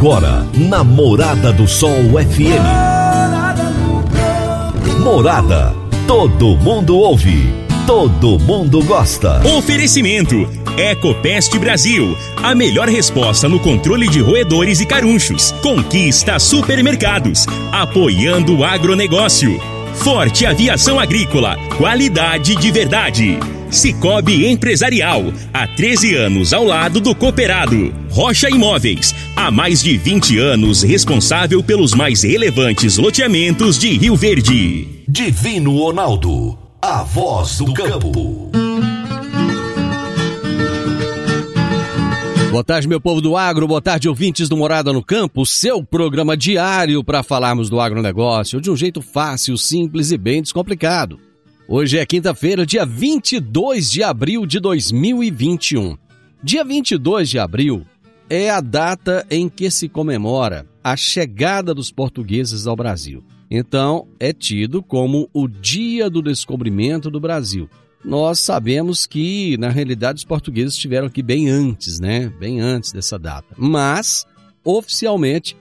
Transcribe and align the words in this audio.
Agora, 0.00 0.46
na 0.54 0.82
Morada 0.82 1.52
do 1.52 1.68
Sol 1.68 1.92
FM. 1.92 2.64
Morada. 5.04 5.74
Todo 6.06 6.56
mundo 6.56 6.96
ouve. 6.96 7.52
Todo 7.86 8.38
mundo 8.38 8.82
gosta. 8.82 9.46
Oferecimento. 9.46 10.48
Ecopest 10.78 11.54
Brasil. 11.58 12.16
A 12.42 12.54
melhor 12.54 12.88
resposta 12.88 13.46
no 13.46 13.60
controle 13.60 14.08
de 14.08 14.20
roedores 14.20 14.80
e 14.80 14.86
carunchos. 14.86 15.52
Conquista 15.60 16.38
supermercados. 16.38 17.44
Apoiando 17.70 18.56
o 18.56 18.64
agronegócio. 18.64 19.60
Forte 19.96 20.46
Aviação 20.46 20.98
Agrícola. 20.98 21.58
Qualidade 21.76 22.56
de 22.56 22.70
verdade. 22.70 23.38
Cicobi 23.70 24.46
Empresarial, 24.46 25.32
há 25.54 25.66
13 25.66 26.16
anos 26.16 26.52
ao 26.52 26.64
lado 26.64 27.00
do 27.00 27.14
cooperado. 27.14 27.94
Rocha 28.10 28.50
Imóveis, 28.50 29.14
há 29.40 29.50
mais 29.50 29.82
de 29.82 29.96
20 29.96 30.38
anos 30.38 30.82
responsável 30.82 31.62
pelos 31.62 31.94
mais 31.94 32.24
relevantes 32.24 32.98
loteamentos 32.98 33.78
de 33.78 33.96
Rio 33.96 34.14
Verde. 34.14 34.86
Divino 35.08 35.78
Ronaldo, 35.78 36.58
a 36.82 37.02
voz 37.02 37.56
do 37.56 37.72
campo. 37.72 38.50
Boa 42.50 42.62
tarde, 42.62 42.86
meu 42.86 43.00
povo 43.00 43.22
do 43.22 43.34
agro, 43.34 43.66
boa 43.66 43.80
tarde, 43.80 44.10
ouvintes 44.10 44.46
do 44.46 44.58
Morada 44.58 44.92
no 44.92 45.02
Campo, 45.02 45.46
seu 45.46 45.82
programa 45.82 46.36
diário 46.36 47.02
para 47.02 47.22
falarmos 47.22 47.70
do 47.70 47.80
agronegócio 47.80 48.60
de 48.60 48.70
um 48.70 48.76
jeito 48.76 49.00
fácil, 49.00 49.56
simples 49.56 50.10
e 50.10 50.18
bem 50.18 50.42
descomplicado. 50.42 51.18
Hoje 51.66 51.96
é 51.96 52.04
quinta-feira, 52.04 52.66
dia 52.66 52.84
22 52.84 53.90
de 53.90 54.02
abril 54.02 54.44
de 54.44 54.60
2021. 54.60 55.96
Dia 56.42 56.62
22 56.62 57.30
de 57.30 57.38
abril 57.38 57.86
é 58.30 58.48
a 58.48 58.60
data 58.60 59.26
em 59.28 59.48
que 59.48 59.68
se 59.72 59.88
comemora 59.88 60.64
a 60.84 60.96
chegada 60.96 61.74
dos 61.74 61.90
portugueses 61.90 62.68
ao 62.68 62.76
Brasil. 62.76 63.24
Então, 63.50 64.06
é 64.20 64.32
tido 64.32 64.80
como 64.84 65.28
o 65.34 65.48
Dia 65.48 66.08
do 66.08 66.22
Descobrimento 66.22 67.10
do 67.10 67.18
Brasil. 67.18 67.68
Nós 68.04 68.38
sabemos 68.38 69.04
que, 69.04 69.56
na 69.58 69.68
realidade, 69.68 70.18
os 70.18 70.24
portugueses 70.24 70.74
estiveram 70.74 71.08
aqui 71.08 71.24
bem 71.24 71.48
antes, 71.48 71.98
né? 71.98 72.32
Bem 72.38 72.60
antes 72.60 72.92
dessa 72.92 73.18
data. 73.18 73.52
Mas, 73.58 74.24
oficialmente, 74.62 75.56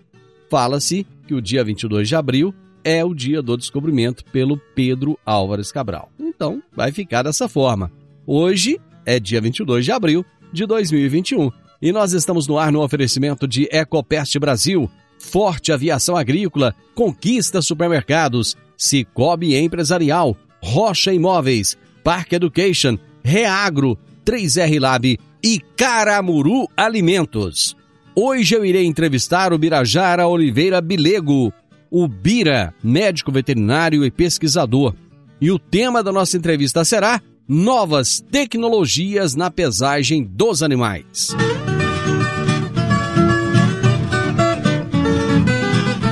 fala-se 0.47 1.07
que 1.27 1.33
o 1.33 1.41
dia 1.41 1.63
22 1.63 2.07
de 2.07 2.15
abril 2.15 2.53
é 2.83 3.03
o 3.03 3.15
dia 3.15 3.41
do 3.41 3.57
descobrimento 3.57 4.23
pelo 4.25 4.57
Pedro 4.75 5.17
Álvares 5.25 5.71
Cabral. 5.71 6.11
Então, 6.19 6.61
vai 6.71 6.91
ficar 6.91 7.23
dessa 7.23 7.49
forma. 7.49 7.91
Hoje 8.27 8.79
é 9.07 9.19
dia 9.19 9.41
22 9.41 9.83
de 9.83 9.91
abril 9.91 10.23
de 10.53 10.67
2021 10.67 11.51
e 11.81 11.91
nós 11.91 12.13
estamos 12.13 12.47
no 12.47 12.57
ar 12.57 12.71
no 12.71 12.81
oferecimento 12.81 13.47
de 13.47 13.67
Ecopest 13.71 14.37
Brasil, 14.37 14.89
Forte 15.17 15.71
Aviação 15.71 16.15
Agrícola, 16.15 16.75
Conquista 16.93 17.61
Supermercados, 17.61 18.57
Cicobi 18.77 19.55
Empresarial, 19.55 20.35
Rocha 20.61 21.13
Imóveis, 21.13 21.77
Park 22.03 22.33
Education, 22.33 22.97
Reagro, 23.23 23.97
3R 24.25 24.79
Lab 24.79 25.19
e 25.43 25.59
Caramuru 25.75 26.67
Alimentos. 26.75 27.75
Hoje 28.15 28.55
eu 28.55 28.65
irei 28.65 28.85
entrevistar 28.85 29.53
o 29.53 29.57
Birajara 29.57 30.27
Oliveira 30.27 30.81
Bilego, 30.81 31.53
o 31.89 32.07
Bira, 32.07 32.73
médico 32.83 33.31
veterinário 33.31 34.03
e 34.03 34.11
pesquisador. 34.11 34.93
E 35.39 35.49
o 35.51 35.57
tema 35.57 36.03
da 36.03 36.11
nossa 36.11 36.35
entrevista 36.35 36.83
será 36.83 37.21
Novas 37.51 38.23
tecnologias 38.29 39.33
na 39.33 39.49
pesagem 39.49 40.23
dos 40.23 40.61
animais. 40.61 41.29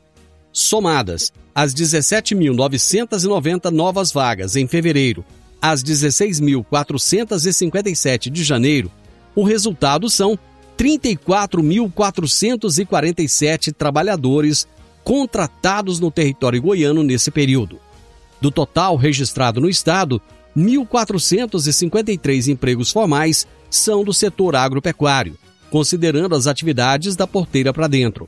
Somadas 0.51 1.31
as 1.55 1.73
17.990 1.73 3.71
novas 3.71 4.11
vagas 4.11 4.57
em 4.57 4.67
fevereiro 4.67 5.23
às 5.61 5.81
16.457 5.81 8.29
de 8.29 8.43
janeiro, 8.43 8.91
o 9.33 9.45
resultado 9.45 10.09
são 10.09 10.37
34.447 10.77 13.71
trabalhadores 13.71 14.67
contratados 15.05 16.01
no 16.01 16.11
território 16.11 16.61
goiano 16.61 17.01
nesse 17.01 17.31
período. 17.31 17.79
Do 18.41 18.51
total 18.51 18.97
registrado 18.97 19.61
no 19.61 19.69
estado, 19.69 20.21
1.453 20.57 22.51
empregos 22.51 22.91
formais 22.91 23.47
são 23.71 24.03
do 24.03 24.13
setor 24.13 24.55
agropecuário, 24.55 25.35
considerando 25.71 26.35
as 26.35 26.45
atividades 26.45 27.15
da 27.15 27.25
porteira 27.25 27.73
para 27.73 27.87
dentro. 27.87 28.27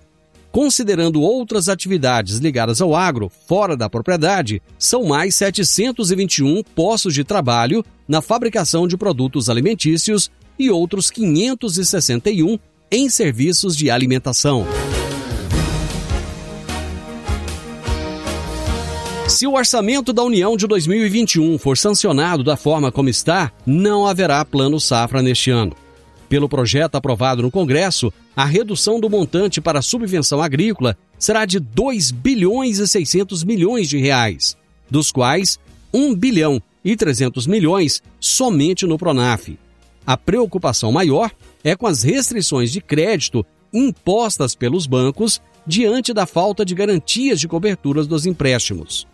Considerando 0.52 1.22
outras 1.22 1.68
atividades 1.68 2.38
ligadas 2.38 2.80
ao 2.80 2.96
agro, 2.96 3.30
fora 3.48 3.76
da 3.76 3.90
propriedade, 3.90 4.62
são 4.78 5.04
mais 5.04 5.36
721 5.36 6.64
postos 6.76 7.14
de 7.14 7.24
trabalho 7.24 7.84
na 8.08 8.22
fabricação 8.22 8.88
de 8.88 8.96
produtos 8.96 9.50
alimentícios 9.50 10.32
e 10.58 10.70
outros 10.70 11.10
561 11.10 12.60
em 12.92 13.10
serviços 13.10 13.76
de 13.76 13.90
alimentação. 13.90 14.68
Se 19.44 19.48
o 19.48 19.56
orçamento 19.56 20.14
da 20.14 20.24
União 20.24 20.56
de 20.56 20.66
2021 20.66 21.58
for 21.58 21.78
sancionado 21.78 22.46
da 22.46 22.56
forma 22.56 22.94
como 22.94 23.10
está, 23.10 23.52
não 23.66 24.08
haverá 24.08 24.46
plano 24.46 24.80
safra 24.80 25.22
neste 25.22 25.52
ano. 25.52 25.76
Pelo 26.30 26.48
projeto 26.48 26.96
aprovado 26.96 27.42
no 27.42 27.52
Congresso, 27.52 28.10
a 28.38 28.46
redução 28.46 29.02
do 29.02 29.10
montante 29.10 29.60
para 29.60 29.80
a 29.80 29.82
subvenção 29.82 30.42
agrícola 30.42 30.98
será 31.20 31.44
de 31.44 31.60
2 31.60 32.12
bilhões 32.12 32.80
e 32.80 32.88
600 32.88 33.44
milhões 33.44 33.90
de 33.90 33.98
reais, 33.98 34.56
dos 34.90 35.12
quais 35.12 35.60
1 35.94 36.16
bilhão 36.16 36.62
e 36.82 36.96
300 36.96 37.46
milhões 37.46 38.02
somente 38.22 38.86
no 38.86 38.98
Pronaf. 38.98 39.60
A 40.08 40.16
preocupação 40.16 40.90
maior 40.90 41.30
é 41.66 41.76
com 41.76 41.86
as 41.86 42.02
restrições 42.02 42.72
de 42.72 42.80
crédito 42.80 43.46
impostas 43.74 44.56
pelos 44.56 44.88
bancos 44.88 45.42
diante 45.68 46.14
da 46.14 46.26
falta 46.26 46.64
de 46.64 46.74
garantias 46.74 47.42
de 47.42 47.48
coberturas 47.50 48.08
dos 48.08 48.26
empréstimos 48.26 49.06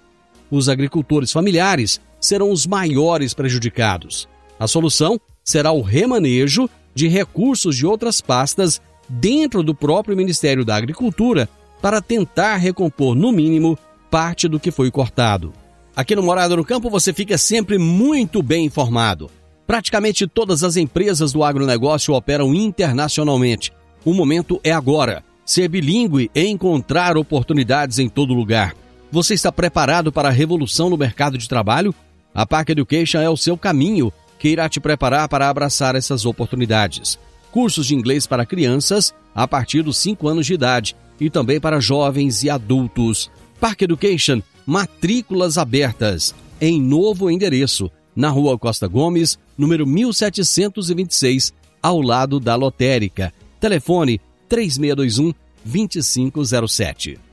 os 0.50 0.69
agricultores 0.69 1.31
familiares 1.31 2.00
serão 2.19 2.51
os 2.51 2.66
maiores 2.66 3.34
prejudicados. 3.34 4.28
A 4.60 4.68
solução 4.68 5.19
será 5.44 5.72
o 5.72 5.81
remanejo 5.81 6.69
de 6.94 7.07
recursos 7.07 7.75
de 7.75 7.86
outras 7.86 8.19
pastas 8.19 8.81
dentro 9.07 9.63
do 9.63 9.74
próprio 9.74 10.18
Ministério 10.18 10.66
da 10.66 10.75
Agricultura 10.75 11.48
para 11.81 12.01
tentar 12.01 12.57
recompor, 12.57 13.16
no 13.16 13.31
mínimo, 13.31 13.78
parte 14.12 14.48
do 14.48 14.60
que 14.60 14.72
foi 14.72 14.92
cortado. 14.92 15.54
Aqui 15.96 16.16
no 16.16 16.24
Morada 16.24 16.56
no 16.56 16.66
Campo 16.66 16.90
você 16.90 17.13
fica 17.13 17.38
sempre 17.38 17.78
muito 17.78 18.44
bem 18.44 18.66
informado. 18.66 19.30
Praticamente 19.66 20.28
todas 20.28 20.63
as 20.63 20.78
empresas 20.78 21.31
do 21.31 21.44
agronegócio 21.44 22.13
operam 22.13 22.54
internacionalmente. 22.54 23.72
O 24.04 24.13
momento 24.13 24.60
é 24.63 24.72
agora. 24.72 25.24
Ser 25.46 25.68
bilíngue 25.68 26.30
e 26.34 26.46
encontrar 26.46 27.18
oportunidades 27.18 28.00
em 28.00 28.07
todo 28.07 28.34
lugar. 28.34 28.75
Você 29.11 29.33
está 29.33 29.51
preparado 29.51 30.11
para 30.11 30.29
a 30.29 30.31
revolução 30.31 30.88
no 30.88 30.97
mercado 30.97 31.35
de 31.35 31.50
trabalho? 31.50 31.95
A 32.33 32.45
Park 32.45 32.69
Education 32.69 33.19
é 33.19 33.29
o 33.29 33.35
seu 33.35 33.57
caminho 33.57 34.13
que 34.38 34.50
irá 34.50 34.69
te 34.69 34.79
preparar 34.79 35.27
para 35.27 35.50
abraçar 35.50 35.95
essas 35.95 36.25
oportunidades. 36.25 37.17
Cursos 37.51 37.88
de 37.88 37.95
inglês 37.95 38.27
para 38.27 38.45
crianças 38.45 39.13
a 39.33 39.47
partir 39.47 39.81
dos 39.81 39.97
5 39.97 40.27
anos 40.27 40.45
de 40.45 40.53
idade 40.53 40.95
e 41.19 41.27
também 41.27 41.59
para 41.59 41.79
jovens 41.79 42.44
e 42.44 42.51
adultos. 42.51 43.31
Park 43.59 43.81
Education, 43.81 44.44
matrículas 44.63 45.57
abertas 45.57 46.35
em 46.62 46.79
novo 46.79 47.31
endereço, 47.31 47.89
na 48.15 48.29
Rua 48.29 48.59
Costa 48.59 48.88
Gomes, 48.88 49.39
número 49.57 49.88
1726, 49.88 51.51
ao 51.81 52.00
lado 52.00 52.39
da 52.39 52.55
lotérica. 52.55 53.33
Telefone 53.59 54.21
3621 54.47 55.33
2507. 55.65 57.28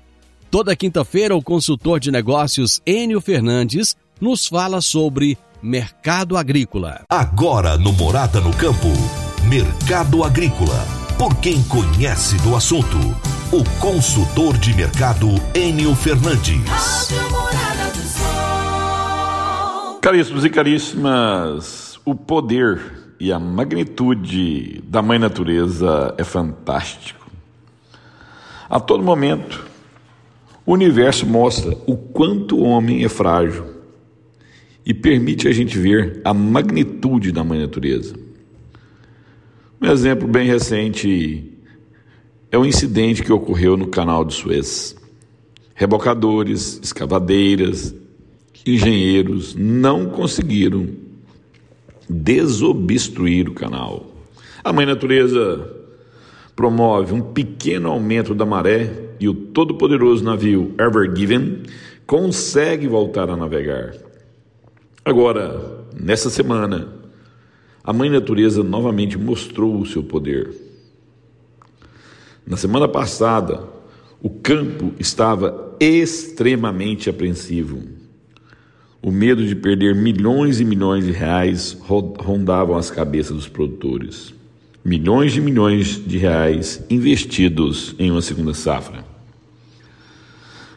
Toda 0.50 0.76
quinta-feira, 0.76 1.34
o 1.34 1.42
consultor 1.42 1.98
de 1.98 2.10
negócios 2.12 2.80
Enio 2.86 3.20
Fernandes 3.20 3.96
nos 4.20 4.46
fala 4.46 4.80
sobre 4.80 5.36
mercado 5.60 6.36
agrícola. 6.36 7.04
Agora 7.10 7.76
no 7.76 7.92
Morada 7.92 8.40
no 8.40 8.54
Campo, 8.54 8.86
Mercado 9.48 10.22
Agrícola. 10.22 10.86
Por 11.18 11.34
quem 11.40 11.60
conhece 11.64 12.36
do 12.38 12.54
assunto, 12.54 12.96
o 13.52 13.64
consultor 13.80 14.56
de 14.58 14.72
mercado 14.74 15.28
Enio 15.52 15.94
Fernandes. 15.96 17.10
Caríssimos 20.00 20.44
e 20.44 20.50
caríssimas, 20.50 21.98
o 22.04 22.14
poder 22.14 23.14
e 23.18 23.32
a 23.32 23.40
magnitude 23.40 24.80
da 24.86 25.02
Mãe 25.02 25.18
Natureza 25.18 26.14
é 26.16 26.22
fantástico. 26.22 27.26
A 28.70 28.78
todo 28.78 29.02
momento, 29.02 29.66
o 30.66 30.72
universo 30.72 31.24
mostra 31.24 31.78
o 31.86 31.96
quanto 31.96 32.58
o 32.58 32.64
homem 32.64 33.04
é 33.04 33.08
frágil 33.08 33.64
e 34.84 34.92
permite 34.92 35.46
a 35.46 35.52
gente 35.52 35.78
ver 35.78 36.20
a 36.24 36.34
magnitude 36.34 37.30
da 37.30 37.44
Mãe 37.44 37.60
Natureza. 37.60 38.14
Um 39.80 39.86
exemplo 39.86 40.26
bem 40.26 40.48
recente 40.48 41.52
é 42.50 42.58
o 42.58 42.66
incidente 42.66 43.22
que 43.22 43.32
ocorreu 43.32 43.76
no 43.76 43.86
canal 43.86 44.24
de 44.24 44.34
Suez. 44.34 44.96
Rebocadores, 45.74 46.80
escavadeiras, 46.82 47.94
engenheiros 48.66 49.54
não 49.54 50.06
conseguiram 50.06 50.88
desobstruir 52.08 53.48
o 53.48 53.54
canal. 53.54 54.10
A 54.64 54.72
Mãe 54.72 54.84
Natureza 54.84 55.72
promove 56.56 57.12
um 57.14 57.20
pequeno 57.20 57.88
aumento 57.88 58.34
da 58.34 58.44
maré 58.46 59.05
e 59.18 59.28
o 59.28 59.34
todo-poderoso 59.34 60.24
navio 60.24 60.74
Ever 60.78 61.14
Given 61.14 61.62
consegue 62.06 62.86
voltar 62.86 63.28
a 63.28 63.36
navegar. 63.36 63.94
Agora, 65.04 65.84
nessa 65.98 66.30
semana, 66.30 66.88
a 67.82 67.92
Mãe 67.92 68.10
Natureza 68.10 68.62
novamente 68.62 69.16
mostrou 69.16 69.80
o 69.80 69.86
seu 69.86 70.02
poder. 70.02 70.50
Na 72.46 72.56
semana 72.56 72.88
passada, 72.88 73.62
o 74.20 74.30
campo 74.30 74.92
estava 74.98 75.76
extremamente 75.78 77.10
apreensivo. 77.10 77.82
O 79.02 79.10
medo 79.10 79.46
de 79.46 79.54
perder 79.54 79.94
milhões 79.94 80.58
e 80.58 80.64
milhões 80.64 81.04
de 81.04 81.12
reais 81.12 81.76
rondavam 81.80 82.76
as 82.76 82.90
cabeças 82.90 83.36
dos 83.36 83.48
produtores. 83.48 84.35
Milhões 84.88 85.32
de 85.32 85.40
milhões 85.40 86.00
de 86.06 86.16
reais 86.16 86.80
investidos 86.88 87.96
em 87.98 88.08
uma 88.12 88.22
segunda 88.22 88.54
safra. 88.54 89.04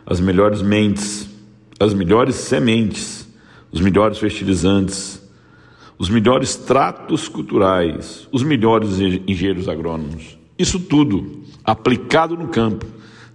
As 0.03 0.19
melhores 0.19 0.63
mentes, 0.63 1.29
as 1.79 1.93
melhores 1.93 2.33
sementes, 2.33 3.29
os 3.71 3.79
melhores 3.79 4.17
fertilizantes, 4.17 5.21
os 5.95 6.09
melhores 6.09 6.55
tratos 6.55 7.27
culturais, 7.27 8.27
os 8.31 8.41
melhores 8.41 8.99
engenheiros 8.99 9.69
agrônomos. 9.69 10.39
Isso 10.57 10.79
tudo, 10.79 11.43
aplicado 11.63 12.35
no 12.35 12.47
campo, 12.47 12.87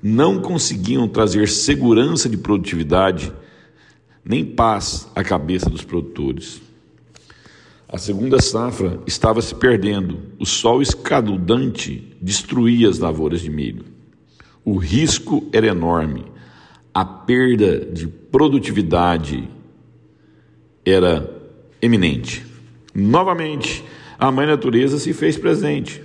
não 0.03 0.41
conseguiam 0.41 1.07
trazer 1.07 1.49
segurança 1.49 2.29
de 2.29 2.37
produtividade 2.37 3.33
nem 4.25 4.45
paz 4.45 5.09
à 5.15 5.23
cabeça 5.23 5.71
dos 5.71 5.85
produtores. 5.85 6.61
A 7.95 7.97
segunda 7.97 8.43
safra 8.43 8.99
estava 9.07 9.41
se 9.41 9.55
perdendo, 9.55 10.19
o 10.37 10.45
sol 10.45 10.83
escadudante 10.83 12.13
destruía 12.21 12.89
as 12.89 12.99
lavouras 12.99 13.41
de 13.41 13.49
milho. 13.49 13.85
O 14.65 14.77
risco 14.77 15.49
era 15.53 15.69
enorme, 15.69 16.25
a 16.93 17.05
perda 17.05 17.79
de 17.79 18.09
produtividade 18.09 19.49
era 20.85 21.41
eminente. 21.81 22.45
Novamente, 22.93 23.85
a 24.19 24.29
Mãe 24.33 24.49
Natureza 24.49 24.99
se 24.99 25.13
fez 25.13 25.39
presente. 25.39 26.03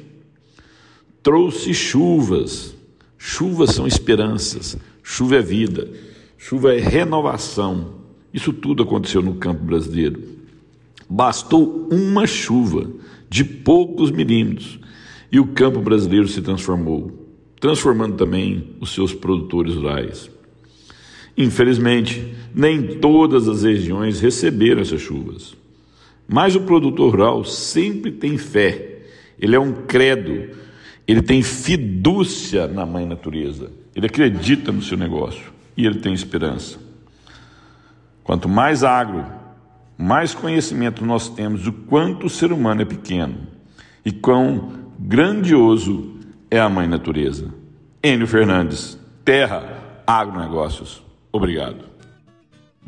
Trouxe 1.24 1.74
chuvas. 1.74 2.76
Chuvas 3.18 3.72
são 3.72 3.88
esperanças, 3.88 4.78
chuva 5.02 5.38
é 5.38 5.42
vida, 5.42 5.90
chuva 6.38 6.72
é 6.72 6.80
renovação. 6.80 7.96
Isso 8.32 8.54
tudo 8.54 8.84
aconteceu 8.84 9.24
no 9.24 9.34
campo 9.38 9.64
brasileiro. 9.64 10.39
Bastou 11.10 11.88
uma 11.92 12.28
chuva 12.28 12.90
de 13.30 13.44
poucos 13.44 14.12
milímetros 14.12 14.80
e 15.32 15.40
o 15.40 15.48
campo 15.48 15.82
brasileiro 15.82 16.28
se 16.28 16.42
transformou, 16.42 17.28
transformando 17.60 18.16
também 18.16 18.76
os 18.80 18.94
seus 18.94 19.14
produtores 19.14 19.76
rurais. 19.76 20.30
Infelizmente, 21.38 22.34
nem 22.54 23.00
todas 23.00 23.48
as 23.48 23.64
regiões 23.64 24.20
receberam 24.20 24.82
essas 24.82 25.02
chuvas. 25.02 25.56
Mas 26.28 26.56
o 26.56 26.62
produtor 26.62 27.12
rural 27.12 27.44
sempre 27.46 28.12
tem 28.12 28.38
fé, 28.38 29.00
ele 29.40 29.56
é 29.56 29.60
um 29.60 29.72
credo, 29.72 30.50
ele 31.08 31.22
tem 31.22 31.42
fidúcia 31.42 32.68
na 32.68 32.86
mãe 32.86 33.06
natureza, 33.06 33.72
ele 33.96 34.06
acredita 34.06 34.72
no 34.72 34.82
seu 34.82 34.98
negócio 34.98 35.52
e 35.76 35.86
ele 35.86 36.00
tem 36.00 36.14
esperança. 36.14 36.78
Quanto 38.24 38.48
mais 38.48 38.84
agro, 38.84 39.26
mais 40.02 40.34
conhecimento 40.34 41.06
nós 41.06 41.28
temos 41.28 41.64
do 41.64 41.74
quanto 41.74 42.28
o 42.28 42.30
ser 42.30 42.54
humano 42.54 42.82
é 42.82 42.86
pequeno 42.86 43.36
e 44.06 44.14
quão 44.14 44.72
grandioso 44.98 46.18
é 46.50 46.58
a 46.58 46.70
mãe 46.70 46.88
natureza. 46.88 47.54
Enio 48.02 48.26
Fernandes, 48.26 48.98
Terra 49.26 50.02
Agronegócios. 50.08 51.04
Obrigado. 51.34 51.84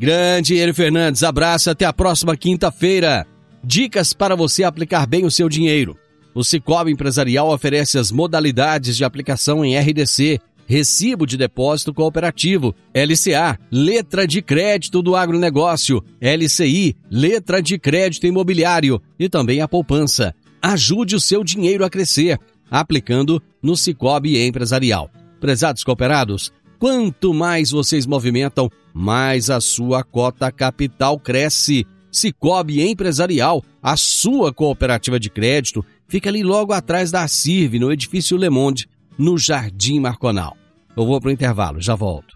Grande 0.00 0.54
Enio 0.54 0.74
Fernandes, 0.74 1.22
abraço 1.22 1.68
até 1.68 1.84
a 1.84 1.92
próxima 1.92 2.34
quinta-feira. 2.34 3.26
Dicas 3.62 4.14
para 4.14 4.34
você 4.34 4.64
aplicar 4.64 5.06
bem 5.06 5.26
o 5.26 5.30
seu 5.30 5.50
dinheiro. 5.50 5.98
O 6.34 6.42
Cicobi 6.42 6.90
Empresarial 6.90 7.52
oferece 7.52 7.98
as 7.98 8.10
modalidades 8.10 8.96
de 8.96 9.04
aplicação 9.04 9.62
em 9.62 9.78
RDC 9.78 10.40
Recibo 10.66 11.26
de 11.26 11.36
Depósito 11.36 11.92
Cooperativo, 11.92 12.74
LCA, 12.94 13.58
Letra 13.70 14.26
de 14.26 14.40
Crédito 14.40 15.02
do 15.02 15.14
Agronegócio, 15.16 16.02
LCI, 16.20 16.96
Letra 17.10 17.60
de 17.60 17.78
Crédito 17.78 18.26
Imobiliário 18.26 19.00
e 19.18 19.28
também 19.28 19.60
a 19.60 19.68
poupança. 19.68 20.34
Ajude 20.60 21.16
o 21.16 21.20
seu 21.20 21.42
dinheiro 21.42 21.84
a 21.84 21.90
crescer, 21.90 22.38
aplicando 22.70 23.42
no 23.62 23.76
Cicobi 23.76 24.38
Empresarial. 24.38 25.10
Prezados 25.40 25.82
cooperados, 25.82 26.52
quanto 26.78 27.34
mais 27.34 27.70
vocês 27.70 28.06
movimentam, 28.06 28.70
mais 28.94 29.50
a 29.50 29.60
sua 29.60 30.04
cota 30.04 30.50
capital 30.52 31.18
cresce. 31.18 31.86
Cicobi 32.10 32.82
Empresarial, 32.82 33.64
a 33.82 33.96
sua 33.96 34.52
cooperativa 34.52 35.18
de 35.18 35.30
crédito, 35.30 35.84
fica 36.06 36.28
ali 36.28 36.42
logo 36.42 36.72
atrás 36.72 37.10
da 37.10 37.26
CIRV, 37.26 37.78
no 37.78 37.90
edifício 37.90 38.36
Le 38.36 38.50
Monde 38.50 38.86
no 39.18 39.38
Jardim 39.38 40.00
Marconal. 40.00 40.56
Eu 40.96 41.06
vou 41.06 41.20
para 41.20 41.28
o 41.28 41.32
intervalo, 41.32 41.80
já 41.80 41.94
volto. 41.94 42.34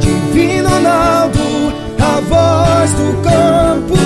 Divino 0.00 0.68
Ronaldo, 0.68 1.38
a 1.98 2.20
voz 2.20 2.92
do 2.92 3.22
campo. 3.22 4.02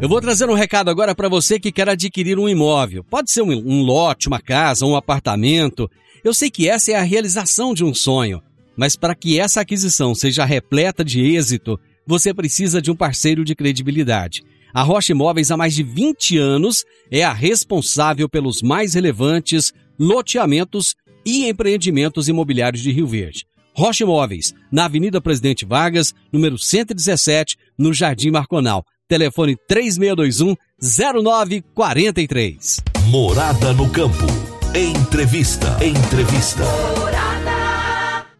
Eu 0.00 0.08
vou 0.08 0.20
trazer 0.20 0.50
um 0.50 0.54
recado 0.54 0.90
agora 0.90 1.14
para 1.14 1.30
você 1.30 1.58
que 1.58 1.72
quer 1.72 1.88
adquirir 1.88 2.38
um 2.38 2.48
imóvel. 2.48 3.02
Pode 3.02 3.30
ser 3.30 3.42
um, 3.42 3.52
um 3.52 3.82
lote, 3.82 4.28
uma 4.28 4.38
casa, 4.38 4.84
um 4.84 4.96
apartamento. 4.96 5.90
Eu 6.22 6.34
sei 6.34 6.50
que 6.50 6.68
essa 6.68 6.92
é 6.92 6.94
a 6.94 7.02
realização 7.02 7.72
de 7.72 7.84
um 7.84 7.94
sonho, 7.94 8.42
mas 8.76 8.96
para 8.96 9.14
que 9.14 9.40
essa 9.40 9.60
aquisição 9.60 10.14
seja 10.14 10.44
repleta 10.44 11.04
de 11.04 11.22
êxito, 11.22 11.80
você 12.06 12.34
precisa 12.34 12.82
de 12.82 12.90
um 12.90 12.96
parceiro 12.96 13.44
de 13.44 13.54
credibilidade. 13.54 14.42
A 14.74 14.82
Rocha 14.82 15.12
Imóveis, 15.12 15.52
há 15.52 15.56
mais 15.56 15.72
de 15.72 15.84
20 15.84 16.36
anos, 16.36 16.84
é 17.08 17.22
a 17.22 17.32
responsável 17.32 18.28
pelos 18.28 18.60
mais 18.60 18.94
relevantes 18.94 19.72
loteamentos 19.96 20.96
e 21.24 21.48
empreendimentos 21.48 22.26
imobiliários 22.26 22.82
de 22.82 22.90
Rio 22.90 23.06
Verde. 23.06 23.46
Rocha 23.72 24.02
Imóveis, 24.02 24.52
na 24.72 24.86
Avenida 24.86 25.20
Presidente 25.20 25.64
Vargas, 25.64 26.12
número 26.32 26.58
117, 26.58 27.56
no 27.78 27.94
Jardim 27.94 28.32
Marconal. 28.32 28.84
Telefone 29.06 29.56
3621 29.68 30.56
0943. 30.80 32.80
Morada 33.10 33.72
no 33.74 33.88
campo. 33.90 34.26
Entrevista. 34.74 35.76
Entrevista. 35.84 36.64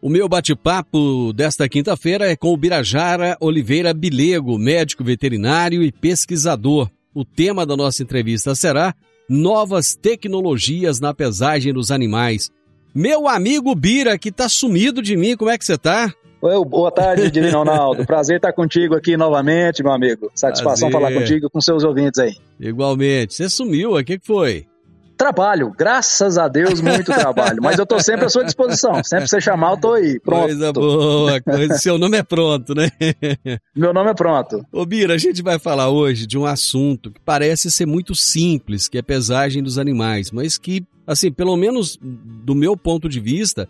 O 0.04 0.10
meu 0.10 0.28
bate-papo 0.28 1.32
desta 1.32 1.66
quinta-feira 1.66 2.30
é 2.30 2.36
com 2.36 2.52
o 2.52 2.56
Birajara 2.58 3.38
Oliveira 3.40 3.94
Bilego, 3.94 4.58
médico 4.58 5.02
veterinário 5.02 5.82
e 5.82 5.90
pesquisador. 5.90 6.90
O 7.14 7.24
tema 7.24 7.64
da 7.64 7.74
nossa 7.74 8.02
entrevista 8.02 8.54
será 8.54 8.94
Novas 9.26 9.94
tecnologias 9.94 11.00
na 11.00 11.14
pesagem 11.14 11.72
dos 11.72 11.90
animais. 11.90 12.50
Meu 12.94 13.26
amigo 13.26 13.74
Bira, 13.74 14.18
que 14.18 14.30
tá 14.30 14.46
sumido 14.46 15.00
de 15.00 15.16
mim, 15.16 15.38
como 15.38 15.50
é 15.50 15.56
que 15.56 15.64
você 15.64 15.78
tá? 15.78 16.12
Boa 16.68 16.92
tarde, 16.92 17.30
Divino 17.30 17.60
Ronaldo. 17.60 18.04
Prazer 18.06 18.36
estar 18.36 18.52
contigo 18.52 18.94
aqui 18.94 19.16
novamente, 19.16 19.82
meu 19.82 19.92
amigo. 19.92 20.30
Satisfação 20.34 20.90
Prazer. 20.90 21.08
falar 21.08 21.18
contigo 21.18 21.48
com 21.48 21.62
seus 21.62 21.82
ouvintes 21.82 22.18
aí. 22.18 22.36
Igualmente. 22.60 23.32
Você 23.32 23.48
sumiu, 23.48 23.96
o 23.96 24.04
que 24.04 24.18
foi? 24.22 24.66
Trabalho, 25.16 25.72
graças 25.76 26.36
a 26.36 26.48
Deus, 26.48 26.80
muito 26.80 27.04
trabalho. 27.12 27.58
Mas 27.62 27.78
eu 27.78 27.86
tô 27.86 28.00
sempre 28.00 28.24
à 28.24 28.28
sua 28.28 28.44
disposição. 28.44 29.02
Sempre 29.04 29.24
que 29.24 29.30
você 29.30 29.40
chamar, 29.40 29.72
eu 29.72 29.80
tô 29.80 29.92
aí. 29.92 30.18
Pronto. 30.20 30.46
Coisa 30.46 30.72
boa, 30.72 31.40
coisa. 31.40 31.78
Seu 31.78 31.98
nome 31.98 32.18
é 32.18 32.22
pronto, 32.22 32.74
né? 32.74 32.90
Meu 33.74 33.92
nome 33.92 34.10
é 34.10 34.14
pronto. 34.14 34.64
Ô, 34.72 34.84
Bira, 34.84 35.14
a 35.14 35.18
gente 35.18 35.42
vai 35.42 35.58
falar 35.58 35.88
hoje 35.88 36.26
de 36.26 36.36
um 36.36 36.44
assunto 36.44 37.10
que 37.12 37.20
parece 37.20 37.70
ser 37.70 37.86
muito 37.86 38.14
simples, 38.14 38.88
que 38.88 38.98
é 38.98 39.02
pesagem 39.02 39.62
dos 39.62 39.78
animais, 39.78 40.30
mas 40.32 40.58
que, 40.58 40.84
assim, 41.06 41.30
pelo 41.30 41.56
menos 41.56 41.98
do 42.02 42.54
meu 42.54 42.76
ponto 42.76 43.08
de 43.08 43.20
vista, 43.20 43.68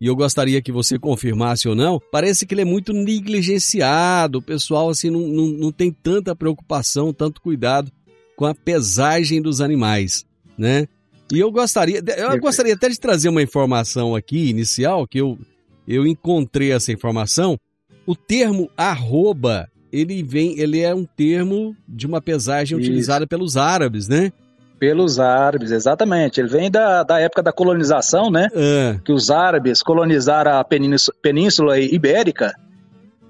e 0.00 0.06
eu 0.06 0.16
gostaria 0.16 0.62
que 0.62 0.72
você 0.72 0.98
confirmasse 0.98 1.68
ou 1.68 1.74
não, 1.74 2.00
parece 2.10 2.46
que 2.46 2.54
ele 2.54 2.62
é 2.62 2.66
muito 2.66 2.92
negligenciado. 2.94 4.38
O 4.38 4.42
pessoal, 4.42 4.88
assim, 4.88 5.10
não, 5.10 5.20
não, 5.20 5.46
não 5.46 5.72
tem 5.72 5.92
tanta 5.92 6.34
preocupação, 6.34 7.12
tanto 7.12 7.40
cuidado 7.40 7.92
com 8.34 8.46
a 8.46 8.54
pesagem 8.54 9.42
dos 9.42 9.60
animais 9.60 10.24
né? 10.58 10.86
E 11.32 11.40
eu 11.40 11.50
gostaria, 11.50 12.02
eu 12.16 12.38
gostaria 12.38 12.74
até 12.74 12.88
de 12.88 13.00
trazer 13.00 13.28
uma 13.28 13.42
informação 13.42 14.14
aqui 14.14 14.48
inicial 14.48 15.06
que 15.06 15.18
eu 15.18 15.38
eu 15.86 16.06
encontrei 16.06 16.72
essa 16.72 16.92
informação. 16.92 17.58
O 18.04 18.16
termo 18.16 18.70
arroba, 18.76 19.68
ele 19.92 20.22
vem, 20.22 20.58
ele 20.58 20.80
é 20.80 20.94
um 20.94 21.04
termo 21.04 21.76
de 21.86 22.06
uma 22.06 22.20
pesagem 22.20 22.76
Isso. 22.76 22.88
utilizada 22.88 23.26
pelos 23.26 23.56
árabes, 23.56 24.08
né? 24.08 24.32
Pelos 24.78 25.18
árabes, 25.18 25.70
exatamente. 25.70 26.40
Ele 26.40 26.48
vem 26.48 26.70
da, 26.70 27.02
da 27.02 27.20
época 27.20 27.42
da 27.42 27.52
colonização, 27.52 28.30
né? 28.30 28.48
É. 28.52 28.98
Que 29.04 29.12
os 29.12 29.30
árabes 29.30 29.82
colonizaram 29.82 30.58
a 30.58 30.64
península, 30.64 31.16
península 31.22 31.78
Ibérica 31.78 32.54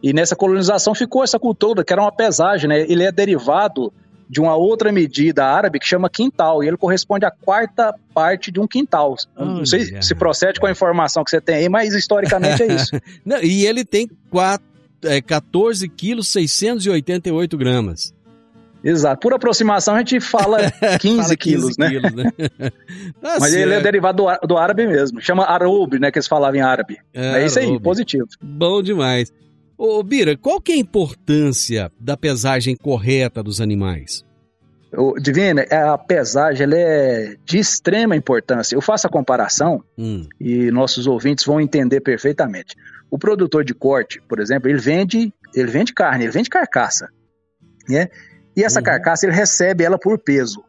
e 0.02 0.12
nessa 0.12 0.34
colonização 0.34 0.94
ficou 0.94 1.22
essa 1.22 1.38
cultura 1.38 1.84
que 1.84 1.92
era 1.92 2.02
uma 2.02 2.12
pesagem, 2.12 2.68
né? 2.68 2.80
Ele 2.80 3.04
é 3.04 3.12
derivado 3.12 3.92
de 4.28 4.40
uma 4.40 4.56
outra 4.56 4.90
medida 4.90 5.44
árabe 5.44 5.78
que 5.78 5.86
chama 5.86 6.10
quintal, 6.10 6.62
e 6.62 6.68
ele 6.68 6.76
corresponde 6.76 7.24
à 7.24 7.30
quarta 7.30 7.94
parte 8.12 8.50
de 8.50 8.60
um 8.60 8.66
quintal. 8.66 9.16
Não 9.36 9.64
sei 9.64 10.00
se 10.02 10.14
procede 10.14 10.58
com 10.58 10.66
a 10.66 10.70
informação 10.70 11.22
que 11.22 11.30
você 11.30 11.40
tem 11.40 11.56
aí, 11.56 11.68
mas 11.68 11.94
historicamente 11.94 12.62
é 12.62 12.66
isso. 12.66 12.90
Não, 13.24 13.42
e 13.42 13.66
ele 13.66 13.84
tem 13.84 14.10
quatro, 14.30 14.66
é, 15.04 15.20
14 15.20 15.88
quilos 15.88 16.28
688 16.28 17.56
gramas. 17.56 18.14
Exato. 18.82 19.20
Por 19.20 19.34
aproximação 19.34 19.94
a 19.94 19.98
gente 19.98 20.20
fala 20.20 20.58
15, 21.00 21.16
fala 21.22 21.36
15 21.36 21.36
quilos, 21.36 21.76
né? 21.76 21.88
Quilos, 21.88 22.12
né? 22.12 22.32
tá 23.20 23.36
Mas 23.40 23.50
certo. 23.50 23.56
ele 23.56 23.74
é 23.74 23.80
derivado 23.80 24.22
do, 24.22 24.46
do, 24.46 24.56
árabe 24.56 24.86
mesmo. 24.86 25.20
Chama 25.20 25.44
aroube, 25.44 25.98
né? 25.98 26.10
Que 26.10 26.18
eles 26.18 26.28
falavam 26.28 26.56
em 26.56 26.62
árabe. 26.62 26.98
É, 27.12 27.42
é 27.42 27.46
isso 27.46 27.58
aí, 27.58 27.80
positivo. 27.80 28.28
Bom 28.40 28.82
demais. 28.82 29.32
Ô, 29.78 30.02
Bira, 30.02 30.36
qual 30.36 30.60
que 30.60 30.72
é 30.72 30.74
a 30.74 30.78
importância 30.78 31.92
da 32.00 32.16
pesagem 32.16 32.76
correta 32.76 33.42
dos 33.42 33.60
animais? 33.60 34.24
Divina, 35.20 35.62
a 35.70 35.98
pesagem 35.98 36.64
ela 36.64 36.74
é 36.76 37.36
de 37.44 37.58
extrema 37.58 38.16
importância. 38.16 38.74
Eu 38.74 38.80
faço 38.80 39.06
a 39.06 39.10
comparação 39.10 39.84
hum. 39.98 40.26
e 40.40 40.70
nossos 40.70 41.06
ouvintes 41.06 41.44
vão 41.44 41.60
entender 41.60 42.00
perfeitamente. 42.00 42.74
O 43.10 43.18
produtor 43.18 43.62
de 43.62 43.74
corte, 43.74 44.20
por 44.26 44.40
exemplo, 44.40 44.70
ele 44.70 44.78
vende, 44.78 45.32
ele 45.54 45.70
vende 45.70 45.92
carne, 45.92 46.24
ele 46.24 46.32
vende 46.32 46.48
carcaça, 46.48 47.08
né? 47.88 48.08
E 48.56 48.64
essa 48.64 48.80
uhum. 48.80 48.84
carcaça 48.84 49.26
ele 49.26 49.34
recebe 49.34 49.84
ela 49.84 49.98
por 49.98 50.18
peso. 50.18 50.64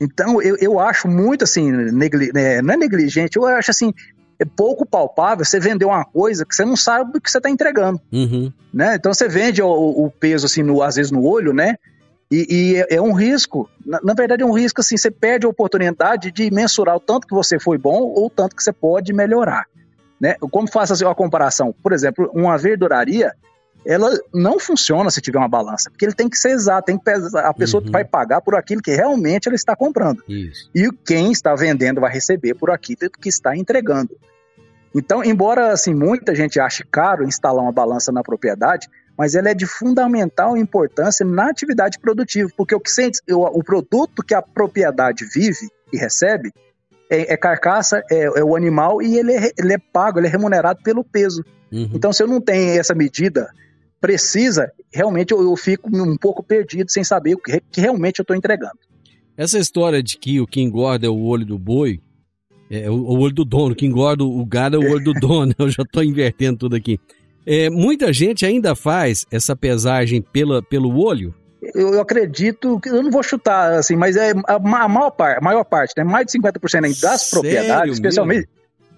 Então 0.00 0.42
eu, 0.42 0.56
eu 0.60 0.80
acho 0.80 1.06
muito 1.06 1.44
assim, 1.44 1.70
negli, 1.70 2.32
é, 2.34 2.60
não 2.60 2.74
é 2.74 2.76
negligente, 2.76 3.36
eu 3.36 3.46
acho 3.46 3.70
assim, 3.70 3.94
é 4.40 4.44
pouco 4.44 4.86
palpável 4.86 5.44
você 5.44 5.60
vender 5.60 5.84
uma 5.84 6.02
coisa 6.02 6.46
que 6.46 6.54
você 6.54 6.64
não 6.64 6.74
sabe 6.74 7.18
o 7.18 7.20
que 7.20 7.30
você 7.30 7.36
está 7.36 7.50
entregando. 7.50 8.00
Uhum. 8.10 8.50
Né? 8.72 8.94
Então 8.94 9.12
você 9.12 9.28
vende 9.28 9.60
o, 9.60 9.68
o, 9.68 10.10
peso, 10.10 10.46
assim, 10.46 10.62
no, 10.62 10.82
às 10.82 10.96
vezes 10.96 11.12
no 11.12 11.22
olho, 11.22 11.52
né? 11.52 11.76
E, 12.32 12.46
e 12.48 12.76
é, 12.76 12.96
é 12.96 13.02
um 13.02 13.12
risco. 13.12 13.68
Na, 13.84 14.00
na, 14.02 14.14
verdade, 14.14 14.42
é 14.42 14.46
um 14.46 14.52
risco 14.52 14.80
assim, 14.80 14.96
você 14.96 15.10
perde 15.10 15.44
a 15.44 15.48
oportunidade 15.48 16.32
de 16.32 16.50
mensurar 16.50 16.96
o 16.96 17.00
tanto 17.00 17.26
que 17.26 17.34
você 17.34 17.58
foi 17.60 17.76
bom 17.76 18.00
ou 18.00 18.26
o 18.26 18.30
tanto 18.30 18.56
que 18.56 18.62
você 18.62 18.72
pode 18.72 19.12
melhorar. 19.12 19.66
Né? 20.18 20.36
Como 20.50 20.70
faço 20.70 20.94
assim, 20.94 21.04
uma 21.04 21.14
comparação? 21.14 21.74
Por 21.82 21.92
exemplo, 21.92 22.30
uma 22.32 22.56
verduraria, 22.56 23.34
ela 23.84 24.10
não 24.32 24.58
funciona 24.58 25.10
se 25.10 25.20
tiver 25.20 25.38
uma 25.38 25.48
balança, 25.48 25.90
porque 25.90 26.04
ele 26.04 26.14
tem 26.14 26.28
que 26.28 26.36
ser 26.36 26.50
exato, 26.50 26.86
tem 26.86 26.98
que 26.98 27.04
pesar, 27.04 27.46
a 27.46 27.54
pessoa 27.54 27.82
uhum. 27.82 27.90
vai 27.90 28.04
pagar 28.04 28.40
por 28.40 28.54
aquilo 28.54 28.82
que 28.82 28.92
realmente 28.92 29.48
ela 29.48 29.54
está 29.54 29.74
comprando. 29.74 30.22
Isso. 30.28 30.70
E 30.74 30.90
quem 31.04 31.32
está 31.32 31.54
vendendo 31.54 32.00
vai 32.00 32.12
receber 32.12 32.54
por 32.54 32.70
aquilo 32.70 33.10
que 33.20 33.28
está 33.28 33.56
entregando. 33.56 34.16
Então, 34.94 35.24
embora 35.24 35.72
assim 35.72 35.94
muita 35.94 36.34
gente 36.34 36.58
ache 36.58 36.84
caro 36.90 37.24
instalar 37.24 37.62
uma 37.62 37.72
balança 37.72 38.10
na 38.10 38.22
propriedade, 38.22 38.88
mas 39.16 39.34
ela 39.34 39.50
é 39.50 39.54
de 39.54 39.66
fundamental 39.66 40.56
importância 40.56 41.24
na 41.24 41.48
atividade 41.48 41.98
produtiva, 41.98 42.50
porque 42.56 42.74
o 42.74 42.80
que 42.80 42.90
sente, 42.90 43.20
o, 43.30 43.58
o 43.58 43.62
produto 43.62 44.22
que 44.22 44.34
a 44.34 44.42
propriedade 44.42 45.24
vive 45.24 45.68
e 45.92 45.96
recebe 45.96 46.52
é, 47.10 47.34
é 47.34 47.36
carcaça, 47.36 48.02
é, 48.10 48.24
é, 48.24 48.44
o 48.44 48.54
animal 48.56 49.02
e 49.02 49.18
ele 49.18 49.32
é, 49.32 49.52
ele 49.58 49.74
é 49.74 49.78
pago, 49.78 50.18
ele 50.18 50.26
é 50.26 50.30
remunerado 50.30 50.82
pelo 50.82 51.04
peso. 51.04 51.44
Uhum. 51.72 51.90
Então, 51.94 52.12
se 52.12 52.22
eu 52.22 52.26
não 52.26 52.40
tenho 52.40 52.78
essa 52.78 52.94
medida 52.94 53.50
precisa, 54.00 54.72
realmente 54.92 55.32
eu, 55.32 55.42
eu 55.42 55.56
fico 55.56 55.88
um 55.94 56.16
pouco 56.16 56.42
perdido 56.42 56.90
sem 56.90 57.04
saber 57.04 57.34
o 57.34 57.38
que, 57.38 57.60
que 57.70 57.80
realmente 57.80 58.18
eu 58.18 58.22
estou 58.22 58.36
entregando. 58.36 58.78
Essa 59.36 59.58
história 59.58 60.02
de 60.02 60.16
que 60.16 60.40
o 60.40 60.46
que 60.46 60.60
engorda 60.60 61.06
é 61.06 61.10
o 61.10 61.22
olho 61.22 61.44
do 61.44 61.58
boi, 61.58 62.00
é, 62.70 62.90
o, 62.90 62.94
o, 62.94 63.18
olho 63.18 63.34
do 63.34 63.44
dono, 63.44 63.74
que 63.74 63.86
engorda 63.86 64.24
o 64.24 64.44
gado 64.44 64.76
é 64.76 64.78
o 64.78 64.92
olho 64.92 65.04
do 65.04 65.12
dono. 65.18 65.54
Eu 65.58 65.68
já 65.68 65.82
estou 65.82 66.02
invertendo 66.02 66.58
tudo 66.58 66.76
aqui. 66.76 66.98
É, 67.46 67.68
muita 67.68 68.12
gente 68.12 68.44
ainda 68.44 68.74
faz 68.74 69.26
essa 69.30 69.56
pesagem 69.56 70.22
pela, 70.22 70.62
pelo 70.62 70.96
olho? 71.02 71.34
Eu, 71.74 71.94
eu 71.94 72.00
acredito, 72.00 72.80
eu 72.86 73.02
não 73.02 73.10
vou 73.10 73.22
chutar 73.22 73.72
assim, 73.74 73.96
mas 73.96 74.16
é 74.16 74.32
a, 74.46 74.54
a 74.54 74.88
maior, 74.88 75.10
par, 75.10 75.38
a 75.38 75.40
maior 75.40 75.64
parte, 75.64 75.94
né, 75.96 76.04
mais 76.04 76.26
de 76.26 76.38
50% 76.38 77.00
das 77.00 77.22
Sério 77.22 77.30
propriedades, 77.30 77.94
especialmente 77.94 78.48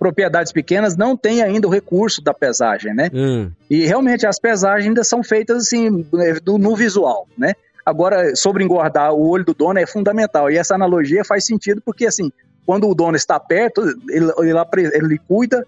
propriedades 0.02 0.50
pequenas, 0.50 0.96
não 0.96 1.16
tem 1.16 1.42
ainda 1.42 1.68
o 1.68 1.70
recurso 1.70 2.20
da 2.20 2.34
pesagem, 2.34 2.92
né? 2.92 3.08
Hum. 3.14 3.52
E 3.70 3.86
realmente 3.86 4.26
as 4.26 4.36
pesagens 4.36 4.88
ainda 4.88 5.04
são 5.04 5.22
feitas 5.22 5.68
assim, 5.68 6.04
do, 6.42 6.58
no 6.58 6.74
visual, 6.74 7.28
né? 7.38 7.52
Agora, 7.86 8.34
sobre 8.34 8.64
engordar 8.64 9.14
o 9.14 9.28
olho 9.28 9.44
do 9.44 9.54
dono 9.54 9.78
é 9.78 9.86
fundamental. 9.86 10.50
E 10.50 10.58
essa 10.58 10.74
analogia 10.74 11.24
faz 11.24 11.44
sentido 11.44 11.80
porque, 11.80 12.04
assim, 12.04 12.32
quando 12.66 12.88
o 12.88 12.94
dono 12.96 13.16
está 13.16 13.38
perto, 13.38 13.80
ele, 14.08 14.32
ele, 14.38 14.90
ele 14.92 15.18
cuida 15.18 15.64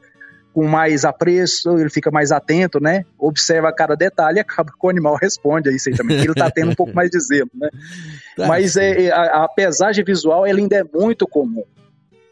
com 0.52 0.66
mais 0.66 1.04
apreço, 1.04 1.78
ele 1.78 1.90
fica 1.90 2.10
mais 2.10 2.32
atento, 2.32 2.80
né? 2.80 3.04
Observa 3.16 3.72
cada 3.72 3.94
detalhe 3.94 4.38
e 4.38 4.40
acaba 4.40 4.72
que 4.72 4.84
o 4.84 4.90
animal 4.90 5.14
responde 5.14 5.68
a 5.68 5.72
isso 5.72 5.88
aí 5.88 5.96
também. 5.96 6.18
Ele 6.18 6.32
está 6.32 6.50
tendo 6.50 6.72
um 6.72 6.74
pouco 6.74 6.92
mais 6.92 7.08
de 7.08 7.20
zelo, 7.20 7.50
né? 7.54 7.68
Tá 8.36 8.48
Mas 8.48 8.76
é, 8.76 9.04
é, 9.04 9.12
a, 9.12 9.44
a 9.44 9.48
pesagem 9.48 10.04
visual 10.04 10.44
ela 10.44 10.58
ainda 10.58 10.74
é 10.74 10.82
muito 10.82 11.24
comum. 11.24 11.62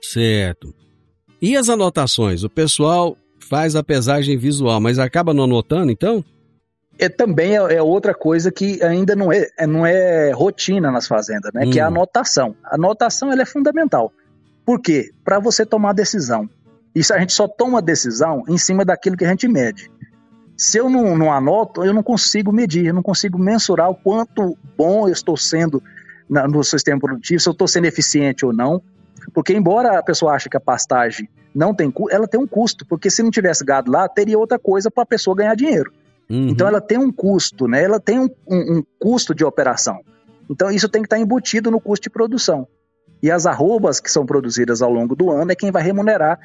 Certo. 0.00 0.75
E 1.42 1.56
as 1.56 1.68
anotações? 1.68 2.44
O 2.44 2.49
pessoal 2.49 3.16
faz 3.40 3.75
a 3.75 3.82
pesagem 3.82 4.38
visual, 4.38 4.80
mas 4.80 5.00
acaba 5.00 5.34
não 5.34 5.42
anotando, 5.42 5.90
então? 5.90 6.25
É, 6.96 7.08
também 7.08 7.56
é, 7.56 7.75
é 7.75 7.82
outra 7.82 8.14
coisa 8.14 8.52
que 8.52 8.80
ainda 8.80 9.16
não 9.16 9.32
é, 9.32 9.49
é 9.58 9.66
não 9.66 9.84
é 9.84 10.30
rotina 10.30 10.88
nas 10.92 11.08
fazendas, 11.08 11.50
né? 11.52 11.66
Hum. 11.66 11.70
Que 11.70 11.80
é 11.80 11.82
a 11.82 11.87
hum. 11.87 11.88
anotação. 11.88 12.54
A 12.64 12.76
anotação 12.76 13.32
ela 13.32 13.42
é 13.42 13.44
fundamental. 13.44 14.12
Por 14.64 14.80
quê? 14.80 15.11
Para 15.25 15.40
você 15.40 15.66
tomar 15.66 15.94
decisão. 15.94 16.49
Isso 16.94 17.12
a 17.12 17.18
gente 17.18 17.32
só 17.32 17.49
toma 17.49 17.82
decisão 17.82 18.44
em 18.49 18.56
cima 18.56 18.84
daquilo 18.84 19.16
que 19.16 19.25
a 19.25 19.28
gente 19.28 19.49
mede. 19.49 19.90
Se 20.56 20.78
eu 20.78 20.88
não, 20.88 21.18
não 21.18 21.32
anoto, 21.32 21.82
eu 21.84 21.92
não 21.92 22.04
consigo 22.04 22.52
medir, 22.52 22.87
eu 22.87 22.94
não 22.94 23.02
consigo 23.02 23.37
mensurar 23.37 23.90
o 23.90 23.96
quanto 23.96 24.56
bom 24.76 25.08
eu 25.08 25.12
estou 25.12 25.37
sendo 25.37 25.82
na, 26.30 26.46
no 26.46 26.62
sistema 26.62 27.00
produtivo, 27.00 27.40
se 27.40 27.49
eu 27.49 27.52
estou 27.52 27.66
sendo 27.66 27.87
eficiente 27.87 28.46
ou 28.46 28.52
não. 28.52 28.80
Porque 29.33 29.52
embora 29.52 29.99
a 29.99 30.02
pessoa 30.02 30.33
ache 30.33 30.49
que 30.49 30.57
a 30.57 30.61
pastagem 30.61 31.29
não 31.55 31.75
tem 31.75 31.93
ela 32.11 32.26
tem 32.26 32.41
um 32.41 32.47
custo, 32.47 32.87
porque 32.87 33.11
se 33.11 33.23
não 33.23 33.31
tivesse 33.31 33.64
gado 33.64 33.91
lá, 33.91 34.09
teria 34.09 34.38
outra 34.38 34.59
coisa 34.59 34.91
para 34.91 35.02
a 35.02 35.07
pessoa 35.07 35.37
ganhar 35.37 35.55
dinheiro. 35.55 35.93
Uhum. 36.31 36.49
Então 36.49 36.67
ela 36.67 36.81
tem 36.81 36.99
um 36.99 37.12
custo, 37.12 37.69
né? 37.69 37.83
Ela 37.83 38.00
tem 38.00 38.19
um, 38.19 38.29
um, 38.49 38.79
um 38.79 38.83
custo 38.99 39.35
de 39.35 39.45
operação. 39.45 40.00
Então 40.50 40.71
isso 40.71 40.88
tem 40.88 41.02
que 41.02 41.07
estar 41.07 41.19
embutido 41.19 41.71
no 41.71 41.81
custo 41.81 42.05
de 42.05 42.11
produção. 42.11 42.67
E 43.23 43.31
as 43.31 43.47
arrobas 43.47 44.00
que 44.00 44.11
são 44.11 44.26
produzidas 44.26 44.83
ao 44.83 44.93
longo 44.93 45.14
do 45.14 45.31
ano 45.31 45.52
é 45.52 45.55
quem 45.55 45.71
vai 45.71 45.83
remunerar 45.83 46.41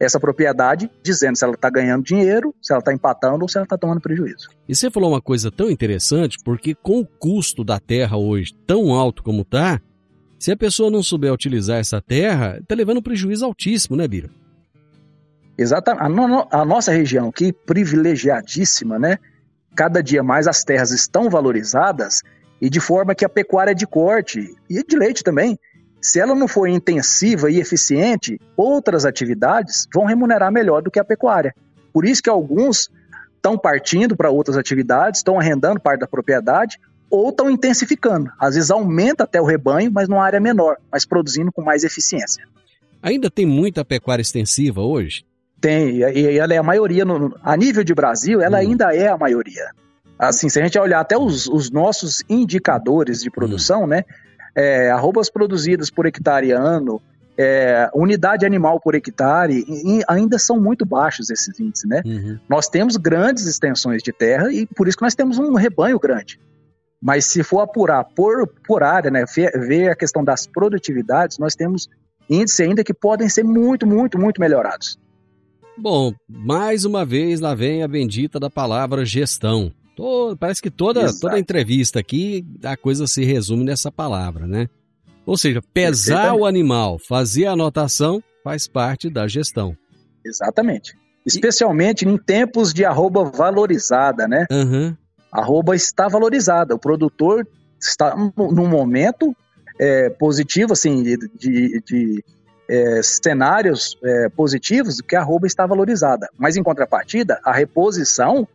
essa 0.00 0.18
propriedade, 0.18 0.90
dizendo 1.02 1.36
se 1.36 1.44
ela 1.44 1.54
está 1.54 1.70
ganhando 1.70 2.02
dinheiro, 2.02 2.54
se 2.60 2.72
ela 2.72 2.80
está 2.80 2.92
empatando 2.92 3.42
ou 3.42 3.48
se 3.48 3.56
ela 3.56 3.64
está 3.64 3.78
tomando 3.78 4.00
prejuízo. 4.00 4.48
E 4.68 4.74
você 4.74 4.90
falou 4.90 5.10
uma 5.10 5.20
coisa 5.20 5.50
tão 5.50 5.70
interessante, 5.70 6.38
porque 6.44 6.74
com 6.74 7.00
o 7.00 7.06
custo 7.06 7.62
da 7.62 7.78
terra 7.78 8.16
hoje 8.16 8.52
tão 8.66 8.92
alto 8.92 9.22
como 9.22 9.42
está, 9.42 9.80
se 10.42 10.50
a 10.50 10.56
pessoa 10.56 10.90
não 10.90 11.04
souber 11.04 11.32
utilizar 11.32 11.78
essa 11.78 12.02
terra, 12.02 12.58
está 12.58 12.74
levando 12.74 12.98
um 12.98 13.02
prejuízo 13.02 13.44
altíssimo, 13.44 13.96
né, 13.96 14.08
Bira? 14.08 14.28
Exatamente. 15.56 16.04
A, 16.04 16.08
no, 16.08 16.48
a 16.50 16.64
nossa 16.64 16.90
região 16.90 17.28
aqui, 17.28 17.52
privilegiadíssima, 17.52 18.98
né? 18.98 19.18
Cada 19.76 20.02
dia 20.02 20.20
mais 20.20 20.48
as 20.48 20.64
terras 20.64 20.90
estão 20.90 21.30
valorizadas 21.30 22.22
e 22.60 22.68
de 22.68 22.80
forma 22.80 23.14
que 23.14 23.24
a 23.24 23.28
pecuária 23.28 23.72
de 23.72 23.86
corte 23.86 24.52
e 24.68 24.82
de 24.82 24.96
leite 24.96 25.22
também, 25.22 25.56
se 26.00 26.18
ela 26.18 26.34
não 26.34 26.48
for 26.48 26.66
intensiva 26.66 27.48
e 27.48 27.60
eficiente, 27.60 28.36
outras 28.56 29.04
atividades 29.04 29.86
vão 29.94 30.06
remunerar 30.06 30.50
melhor 30.50 30.82
do 30.82 30.90
que 30.90 30.98
a 30.98 31.04
pecuária. 31.04 31.54
Por 31.92 32.04
isso 32.04 32.20
que 32.20 32.28
alguns 32.28 32.90
estão 33.36 33.56
partindo 33.56 34.16
para 34.16 34.28
outras 34.28 34.56
atividades, 34.56 35.20
estão 35.20 35.38
arrendando 35.38 35.80
parte 35.80 36.00
da 36.00 36.08
propriedade 36.08 36.80
ou 37.12 37.28
estão 37.28 37.50
intensificando. 37.50 38.32
Às 38.40 38.54
vezes 38.54 38.70
aumenta 38.70 39.24
até 39.24 39.38
o 39.38 39.44
rebanho, 39.44 39.92
mas 39.92 40.08
numa 40.08 40.24
área 40.24 40.40
menor, 40.40 40.78
mas 40.90 41.04
produzindo 41.04 41.52
com 41.52 41.60
mais 41.60 41.84
eficiência. 41.84 42.42
Ainda 43.02 43.30
tem 43.30 43.44
muita 43.44 43.84
pecuária 43.84 44.22
extensiva 44.22 44.80
hoje? 44.80 45.26
Tem, 45.60 45.98
e 45.98 46.38
ela 46.38 46.54
é 46.54 46.56
a 46.56 46.62
maioria, 46.62 47.04
no, 47.04 47.36
a 47.42 47.54
nível 47.54 47.84
de 47.84 47.94
Brasil, 47.94 48.40
ela 48.40 48.56
hum. 48.56 48.60
ainda 48.60 48.96
é 48.96 49.08
a 49.08 49.18
maioria. 49.18 49.70
Assim, 50.18 50.48
se 50.48 50.58
a 50.58 50.64
gente 50.64 50.78
olhar 50.78 51.00
até 51.00 51.18
os, 51.18 51.46
os 51.46 51.70
nossos 51.70 52.24
indicadores 52.30 53.20
de 53.20 53.30
produção, 53.30 53.84
hum. 53.84 53.88
né? 53.88 54.04
É, 54.54 54.90
arrobas 54.90 55.30
produzidas 55.30 55.90
por 55.90 56.06
hectare 56.06 56.52
ano, 56.52 57.00
é, 57.36 57.90
unidade 57.94 58.46
animal 58.46 58.80
por 58.80 58.94
hectare, 58.94 59.64
e, 59.66 60.02
ainda 60.08 60.38
são 60.38 60.58
muito 60.58 60.84
baixos 60.84 61.30
esses 61.30 61.58
índices, 61.58 61.88
né? 61.88 62.02
Uhum. 62.04 62.38
Nós 62.48 62.68
temos 62.68 62.96
grandes 62.96 63.46
extensões 63.46 64.02
de 64.02 64.12
terra 64.12 64.52
e 64.52 64.66
por 64.66 64.88
isso 64.88 64.96
que 64.96 65.02
nós 65.02 65.14
temos 65.14 65.38
um 65.38 65.54
rebanho 65.54 65.98
grande. 65.98 66.38
Mas 67.02 67.24
se 67.24 67.42
for 67.42 67.60
apurar 67.60 68.04
por, 68.04 68.46
por 68.64 68.84
área, 68.84 69.10
né, 69.10 69.24
ver 69.66 69.90
a 69.90 69.96
questão 69.96 70.22
das 70.22 70.46
produtividades, 70.46 71.36
nós 71.36 71.56
temos 71.56 71.88
índices 72.30 72.60
ainda 72.60 72.84
que 72.84 72.94
podem 72.94 73.28
ser 73.28 73.42
muito, 73.42 73.84
muito, 73.84 74.16
muito 74.16 74.40
melhorados. 74.40 74.96
Bom, 75.76 76.12
mais 76.28 76.84
uma 76.84 77.04
vez 77.04 77.40
lá 77.40 77.56
vem 77.56 77.82
a 77.82 77.88
bendita 77.88 78.38
da 78.38 78.48
palavra 78.48 79.04
gestão. 79.04 79.72
Todo, 79.96 80.36
parece 80.36 80.62
que 80.62 80.70
toda, 80.70 81.12
toda 81.18 81.38
entrevista 81.38 81.98
aqui 81.98 82.46
a 82.62 82.76
coisa 82.76 83.06
se 83.08 83.24
resume 83.24 83.64
nessa 83.64 83.90
palavra, 83.90 84.46
né? 84.46 84.68
Ou 85.26 85.36
seja, 85.36 85.60
pesar 85.74 86.34
o 86.34 86.46
animal, 86.46 86.98
fazer 86.98 87.46
a 87.46 87.52
anotação, 87.52 88.22
faz 88.44 88.68
parte 88.68 89.10
da 89.10 89.26
gestão. 89.26 89.76
Exatamente. 90.24 90.96
Especialmente 91.26 92.04
e... 92.04 92.08
em 92.08 92.16
tempos 92.16 92.72
de 92.72 92.84
arroba 92.84 93.24
valorizada, 93.24 94.28
né? 94.28 94.46
Uhum 94.50 94.96
arroba 95.32 95.74
está 95.74 96.06
valorizada. 96.08 96.74
O 96.74 96.78
produtor 96.78 97.46
está 97.80 98.14
num 98.14 98.68
momento 98.68 99.34
é, 99.78 100.10
positivo, 100.10 100.74
assim, 100.74 101.02
de, 101.02 101.16
de, 101.16 101.82
de 101.84 102.24
é, 102.68 103.02
cenários 103.02 103.96
é, 104.04 104.28
positivos 104.28 105.00
que 105.00 105.16
a 105.16 105.20
arroba 105.20 105.46
está 105.46 105.66
valorizada. 105.66 106.28
Mas 106.36 106.56
em 106.56 106.62
contrapartida, 106.62 107.40
a 107.42 107.52
reposição 107.52 108.46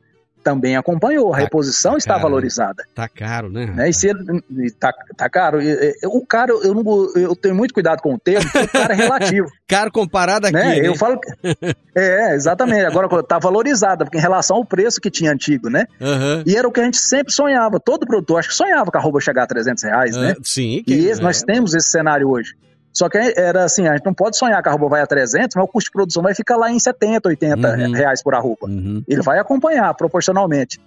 também 0.47 0.77
acompanhou. 0.77 1.33
A 1.33 1.37
tá, 1.37 1.43
reposição 1.43 1.91
tá 1.93 1.97
está 1.97 2.13
caro, 2.13 2.23
valorizada. 2.23 2.85
Tá 2.95 3.09
caro, 3.09 3.49
né? 3.49 3.65
né? 3.65 3.89
E 3.89 3.93
se 3.93 4.07
ele, 4.07 4.41
tá, 4.79 4.93
tá 5.17 5.29
caro. 5.29 5.59
O 6.05 6.25
caro, 6.25 6.61
eu, 6.63 6.73
não, 6.73 6.83
eu 7.15 7.35
tenho 7.35 7.53
muito 7.53 7.73
cuidado 7.73 8.01
com 8.01 8.13
o 8.13 8.17
termo, 8.17 8.49
porque 8.49 8.65
o 8.65 8.71
cara 8.71 8.93
é 8.93 8.95
relativo. 8.95 9.49
caro 9.67 9.91
comparado 9.91 10.47
aqui. 10.47 10.55
Né? 10.55 10.79
né? 10.79 10.87
Eu 10.87 10.95
falo. 10.95 11.19
É, 11.99 12.35
exatamente. 12.35 12.85
Agora 12.85 13.23
tá 13.23 13.39
valorizada, 13.39 14.05
porque 14.05 14.19
em 14.19 14.21
relação 14.21 14.57
ao 14.57 14.63
preço 14.63 15.01
que 15.01 15.09
tinha 15.09 15.31
antigo, 15.31 15.67
né? 15.67 15.85
Uhum. 15.99 16.43
E 16.45 16.55
era 16.55 16.67
o 16.67 16.71
que 16.71 16.79
a 16.79 16.83
gente 16.83 16.97
sempre 16.97 17.33
sonhava. 17.33 17.79
Todo 17.79 18.05
produtor, 18.05 18.37
acho 18.37 18.49
que 18.49 18.53
sonhava 18.53 18.91
que 18.91 18.97
a 18.97 19.01
roupa 19.01 19.19
chegar 19.19 19.45
a 19.45 19.47
300 19.47 19.83
reais, 19.83 20.15
né? 20.15 20.35
Sim. 20.43 20.83
Que, 20.85 20.93
e 20.93 21.07
esse, 21.07 21.19
é, 21.19 21.23
nós 21.23 21.41
temos 21.41 21.73
esse 21.73 21.89
cenário 21.89 22.29
hoje. 22.29 22.53
Só 22.97 23.07
que 23.07 23.15
era 23.15 23.63
assim, 23.63 23.87
a 23.87 23.95
gente 23.95 24.07
não 24.07 24.13
pode 24.15 24.35
sonhar 24.37 24.59
que 24.63 24.69
a 24.69 24.71
arroba 24.71 24.89
vai 24.89 25.01
a 25.01 25.05
300, 25.05 25.55
mas 25.55 25.65
o 25.65 25.67
custo 25.67 25.89
de 25.89 25.91
produção 25.91 26.23
vai 26.23 26.33
ficar 26.33 26.57
lá 26.57 26.71
em 26.71 26.79
70, 26.79 27.29
80 27.29 27.69
uhum. 27.69 27.91
reais 27.91 28.23
por 28.23 28.33
arroba. 28.33 28.65
Uhum. 28.65 29.03
Ele 29.07 29.21
vai 29.21 29.37
acompanhar 29.37 29.93
proporcionalmente. 29.93 30.79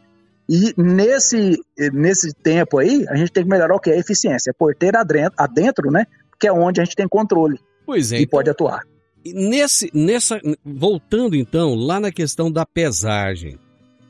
E 0.49 0.75
nesse, 0.77 1.57
nesse 1.93 2.35
tempo 2.35 2.79
aí, 2.79 3.07
a 3.09 3.15
gente 3.15 3.31
tem 3.31 3.45
que 3.45 3.49
melhorar 3.49 3.77
o 3.77 3.79
que? 3.79 3.93
A 3.93 3.97
eficiência. 3.97 4.53
Porteira 4.53 5.03
adentro, 5.03 5.35
adentro, 5.39 5.91
né? 5.93 6.05
Que 6.41 6.49
é 6.49 6.53
onde 6.53 6.81
a 6.81 6.85
gente 6.85 6.97
tem 6.97 7.07
controle. 7.07 7.61
Pois 7.87 8.11
é. 8.11 8.17
E 8.17 8.23
então, 8.23 8.39
pode 8.39 8.51
atuar. 8.51 8.83
Nesse, 9.25 9.89
nessa, 9.95 10.41
voltando 10.65 11.37
então 11.37 11.77
lá 11.77 12.01
na 12.01 12.11
questão 12.11 12.51
da 12.51 12.67
pesagem, 12.67 13.57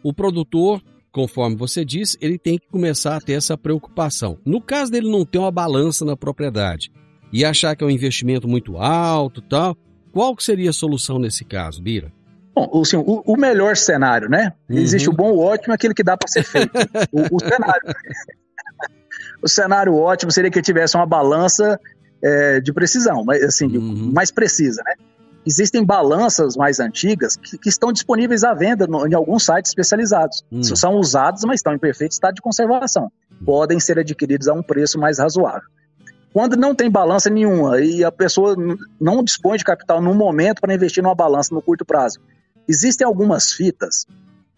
o 0.03 0.15
produtor, 0.15 0.81
conforme 1.13 1.55
você 1.55 1.85
disse, 1.85 2.17
ele 2.19 2.39
tem 2.39 2.57
que 2.57 2.67
começar 2.69 3.17
a 3.17 3.21
ter 3.21 3.35
essa 3.35 3.59
preocupação. 3.59 4.39
No 4.43 4.63
caso 4.63 4.91
dele 4.91 5.11
não 5.11 5.27
ter 5.27 5.37
uma 5.37 5.53
balança 5.53 6.03
na 6.03 6.17
propriedade, 6.17 6.91
e 7.33 7.45
achar 7.45 7.75
que 7.77 7.85
é 7.85 7.87
um 7.87 7.91
investimento 7.91 8.49
muito 8.49 8.77
alto 8.77 9.41
tal, 9.41 9.77
qual 10.13 10.35
que 10.35 10.43
seria 10.43 10.71
a 10.71 10.73
solução 10.73 11.19
nesse 11.19 11.45
caso, 11.45 11.83
Bira? 11.83 12.13
Bom, 12.55 12.81
assim, 12.83 12.97
o, 12.97 13.23
o, 13.25 13.37
melhor 13.37 13.77
cenário, 13.77 14.29
né? 14.29 14.53
Uhum. 14.69 14.79
Existe 14.79 15.09
o 15.09 15.13
bom, 15.13 15.31
o 15.31 15.39
ótimo, 15.39 15.73
aquele 15.73 15.95
que 15.95 16.03
dá 16.03 16.17
para 16.17 16.29
ser 16.29 16.43
feito. 16.43 16.73
o, 17.13 17.37
o, 17.37 17.41
cenário. 17.41 17.83
o 19.43 19.49
cenário 19.49 19.95
ótimo 19.95 20.33
seria 20.33 20.51
que 20.51 20.61
tivesse 20.61 20.97
uma 20.97 21.07
balança 21.07 21.79
é, 22.23 22.61
de 22.61 22.73
precisão, 22.73 23.25
mas 23.25 23.43
assim, 23.43 23.67
uhum. 23.67 24.13
mais 24.13 24.31
precisa, 24.31 24.83
né? 24.85 24.95
Existem 25.47 25.83
balanças 25.83 26.55
mais 26.55 26.81
antigas 26.81 27.37
que, 27.37 27.57
que 27.57 27.69
estão 27.69 27.93
disponíveis 27.93 28.45
à 28.45 28.53
venda 28.53 28.87
no, 28.87 29.07
em 29.07 29.15
alguns 29.15 29.45
sites 29.45 29.71
especializados. 29.71 30.45
Uhum. 30.51 30.63
São 30.63 30.97
usados, 30.97 31.45
mas 31.45 31.61
estão 31.61 31.73
em 31.73 31.79
perfeito 31.79 32.13
estado 32.13 32.35
de 32.35 32.43
conservação. 32.43 33.05
Uhum. 33.31 33.47
Podem 33.47 33.81
ser 33.81 33.99
adquiridos 33.99 34.49
a 34.49 34.53
um 34.53 34.63
preço 34.63 34.99
mais 34.99 35.19
razoável. 35.19 35.69
Quando 36.33 36.57
não 36.57 36.75
tem 36.75 36.91
balança 36.91 37.29
nenhuma 37.29 37.81
e 37.81 38.05
a 38.05 38.13
pessoa 38.13 38.55
não 39.01 39.23
dispõe 39.23 39.59
de 39.59 39.65
capital 39.65 40.01
no 40.01 40.15
momento 40.15 40.61
para 40.61 40.75
investir 40.75 41.03
numa 41.03 41.15
balança 41.15 41.55
no 41.55 41.61
curto 41.61 41.85
prazo, 41.85 42.21
existem 42.69 43.05
algumas 43.05 43.53
fitas. 43.53 44.07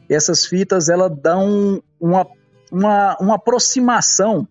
Essas 0.09 0.45
fitas 0.45 0.89
elas 0.89 1.11
dão 1.21 1.83
uma, 1.99 2.27
uma, 2.71 3.17
uma 3.19 3.35
aproximação 3.37 4.47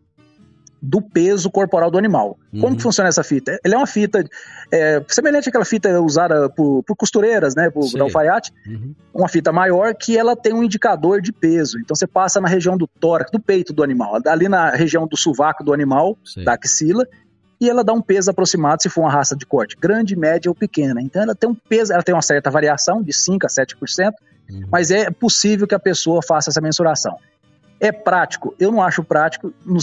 do 0.82 1.02
peso 1.02 1.50
corporal 1.52 1.92
do 1.92 1.98
animal. 1.98 2.40
Uhum. 2.52 2.62
Como 2.62 2.76
que 2.76 2.82
funciona 2.82 3.08
essa 3.08 3.24
fita? 3.24 3.60
Ela 3.64 3.76
é 3.76 3.78
uma 3.78 3.86
fita 3.86 4.26
é, 4.72 5.04
semelhante 5.08 5.48
àquela 5.48 5.64
fita 5.64 6.02
usada 6.02 6.50
por, 6.50 6.82
por 6.84 6.96
costureiras, 6.96 7.54
né, 7.54 7.70
por 7.70 7.86
alfaiate, 8.02 8.52
uhum. 8.66 8.96
uma 9.14 9.30
fita 9.30 9.52
maior 9.52 9.94
que 9.94 10.18
ela 10.18 10.36
tem 10.36 10.54
um 10.54 10.64
indicador 10.64 11.22
de 11.22 11.32
peso. 11.32 11.78
Então 11.80 11.96
você 11.96 12.08
passa 12.08 12.42
na 12.42 12.48
região 12.48 12.76
do 12.76 12.88
tórax, 12.88 13.30
do 13.32 13.40
peito 13.40 13.72
do 13.72 13.84
animal, 13.84 14.18
ali 14.26 14.50
na 14.50 14.72
região 14.72 15.06
do 15.06 15.16
sovaco 15.16 15.64
do 15.64 15.72
animal, 15.72 16.18
da 16.44 16.54
axila, 16.54 17.06
e 17.60 17.70
ela 17.70 17.84
dá 17.84 17.94
um 17.94 18.02
peso 18.02 18.32
aproximado 18.32 18.82
se 18.82 18.90
for 18.90 19.02
uma 19.02 19.12
raça 19.12 19.36
de 19.36 19.46
corte 19.46 19.78
grande, 19.80 20.16
média 20.16 20.50
ou 20.50 20.56
pequena. 20.56 21.00
Então 21.00 21.22
ela 21.22 21.36
tem 21.36 21.48
um 21.48 21.54
peso, 21.54 21.94
ela 21.94 22.02
tem 22.02 22.16
uma 22.16 22.24
certa 22.24 22.50
variação 22.50 23.04
de 23.04 23.14
5 23.14 23.46
a 23.46 23.50
7%, 23.50 24.12
uhum. 24.50 24.68
mas 24.72 24.90
é 24.90 25.12
possível 25.12 25.68
que 25.68 25.76
a 25.76 25.80
pessoa 25.80 26.22
faça 26.28 26.50
essa 26.50 26.60
mensuração. 26.60 27.16
É 27.80 27.92
prático? 27.92 28.56
Eu 28.60 28.72
não 28.72 28.82
acho 28.82 29.04
prático, 29.04 29.54
no, 29.64 29.80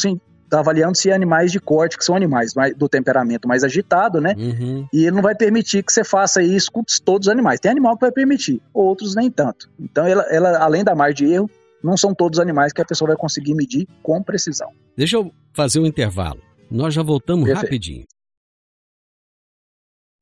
está 0.48 0.60
avaliando 0.60 0.96
se 0.96 1.12
animais 1.12 1.52
de 1.52 1.60
corte, 1.60 1.96
que 1.96 2.04
são 2.04 2.16
animais 2.16 2.54
mais, 2.54 2.74
do 2.74 2.88
temperamento 2.88 3.46
mais 3.46 3.62
agitado, 3.62 4.20
né? 4.20 4.34
Uhum. 4.36 4.88
E 4.92 5.02
ele 5.02 5.12
não 5.12 5.22
vai 5.22 5.34
permitir 5.34 5.82
que 5.82 5.92
você 5.92 6.02
faça 6.02 6.42
isso 6.42 6.72
com 6.72 6.82
todos 7.04 7.28
os 7.28 7.32
animais. 7.32 7.60
Tem 7.60 7.70
animal 7.70 7.94
que 7.96 8.00
vai 8.00 8.12
permitir, 8.12 8.60
outros 8.72 9.14
nem 9.14 9.30
tanto. 9.30 9.70
Então, 9.78 10.06
ela, 10.06 10.22
ela 10.30 10.58
além 10.58 10.82
da 10.82 10.94
margem 10.94 11.28
de 11.28 11.34
erro, 11.34 11.50
não 11.82 11.96
são 11.96 12.14
todos 12.14 12.38
os 12.38 12.42
animais 12.42 12.72
que 12.72 12.80
a 12.80 12.84
pessoa 12.84 13.08
vai 13.08 13.16
conseguir 13.16 13.54
medir 13.54 13.86
com 14.02 14.22
precisão. 14.22 14.70
Deixa 14.96 15.16
eu 15.16 15.32
fazer 15.52 15.80
um 15.80 15.86
intervalo. 15.86 16.40
Nós 16.70 16.92
já 16.94 17.02
voltamos 17.02 17.44
Perfeito. 17.44 17.64
rapidinho. 17.64 18.04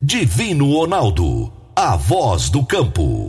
Divino 0.02 0.72
Ronaldo, 0.72 1.52
a 1.74 1.96
voz 1.96 2.50
do 2.50 2.64
campo. 2.64 3.28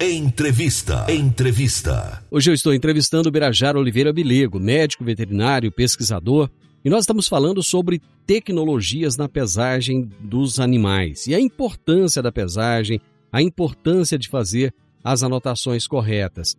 Entrevista. 0.00 1.12
Entrevista. 1.12 2.22
Hoje 2.30 2.48
eu 2.48 2.54
estou 2.54 2.72
entrevistando 2.72 3.28
o 3.28 3.32
Birajara 3.32 3.80
Oliveira 3.80 4.12
Bilego, 4.12 4.60
médico 4.60 5.02
veterinário, 5.02 5.72
pesquisador, 5.72 6.48
e 6.84 6.88
nós 6.88 7.00
estamos 7.00 7.26
falando 7.26 7.64
sobre 7.64 8.00
tecnologias 8.24 9.16
na 9.16 9.28
pesagem 9.28 10.08
dos 10.20 10.60
animais 10.60 11.26
e 11.26 11.34
a 11.34 11.40
importância 11.40 12.22
da 12.22 12.30
pesagem, 12.30 13.00
a 13.32 13.42
importância 13.42 14.16
de 14.16 14.28
fazer 14.28 14.72
as 15.02 15.24
anotações 15.24 15.88
corretas. 15.88 16.54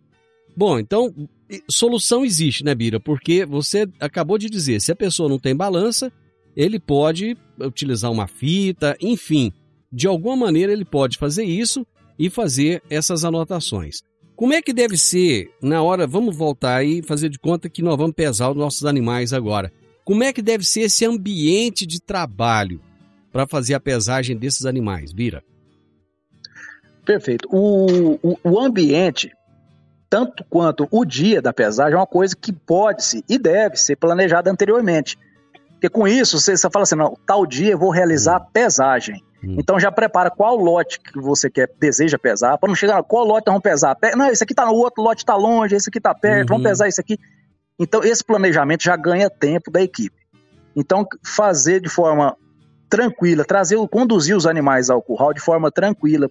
Bom, 0.54 0.78
então, 0.78 1.10
solução 1.70 2.26
existe, 2.26 2.62
né, 2.62 2.74
Bira? 2.74 3.00
Porque 3.00 3.46
você 3.46 3.88
acabou 3.98 4.36
de 4.36 4.50
dizer, 4.50 4.82
se 4.82 4.92
a 4.92 4.96
pessoa 4.96 5.30
não 5.30 5.38
tem 5.38 5.56
balança, 5.56 6.12
ele 6.54 6.78
pode 6.78 7.38
utilizar 7.58 8.12
uma 8.12 8.26
fita, 8.26 8.98
enfim, 9.00 9.50
de 9.90 10.06
alguma 10.06 10.36
maneira 10.36 10.74
ele 10.74 10.84
pode 10.84 11.16
fazer 11.16 11.44
isso 11.44 11.86
e 12.20 12.28
fazer 12.28 12.82
essas 12.90 13.24
anotações. 13.24 14.02
Como 14.36 14.52
é 14.52 14.60
que 14.60 14.74
deve 14.74 14.94
ser 14.98 15.50
na 15.62 15.82
hora? 15.82 16.06
Vamos 16.06 16.36
voltar 16.36 16.84
e 16.84 17.02
fazer 17.02 17.30
de 17.30 17.38
conta 17.38 17.70
que 17.70 17.80
nós 17.80 17.96
vamos 17.96 18.14
pesar 18.14 18.50
os 18.50 18.56
nossos 18.56 18.84
animais 18.84 19.32
agora. 19.32 19.72
Como 20.04 20.22
é 20.22 20.30
que 20.30 20.42
deve 20.42 20.62
ser 20.62 20.82
esse 20.82 21.06
ambiente 21.06 21.86
de 21.86 21.98
trabalho 21.98 22.78
para 23.32 23.46
fazer 23.46 23.72
a 23.72 23.80
pesagem 23.80 24.36
desses 24.36 24.66
animais, 24.66 25.14
Bira? 25.14 25.42
Perfeito. 27.06 27.48
O, 27.50 28.18
o, 28.22 28.38
o, 28.44 28.60
ambiente, 28.60 29.32
tanto 30.10 30.44
quanto 30.44 30.86
o 30.90 31.06
dia 31.06 31.40
da 31.40 31.54
pesagem, 31.54 31.94
é 31.94 31.96
uma 31.96 32.06
coisa 32.06 32.36
que 32.36 32.52
pode-se 32.52 33.24
e 33.26 33.38
deve 33.38 33.76
ser 33.76 33.96
planejada 33.96 34.50
anteriormente. 34.50 35.18
Porque 35.72 35.88
com 35.88 36.06
isso, 36.06 36.38
você, 36.38 36.54
você 36.54 36.68
fala 36.70 36.82
assim, 36.82 36.96
não, 36.96 37.16
tal 37.26 37.46
dia 37.46 37.72
eu 37.72 37.78
vou 37.78 37.90
realizar 37.90 38.36
a 38.36 38.40
pesagem. 38.40 39.24
Hum. 39.42 39.56
Então 39.58 39.78
já 39.80 39.90
prepara 39.90 40.30
qual 40.30 40.56
lote 40.56 41.00
que 41.00 41.18
você 41.18 41.50
quer, 41.50 41.70
deseja 41.78 42.18
pesar, 42.18 42.58
para 42.58 42.68
não 42.68 42.74
chegar, 42.74 43.02
qual 43.02 43.24
lote 43.24 43.46
vamos 43.46 43.62
pesar? 43.62 43.96
Não, 44.16 44.26
esse 44.26 44.44
aqui 44.44 44.54
tá 44.54 44.66
no 44.66 44.74
outro 44.74 45.02
lote 45.02 45.24
tá 45.24 45.34
longe, 45.34 45.74
esse 45.74 45.88
aqui 45.88 46.00
tá 46.00 46.14
perto, 46.14 46.50
uhum. 46.50 46.56
vamos 46.56 46.70
pesar 46.70 46.88
esse 46.88 47.00
aqui. 47.00 47.18
Então 47.78 48.04
esse 48.04 48.22
planejamento 48.22 48.82
já 48.82 48.96
ganha 48.96 49.30
tempo 49.30 49.70
da 49.70 49.80
equipe. 49.80 50.16
Então 50.76 51.06
fazer 51.24 51.80
de 51.80 51.88
forma 51.88 52.36
tranquila, 52.88 53.44
trazer, 53.44 53.76
conduzir 53.88 54.36
os 54.36 54.46
animais 54.46 54.90
ao 54.90 55.00
curral 55.00 55.32
de 55.32 55.40
forma 55.40 55.70
tranquila, 55.70 56.28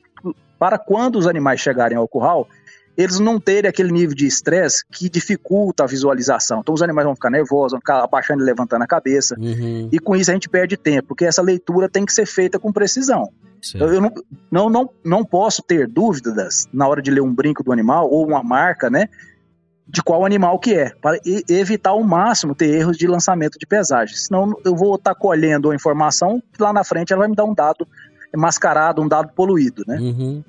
para 0.60 0.78
quando 0.78 1.17
os 1.17 1.26
animais 1.26 1.62
chegarem 1.62 1.98
ao 1.98 2.08
curral, 2.08 2.48
eles 3.00 3.18
não 3.18 3.40
terem 3.40 3.70
aquele 3.70 3.94
nível 3.94 4.14
de 4.14 4.28
estresse 4.28 4.84
que 4.92 5.10
dificulta 5.10 5.86
a 5.86 5.88
visualização. 5.88 6.60
Então 6.60 6.76
os 6.76 6.82
animais 6.82 7.06
vão 7.06 7.16
ficar 7.16 7.30
nervosos, 7.30 7.72
vão 7.72 7.80
ficar 7.80 8.04
abaixando 8.04 8.44
e 8.44 8.46
levantando 8.46 8.84
a 8.84 8.88
cabeça. 8.88 9.36
Uhum. 9.40 9.88
E 9.90 9.98
com 10.00 10.18
isso 10.18 10.30
a 10.30 10.34
gente 10.34 10.50
perde 10.50 10.76
tempo, 10.76 11.08
porque 11.08 11.24
essa 11.24 11.42
leitura 11.42 11.88
tem 11.88 12.06
que 12.06 12.12
ser 12.12 12.26
feita 12.26 12.60
com 12.60 12.74
precisão. 12.74 13.32
Eu, 13.74 13.94
eu 13.94 14.02
não, 14.02 14.14
não, 14.52 14.70
não, 14.70 14.90
não 15.02 15.26
posso 15.26 15.64
ter 15.64 15.88
dúvidas 15.88 16.68
na 16.74 16.86
hora 16.90 17.02
de 17.02 17.10
ler 17.10 17.22
um 17.22 17.34
brinco 17.34 17.64
do 17.64 17.72
animal 17.72 18.10
ou 18.10 18.28
uma 18.28 18.44
marca, 18.44 18.90
né? 18.90 19.08
De 19.88 20.04
qual 20.04 20.26
animal 20.26 20.60
que 20.60 20.74
é, 20.74 20.90
para 21.02 21.18
evitar 21.48 21.92
ao 21.92 22.04
máximo 22.04 22.54
ter 22.54 22.68
erros 22.68 22.98
de 22.98 23.08
lançamento 23.08 23.58
de 23.58 23.66
pesagem. 23.66 24.18
Senão 24.18 24.54
eu 24.66 24.76
vou 24.76 24.96
estar 24.96 25.16
colhendo 25.16 25.72
a 25.72 25.76
informação 25.76 26.44
que 26.52 26.62
lá 26.62 26.74
na 26.74 26.84
frente 26.84 27.14
ela 27.14 27.22
vai 27.22 27.30
me 27.30 27.36
dar 27.36 27.46
um 27.46 27.54
dado 27.54 27.88
mascarado, 28.36 29.02
um 29.02 29.08
dado 29.08 29.30
poluído, 29.34 29.86
né? 29.88 29.98
Uhum 29.98 30.44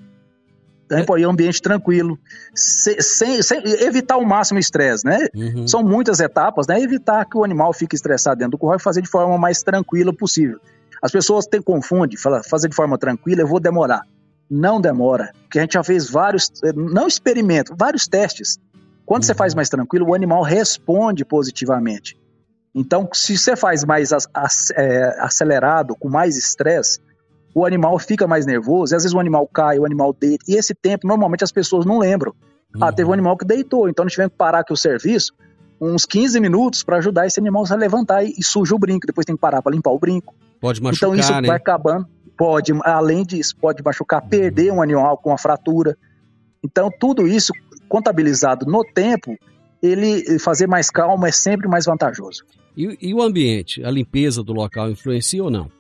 tempo 0.96 1.14
aí, 1.14 1.24
ambiente 1.24 1.62
tranquilo, 1.62 2.18
sem, 2.54 3.42
sem, 3.42 3.62
evitar 3.82 4.16
o 4.16 4.26
máximo 4.26 4.58
estresse, 4.58 5.04
né? 5.04 5.26
Uhum. 5.34 5.66
São 5.66 5.82
muitas 5.82 6.20
etapas, 6.20 6.66
né? 6.66 6.80
Evitar 6.80 7.24
que 7.24 7.38
o 7.38 7.44
animal 7.44 7.72
fique 7.72 7.94
estressado 7.94 8.38
dentro 8.38 8.52
do 8.52 8.58
curral 8.58 8.76
e 8.76 8.82
fazer 8.82 9.00
de 9.00 9.08
forma 9.08 9.38
mais 9.38 9.62
tranquila 9.62 10.12
possível. 10.12 10.58
As 11.02 11.12
pessoas 11.12 11.46
têm 11.46 11.62
confunde, 11.62 12.16
fala, 12.16 12.42
fazer 12.42 12.68
de 12.68 12.74
forma 12.74 12.98
tranquila, 12.98 13.42
eu 13.42 13.46
vou 13.46 13.60
demorar. 13.60 14.02
Não 14.50 14.80
demora, 14.80 15.32
porque 15.42 15.58
a 15.58 15.62
gente 15.62 15.74
já 15.74 15.84
fez 15.84 16.10
vários, 16.10 16.50
não 16.74 17.06
experimento, 17.06 17.74
vários 17.78 18.08
testes. 18.08 18.58
Quando 19.06 19.22
uhum. 19.22 19.26
você 19.26 19.34
faz 19.34 19.54
mais 19.54 19.68
tranquilo, 19.68 20.08
o 20.08 20.14
animal 20.14 20.42
responde 20.42 21.24
positivamente. 21.24 22.18
Então, 22.74 23.08
se 23.12 23.36
você 23.36 23.56
faz 23.56 23.84
mais 23.84 24.10
é, 24.74 25.16
acelerado, 25.20 25.96
com 25.96 26.08
mais 26.08 26.36
estresse, 26.36 27.00
o 27.54 27.66
animal 27.66 27.98
fica 27.98 28.26
mais 28.26 28.46
nervoso, 28.46 28.94
e 28.94 28.96
às 28.96 29.02
vezes 29.02 29.14
o 29.14 29.20
animal 29.20 29.46
cai, 29.46 29.78
o 29.78 29.84
animal 29.84 30.14
deita, 30.18 30.44
e 30.48 30.54
esse 30.54 30.74
tempo 30.74 31.06
normalmente 31.06 31.44
as 31.44 31.52
pessoas 31.52 31.84
não 31.84 31.98
lembram. 31.98 32.32
Uhum. 32.74 32.84
Ah, 32.84 32.92
teve 32.92 33.08
um 33.08 33.12
animal 33.12 33.36
que 33.36 33.44
deitou, 33.44 33.88
então 33.88 34.04
nós 34.04 34.12
tivemos 34.12 34.32
que 34.32 34.38
parar 34.38 34.60
aqui 34.60 34.72
o 34.72 34.76
serviço 34.76 35.32
uns 35.80 36.04
15 36.04 36.38
minutos 36.40 36.82
para 36.82 36.98
ajudar 36.98 37.26
esse 37.26 37.40
animal 37.40 37.64
a 37.68 37.74
levantar 37.74 38.22
e, 38.22 38.34
e 38.38 38.44
suja 38.44 38.74
o 38.74 38.78
brinco, 38.78 39.06
depois 39.06 39.24
tem 39.24 39.34
que 39.34 39.40
parar 39.40 39.62
para 39.62 39.72
limpar 39.72 39.90
o 39.90 39.98
brinco. 39.98 40.34
Pode 40.60 40.82
machucar, 40.82 41.08
Então 41.08 41.18
isso 41.18 41.32
né? 41.40 41.48
vai 41.48 41.56
acabando, 41.56 42.06
pode, 42.36 42.72
além 42.84 43.24
disso, 43.24 43.56
pode 43.58 43.82
machucar, 43.82 44.22
uhum. 44.22 44.28
perder 44.28 44.72
um 44.72 44.82
animal 44.82 45.16
com 45.16 45.30
uma 45.30 45.38
fratura. 45.38 45.96
Então 46.62 46.90
tudo 47.00 47.26
isso 47.26 47.52
contabilizado 47.88 48.66
no 48.66 48.84
tempo, 48.84 49.36
ele 49.82 50.38
fazer 50.38 50.66
mais 50.66 50.90
calmo 50.90 51.26
é 51.26 51.32
sempre 51.32 51.66
mais 51.66 51.86
vantajoso. 51.86 52.44
E, 52.76 52.96
e 53.00 53.14
o 53.14 53.22
ambiente, 53.22 53.82
a 53.82 53.90
limpeza 53.90 54.44
do 54.44 54.52
local 54.52 54.90
influencia 54.90 55.42
ou 55.42 55.50
não? 55.50 55.70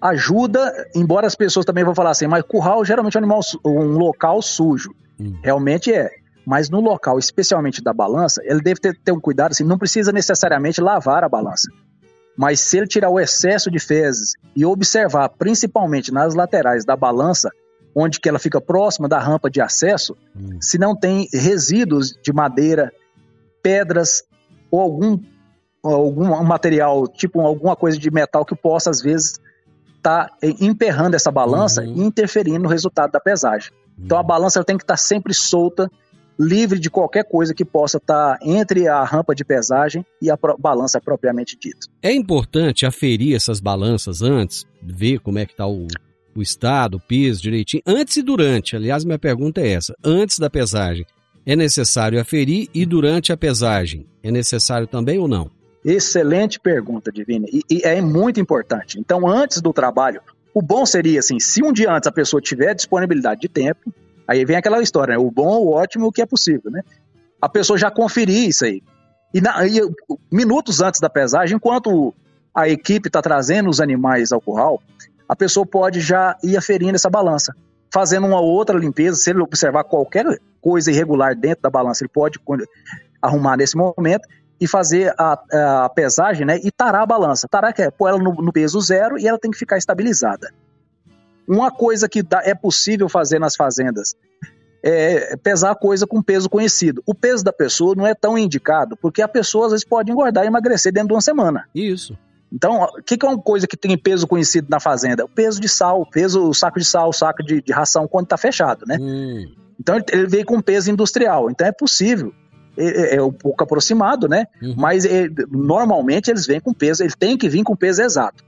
Ajuda, 0.00 0.72
embora 0.94 1.26
as 1.26 1.34
pessoas 1.34 1.64
também 1.64 1.84
vão 1.84 1.94
falar 1.94 2.10
assim, 2.10 2.26
mas 2.26 2.42
curral 2.42 2.84
geralmente 2.84 3.16
é 3.16 3.20
um, 3.20 3.24
animal, 3.24 3.40
um 3.64 3.98
local 3.98 4.42
sujo. 4.42 4.94
Hum. 5.18 5.34
Realmente 5.42 5.92
é. 5.92 6.10
Mas 6.46 6.70
no 6.70 6.80
local, 6.80 7.18
especialmente 7.18 7.82
da 7.82 7.92
balança, 7.92 8.40
ele 8.44 8.60
deve 8.60 8.80
ter, 8.80 8.96
ter 9.02 9.12
um 9.12 9.20
cuidado, 9.20 9.50
assim, 9.52 9.64
não 9.64 9.78
precisa 9.78 10.12
necessariamente 10.12 10.80
lavar 10.80 11.24
a 11.24 11.28
balança. 11.28 11.68
Mas 12.36 12.60
se 12.60 12.76
ele 12.76 12.86
tirar 12.86 13.10
o 13.10 13.18
excesso 13.18 13.70
de 13.70 13.80
fezes 13.80 14.34
e 14.54 14.64
observar, 14.64 15.28
principalmente 15.30 16.12
nas 16.12 16.34
laterais 16.34 16.84
da 16.84 16.94
balança, 16.94 17.50
onde 17.94 18.20
que 18.20 18.28
ela 18.28 18.38
fica 18.38 18.60
próxima 18.60 19.08
da 19.08 19.18
rampa 19.18 19.50
de 19.50 19.60
acesso, 19.60 20.14
hum. 20.36 20.58
se 20.60 20.78
não 20.78 20.94
tem 20.94 21.26
resíduos 21.32 22.12
de 22.22 22.32
madeira, 22.32 22.92
pedras 23.62 24.22
ou 24.70 24.80
algum, 24.80 25.18
algum 25.82 26.44
material, 26.44 27.08
tipo 27.08 27.40
alguma 27.40 27.74
coisa 27.74 27.98
de 27.98 28.10
metal 28.10 28.44
que 28.44 28.54
possa, 28.54 28.90
às 28.90 29.00
vezes, 29.00 29.40
está 29.96 30.30
emperrando 30.60 31.16
essa 31.16 31.30
balança 31.30 31.82
uhum. 31.82 31.94
e 31.94 32.00
interferindo 32.02 32.60
no 32.60 32.68
resultado 32.68 33.10
da 33.12 33.20
pesagem. 33.20 33.70
Uhum. 33.98 34.04
Então 34.04 34.18
a 34.18 34.22
balança 34.22 34.62
tem 34.64 34.76
que 34.76 34.84
estar 34.84 34.94
tá 34.94 34.98
sempre 34.98 35.34
solta, 35.34 35.90
livre 36.38 36.78
de 36.78 36.90
qualquer 36.90 37.24
coisa 37.24 37.54
que 37.54 37.64
possa 37.64 37.96
estar 37.96 38.38
tá 38.38 38.46
entre 38.46 38.86
a 38.86 39.02
rampa 39.04 39.34
de 39.34 39.44
pesagem 39.44 40.04
e 40.20 40.30
a 40.30 40.38
balança 40.58 41.00
propriamente 41.00 41.56
dita. 41.58 41.86
É 42.02 42.12
importante 42.12 42.84
aferir 42.84 43.34
essas 43.34 43.58
balanças 43.58 44.22
antes, 44.22 44.64
ver 44.82 45.20
como 45.20 45.38
é 45.38 45.46
que 45.46 45.52
está 45.52 45.66
o, 45.66 45.86
o 46.34 46.42
estado, 46.42 46.98
o 46.98 47.00
peso 47.00 47.42
direitinho, 47.42 47.82
antes 47.86 48.16
e 48.16 48.22
durante. 48.22 48.76
Aliás, 48.76 49.04
minha 49.04 49.18
pergunta 49.18 49.60
é 49.60 49.72
essa: 49.72 49.94
antes 50.04 50.38
da 50.38 50.50
pesagem, 50.50 51.06
é 51.46 51.56
necessário 51.56 52.20
aferir 52.20 52.68
e 52.74 52.84
durante 52.84 53.32
a 53.32 53.36
pesagem, 53.36 54.06
é 54.22 54.30
necessário 54.30 54.86
também 54.86 55.18
ou 55.18 55.28
não? 55.28 55.50
Excelente 55.86 56.58
pergunta, 56.58 57.12
Divina, 57.12 57.46
e, 57.48 57.62
e, 57.70 57.82
é 57.84 58.00
muito 58.02 58.40
importante. 58.40 58.98
Então, 58.98 59.24
antes 59.24 59.60
do 59.62 59.72
trabalho, 59.72 60.20
o 60.52 60.60
bom 60.60 60.84
seria 60.84 61.20
assim: 61.20 61.38
se 61.38 61.62
um 61.62 61.72
dia 61.72 61.92
antes 61.92 62.08
a 62.08 62.12
pessoa 62.12 62.40
tiver 62.40 62.74
disponibilidade 62.74 63.42
de 63.42 63.48
tempo, 63.48 63.94
aí 64.26 64.44
vem 64.44 64.56
aquela 64.56 64.82
história, 64.82 65.16
né? 65.16 65.18
o 65.18 65.30
bom, 65.30 65.58
o 65.58 65.70
ótimo, 65.70 66.08
o 66.08 66.12
que 66.12 66.20
é 66.20 66.26
possível, 66.26 66.72
né? 66.72 66.82
A 67.40 67.48
pessoa 67.48 67.78
já 67.78 67.88
conferir 67.88 68.48
isso 68.48 68.64
aí. 68.64 68.82
E, 69.32 69.40
na, 69.40 69.64
e 69.64 69.80
minutos 70.28 70.80
antes 70.80 71.00
da 71.00 71.08
pesagem, 71.08 71.54
enquanto 71.54 72.12
a 72.52 72.68
equipe 72.68 73.08
está 73.08 73.22
trazendo 73.22 73.70
os 73.70 73.80
animais 73.80 74.32
ao 74.32 74.40
curral, 74.40 74.82
a 75.28 75.36
pessoa 75.36 75.64
pode 75.64 76.00
já 76.00 76.36
ir 76.42 76.56
aferindo 76.56 76.96
essa 76.96 77.08
balança, 77.08 77.54
fazendo 77.94 78.26
uma 78.26 78.40
outra 78.40 78.76
limpeza. 78.76 79.16
Se 79.16 79.30
ele 79.30 79.40
observar 79.40 79.84
qualquer 79.84 80.26
coisa 80.60 80.90
irregular 80.90 81.36
dentro 81.36 81.62
da 81.62 81.70
balança, 81.70 82.02
ele 82.02 82.10
pode 82.12 82.40
arrumar 83.22 83.56
nesse 83.56 83.76
momento 83.76 84.26
e 84.60 84.66
fazer 84.66 85.14
a, 85.18 85.84
a, 85.84 85.88
pesagem, 85.90 86.46
né? 86.46 86.58
E 86.62 86.70
tarar 86.70 87.02
a 87.02 87.06
balança. 87.06 87.46
Tarar 87.48 87.72
que 87.72 87.82
é 87.82 87.90
pôr 87.90 88.08
ela 88.08 88.18
no, 88.18 88.32
no, 88.32 88.52
peso 88.52 88.80
zero 88.80 89.18
e 89.18 89.26
ela 89.26 89.38
tem 89.38 89.50
que 89.50 89.58
ficar 89.58 89.76
estabilizada. 89.76 90.52
Uma 91.46 91.70
coisa 91.70 92.08
que 92.08 92.22
dá, 92.22 92.42
é 92.44 92.54
possível 92.54 93.08
fazer 93.08 93.38
nas 93.38 93.54
fazendas 93.54 94.14
é 94.88 95.36
pesar 95.36 95.72
a 95.72 95.74
coisa 95.74 96.06
com 96.06 96.22
peso 96.22 96.48
conhecido. 96.48 97.02
O 97.04 97.12
peso 97.12 97.42
da 97.42 97.52
pessoa 97.52 97.94
não 97.96 98.06
é 98.06 98.14
tão 98.14 98.38
indicado, 98.38 98.96
porque 98.96 99.20
a 99.20 99.26
pessoa 99.26 99.66
às 99.66 99.72
vezes 99.72 99.84
pode 99.84 100.12
engordar 100.12 100.44
e 100.44 100.46
emagrecer 100.46 100.92
dentro 100.92 101.08
de 101.08 101.14
uma 101.14 101.20
semana. 101.20 101.68
Isso. 101.74 102.16
Então, 102.52 102.84
o 102.84 103.02
que, 103.02 103.18
que, 103.18 103.26
é 103.26 103.28
uma 103.28 103.42
coisa 103.42 103.66
que 103.66 103.76
tem 103.76 103.98
peso 103.98 104.28
conhecido 104.28 104.68
na 104.70 104.78
fazenda? 104.78 105.24
O 105.24 105.28
peso 105.28 105.60
de 105.60 105.68
sal, 105.68 106.00
o 106.00 106.08
peso, 106.08 106.48
o 106.48 106.54
saco 106.54 106.78
de 106.78 106.84
sal, 106.84 107.08
o 107.08 107.12
saco 107.12 107.42
de, 107.42 107.60
de 107.60 107.72
ração 107.72 108.06
quando 108.06 108.26
está 108.26 108.36
fechado, 108.36 108.86
né? 108.86 108.96
Hum. 109.00 109.52
Então 109.78 109.96
ele, 109.96 110.04
ele 110.12 110.26
veio 110.26 110.46
com 110.46 110.60
peso 110.60 110.90
industrial. 110.90 111.50
Então 111.50 111.66
é 111.66 111.72
possível 111.72 112.32
é, 112.76 112.84
é, 112.84 113.16
é 113.16 113.22
um 113.22 113.32
pouco 113.32 113.62
aproximado, 113.62 114.28
né? 114.28 114.46
Uhum. 114.62 114.74
Mas 114.76 115.04
é, 115.04 115.28
normalmente 115.50 116.30
eles 116.30 116.46
vêm 116.46 116.60
com 116.60 116.72
peso, 116.72 117.02
ele 117.02 117.14
tem 117.18 117.36
que 117.36 117.48
vir 117.48 117.62
com 117.62 117.76
peso 117.76 118.02
exato 118.02 118.44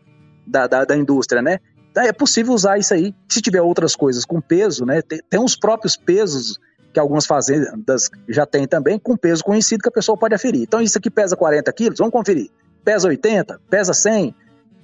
da, 0.47 0.67
da, 0.67 0.85
da, 0.85 0.97
indústria, 0.97 1.43
né? 1.43 1.59
Então 1.91 2.03
é 2.03 2.13
possível 2.13 2.53
usar 2.53 2.79
isso 2.79 2.95
aí. 2.95 3.15
Se 3.29 3.41
tiver 3.41 3.63
outras 3.63 3.97
coisas 3.97 4.25
com 4.25 4.41
peso, 4.41 4.85
né? 4.85 5.03
Tem, 5.03 5.21
tem 5.29 5.41
os 5.41 5.57
próprios 5.57 5.97
pesos 5.97 6.59
que 6.93 6.99
algumas 6.99 7.27
fazendas 7.27 8.11
já 8.29 8.47
têm 8.47 8.67
também, 8.67 8.99
com 8.99 9.17
peso 9.17 9.45
conhecido 9.45 9.83
que 9.83 9.89
a 9.89 9.93
pessoa 9.93 10.17
pode 10.17 10.35
aferir. 10.35 10.63
Então 10.63 10.81
isso 10.81 10.99
aqui 10.99 11.11
pesa 11.11 11.37
40 11.37 11.73
quilos, 11.73 11.99
vamos 11.99 12.13
conferir. 12.13 12.51
Pesa 12.85 13.09
80, 13.09 13.61
pesa 13.69 13.93
100. 13.93 14.35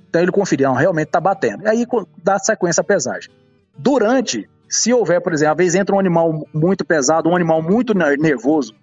Então 0.08 0.22
ele 0.22 0.30
conferir, 0.30 0.66
não, 0.66 0.74
realmente 0.74 1.08
está 1.08 1.20
batendo. 1.20 1.66
Aí 1.66 1.86
dá 2.22 2.38
sequência 2.38 2.82
à 2.82 2.84
pesagem. 2.84 3.30
Durante, 3.76 4.48
se 4.68 4.92
houver, 4.92 5.20
por 5.20 5.32
exemplo, 5.32 5.52
às 5.52 5.58
vezes 5.58 5.74
entra 5.74 5.94
um 5.94 5.98
animal 5.98 6.46
muito 6.52 6.84
pesado, 6.84 7.28
um 7.28 7.34
animal 7.34 7.62
muito 7.62 7.94
nervoso, 7.94 8.74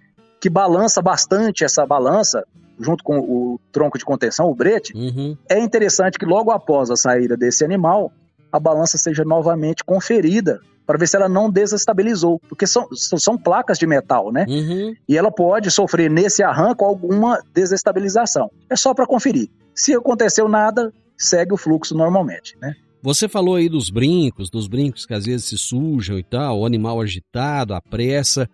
que 0.42 0.50
balança 0.50 1.00
bastante 1.00 1.64
essa 1.64 1.86
balança, 1.86 2.44
junto 2.80 3.04
com 3.04 3.20
o 3.20 3.60
tronco 3.70 3.96
de 3.96 4.04
contenção, 4.04 4.50
o 4.50 4.54
brete, 4.56 4.92
uhum. 4.92 5.36
é 5.48 5.60
interessante 5.60 6.18
que 6.18 6.26
logo 6.26 6.50
após 6.50 6.90
a 6.90 6.96
saída 6.96 7.36
desse 7.36 7.64
animal, 7.64 8.10
a 8.50 8.58
balança 8.58 8.98
seja 8.98 9.24
novamente 9.24 9.84
conferida 9.84 10.60
para 10.84 10.98
ver 10.98 11.06
se 11.06 11.14
ela 11.14 11.28
não 11.28 11.48
desestabilizou, 11.48 12.40
porque 12.48 12.66
são, 12.66 12.88
são 12.92 13.38
placas 13.38 13.78
de 13.78 13.86
metal, 13.86 14.32
né? 14.32 14.44
Uhum. 14.48 14.96
E 15.08 15.16
ela 15.16 15.30
pode 15.30 15.70
sofrer 15.70 16.10
nesse 16.10 16.42
arranco 16.42 16.84
alguma 16.84 17.40
desestabilização. 17.54 18.50
É 18.68 18.74
só 18.74 18.92
para 18.92 19.06
conferir. 19.06 19.48
Se 19.72 19.94
aconteceu 19.94 20.48
nada, 20.48 20.92
segue 21.16 21.54
o 21.54 21.56
fluxo 21.56 21.96
normalmente, 21.96 22.56
né? 22.60 22.74
Você 23.04 23.28
falou 23.28 23.56
aí 23.56 23.68
dos 23.68 23.90
brincos, 23.90 24.48
dos 24.48 24.68
brincos 24.68 25.04
que 25.04 25.12
às 25.12 25.24
vezes 25.24 25.46
se 25.46 25.58
sujam 25.58 26.16
e 26.16 26.22
tal, 26.22 26.60
o 26.60 26.66
animal 26.66 27.00
agitado, 27.00 27.74
a 27.74 27.80
pressa. 27.80 28.48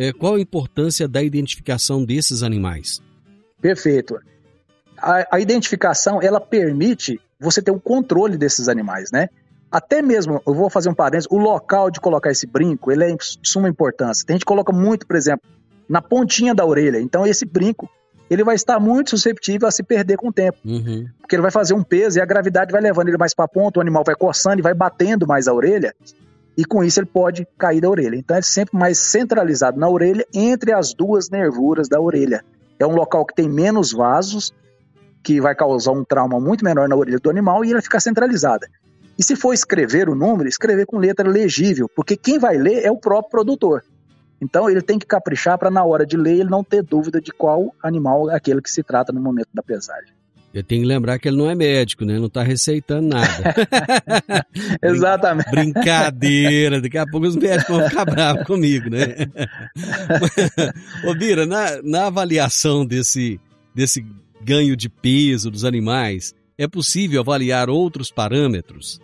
É, 0.00 0.12
qual 0.12 0.36
a 0.36 0.40
importância 0.40 1.08
da 1.08 1.20
identificação 1.20 2.04
desses 2.04 2.44
animais? 2.44 3.02
Perfeito. 3.60 4.16
A, 4.96 5.36
a, 5.36 5.40
identificação, 5.40 6.22
ela 6.22 6.40
permite 6.40 7.20
você 7.40 7.60
ter 7.60 7.72
o 7.72 7.80
controle 7.80 8.38
desses 8.38 8.68
animais, 8.68 9.10
né? 9.10 9.28
Até 9.72 10.00
mesmo, 10.00 10.40
eu 10.46 10.54
vou 10.54 10.70
fazer 10.70 10.88
um 10.88 10.94
parênteses, 10.94 11.26
o 11.28 11.36
local 11.36 11.90
de 11.90 12.00
colocar 12.00 12.30
esse 12.30 12.46
brinco, 12.46 12.92
ele 12.92 13.02
é 13.02 13.08
de 13.08 13.38
suma 13.42 13.68
importância. 13.68 14.24
Tem 14.24 14.34
gente 14.34 14.42
que 14.42 14.46
coloca 14.46 14.72
muito, 14.72 15.04
por 15.04 15.16
exemplo, 15.16 15.50
na 15.88 16.00
pontinha 16.00 16.54
da 16.54 16.64
orelha. 16.64 17.00
Então, 17.00 17.26
esse 17.26 17.44
brinco, 17.44 17.90
ele 18.30 18.44
vai 18.44 18.54
estar 18.54 18.78
muito 18.78 19.10
susceptível 19.10 19.66
a 19.66 19.72
se 19.72 19.82
perder 19.82 20.16
com 20.16 20.28
o 20.28 20.32
tempo. 20.32 20.58
Uhum. 20.64 21.08
Porque 21.20 21.34
ele 21.34 21.42
vai 21.42 21.50
fazer 21.50 21.74
um 21.74 21.82
peso 21.82 22.18
e 22.18 22.20
a 22.20 22.24
gravidade 22.24 22.70
vai 22.70 22.80
levando 22.80 23.08
ele 23.08 23.18
mais 23.18 23.34
para 23.34 23.46
a 23.46 23.48
ponta, 23.48 23.80
o 23.80 23.82
animal 23.82 24.04
vai 24.06 24.14
coçando 24.14 24.60
e 24.60 24.62
vai 24.62 24.74
batendo 24.74 25.26
mais 25.26 25.48
a 25.48 25.52
orelha. 25.52 25.92
E 26.58 26.64
com 26.64 26.82
isso 26.82 26.98
ele 26.98 27.06
pode 27.06 27.46
cair 27.56 27.80
da 27.80 27.88
orelha. 27.88 28.16
Então 28.16 28.36
é 28.36 28.42
sempre 28.42 28.76
mais 28.76 28.98
centralizado 28.98 29.78
na 29.78 29.88
orelha, 29.88 30.26
entre 30.34 30.72
as 30.72 30.92
duas 30.92 31.30
nervuras 31.30 31.88
da 31.88 32.00
orelha. 32.00 32.44
É 32.80 32.84
um 32.84 32.96
local 32.96 33.24
que 33.24 33.32
tem 33.32 33.48
menos 33.48 33.92
vasos, 33.92 34.52
que 35.22 35.40
vai 35.40 35.54
causar 35.54 35.92
um 35.92 36.04
trauma 36.04 36.40
muito 36.40 36.64
menor 36.64 36.88
na 36.88 36.96
orelha 36.96 37.20
do 37.20 37.30
animal 37.30 37.64
e 37.64 37.70
ela 37.70 37.80
fica 37.80 38.00
centralizada. 38.00 38.68
E 39.16 39.22
se 39.22 39.36
for 39.36 39.52
escrever 39.52 40.08
o 40.08 40.16
número, 40.16 40.48
escrever 40.48 40.84
com 40.84 40.98
letra 40.98 41.28
legível, 41.28 41.88
porque 41.94 42.16
quem 42.16 42.40
vai 42.40 42.58
ler 42.58 42.84
é 42.84 42.90
o 42.90 42.96
próprio 42.96 43.30
produtor. 43.30 43.84
Então 44.40 44.68
ele 44.68 44.82
tem 44.82 44.98
que 44.98 45.06
caprichar 45.06 45.58
para 45.58 45.70
na 45.70 45.84
hora 45.84 46.04
de 46.04 46.16
ler 46.16 46.40
ele 46.40 46.50
não 46.50 46.64
ter 46.64 46.82
dúvida 46.82 47.20
de 47.20 47.30
qual 47.30 47.72
animal 47.80 48.28
é 48.32 48.34
aquele 48.34 48.60
que 48.60 48.70
se 48.70 48.82
trata 48.82 49.12
no 49.12 49.20
momento 49.20 49.48
da 49.54 49.62
pesagem. 49.62 50.17
Eu 50.58 50.64
tenho 50.64 50.82
que 50.82 50.88
lembrar 50.88 51.20
que 51.20 51.28
ele 51.28 51.36
não 51.36 51.48
é 51.48 51.54
médico, 51.54 52.04
né? 52.04 52.18
Não 52.18 52.26
está 52.26 52.42
receitando 52.42 53.08
nada. 53.08 53.54
Exatamente. 54.82 55.50
Brincadeira. 55.50 56.80
Daqui 56.80 56.98
a 56.98 57.06
pouco 57.06 57.28
os 57.28 57.36
médicos 57.36 57.76
vão 57.76 57.88
ficar 57.88 58.04
bravos 58.04 58.44
comigo, 58.44 58.90
né? 58.90 59.14
Ô, 61.06 61.14
Bira, 61.14 61.46
na, 61.46 61.80
na 61.82 62.06
avaliação 62.06 62.84
desse, 62.84 63.40
desse 63.72 64.04
ganho 64.42 64.76
de 64.76 64.88
peso 64.88 65.48
dos 65.48 65.64
animais, 65.64 66.34
é 66.58 66.66
possível 66.66 67.20
avaliar 67.20 67.70
outros 67.70 68.10
parâmetros? 68.10 69.00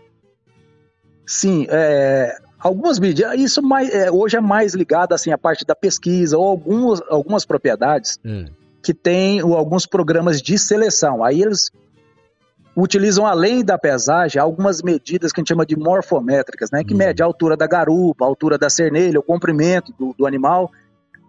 Sim, 1.24 1.68
é, 1.70 2.36
algumas 2.58 2.98
medidas, 2.98 3.38
isso 3.38 3.62
mais, 3.62 3.94
é, 3.94 4.10
hoje 4.10 4.36
é 4.36 4.40
mais 4.40 4.74
ligado 4.74 5.12
assim, 5.12 5.30
à 5.30 5.38
parte 5.38 5.64
da 5.64 5.76
pesquisa 5.76 6.36
ou 6.36 6.44
algumas, 6.44 7.00
algumas 7.08 7.46
propriedades 7.46 8.18
hum. 8.24 8.46
Que 8.84 8.92
têm 8.92 9.40
alguns 9.40 9.86
programas 9.86 10.42
de 10.42 10.58
seleção. 10.58 11.24
Aí 11.24 11.40
eles 11.40 11.70
utilizam, 12.76 13.26
além 13.26 13.64
da 13.64 13.78
pesagem, 13.78 14.40
algumas 14.40 14.82
medidas 14.82 15.32
que 15.32 15.40
a 15.40 15.42
gente 15.42 15.48
chama 15.48 15.64
de 15.64 15.76
morfométricas, 15.76 16.70
né, 16.70 16.84
que 16.84 16.92
hum. 16.92 16.98
mede 16.98 17.22
a 17.22 17.26
altura 17.26 17.56
da 17.56 17.66
garupa, 17.66 18.24
a 18.24 18.28
altura 18.28 18.58
da 18.58 18.68
cernelha, 18.68 19.18
o 19.18 19.22
comprimento 19.22 19.92
do, 19.98 20.14
do 20.18 20.26
animal, 20.26 20.70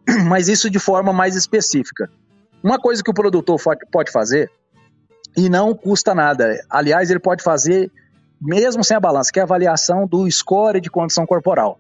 mas 0.28 0.50
isso 0.50 0.70
de 0.70 0.80
forma 0.80 1.14
mais 1.14 1.36
específica. 1.36 2.10
Uma 2.62 2.80
coisa 2.80 3.02
que 3.02 3.10
o 3.10 3.14
produtor 3.14 3.60
pode 3.92 4.12
fazer, 4.12 4.52
e 5.38 5.50
não 5.50 5.74
custa 5.74 6.16
nada, 6.16 6.62
aliás, 6.70 7.10
ele 7.10 7.20
pode 7.20 7.44
fazer 7.44 7.92
mesmo 8.42 8.84
sem 8.84 8.98
a 8.98 9.00
balança, 9.00 9.32
que 9.32 9.40
é 9.40 9.42
a 9.42 9.46
avaliação 9.46 10.08
do 10.08 10.30
score 10.30 10.82
de 10.82 10.90
condição 10.90 11.26
corporal. 11.26 11.80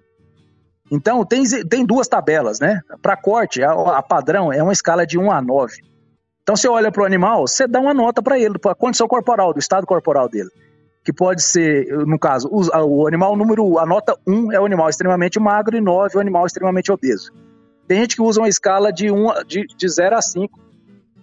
Então, 0.91 1.25
tem, 1.25 1.43
tem 1.67 1.85
duas 1.85 2.07
tabelas, 2.07 2.59
né? 2.59 2.81
Para 3.01 3.17
corte, 3.17 3.63
a, 3.63 3.71
a, 3.71 4.03
padrão 4.03 4.53
é 4.53 4.61
uma 4.61 4.73
escala 4.73 5.05
de 5.05 5.17
1 5.17 5.31
a 5.31 5.41
9. 5.41 5.75
Então, 6.43 6.55
você 6.55 6.67
olha 6.67 6.91
para 6.91 7.01
o 7.01 7.05
animal, 7.05 7.47
você 7.47 7.67
dá 7.67 7.79
uma 7.79 7.93
nota 7.93 8.21
para 8.21 8.37
ele, 8.37 8.59
para 8.59 8.73
a 8.73 8.75
condição 8.75 9.07
corporal, 9.07 9.51
do 9.53 9.59
estado 9.59 9.87
corporal 9.87 10.29
dele. 10.29 10.49
Que 11.03 11.11
pode 11.11 11.41
ser, 11.41 11.87
no 12.05 12.19
caso, 12.19 12.47
o, 12.51 12.61
o 12.85 13.07
animal 13.07 13.35
número, 13.35 13.79
a 13.79 13.85
nota 13.85 14.15
1 14.27 14.51
é 14.51 14.59
o 14.59 14.65
animal 14.65 14.89
extremamente 14.89 15.39
magro 15.39 15.75
e 15.75 15.81
9 15.81 16.13
é 16.13 16.17
o 16.17 16.21
animal 16.21 16.45
extremamente 16.45 16.91
obeso. 16.91 17.31
Tem 17.87 17.99
gente 17.99 18.15
que 18.15 18.21
usa 18.21 18.41
uma 18.41 18.49
escala 18.49 18.91
de, 18.91 19.11
1, 19.11 19.43
de, 19.47 19.65
de 19.65 19.89
0 19.89 20.15
a 20.15 20.21
5. 20.21 20.59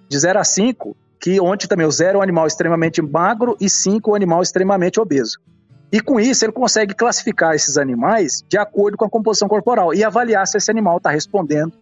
De 0.09 0.19
0 0.19 0.39
a 0.39 0.45
5 0.45 0.97
que 1.23 1.41
onde 1.41 1.69
também 1.69 1.87
o 1.87 1.93
zero 1.93 2.17
é 2.17 2.19
um 2.19 2.23
animal 2.23 2.49
extremamente 2.49 3.01
magro 3.01 3.57
e 3.61 3.71
cinco 3.71 4.11
é 4.11 4.13
um 4.13 4.17
animal 4.17 4.43
extremamente 4.43 4.99
obeso. 4.99 5.39
E 5.93 6.01
com 6.01 6.19
isso 6.19 6.45
ele 6.45 6.53
consegue 6.53 6.95
classificar 6.95 7.55
esses 7.55 7.77
animais 7.77 8.43
de 8.49 8.57
acordo 8.57 8.97
com 8.97 9.05
a 9.05 9.11
composição 9.11 9.47
corporal 9.47 9.93
e 9.93 10.03
avaliar 10.03 10.47
se 10.47 10.57
esse 10.57 10.71
animal 10.71 10.97
está 10.97 11.11
respondendo 11.11 11.75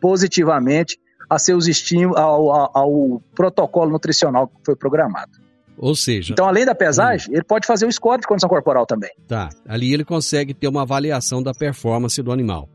positivamente 0.00 0.98
a 1.28 1.38
seus 1.38 1.66
estímulos, 1.66 2.16
ao, 2.16 2.50
ao, 2.50 2.70
ao, 2.74 3.22
protocolo 3.34 3.90
nutricional 3.90 4.48
que 4.48 4.54
foi 4.64 4.74
programado. 4.74 5.32
Ou 5.76 5.94
seja. 5.94 6.32
Então, 6.32 6.46
além 6.46 6.64
da 6.64 6.74
pesagem, 6.74 7.30
hum. 7.30 7.34
ele 7.34 7.44
pode 7.44 7.66
fazer 7.66 7.86
o 7.86 7.92
score 7.92 8.20
de 8.20 8.26
condição 8.26 8.48
corporal 8.48 8.86
também. 8.86 9.10
Tá. 9.26 9.50
Ali 9.66 9.92
ele 9.92 10.04
consegue 10.04 10.54
ter 10.54 10.66
uma 10.66 10.82
avaliação 10.82 11.42
da 11.42 11.52
performance 11.52 12.20
do 12.22 12.32
animal. 12.32 12.68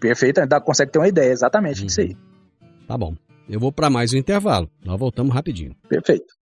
Perfeito, 0.00 0.40
consegue 0.64 0.92
ter 0.92 0.98
uma 1.00 1.08
ideia 1.08 1.32
exatamente 1.32 1.80
uhum. 1.80 1.86
disso 1.86 2.00
aí. 2.00 2.16
Tá 2.86 2.96
bom. 2.96 3.14
Eu 3.48 3.58
vou 3.58 3.72
para 3.72 3.90
mais 3.90 4.12
um 4.12 4.16
intervalo. 4.16 4.70
Nós 4.84 4.98
voltamos 4.98 5.34
rapidinho. 5.34 5.74
Perfeito. 5.88 6.38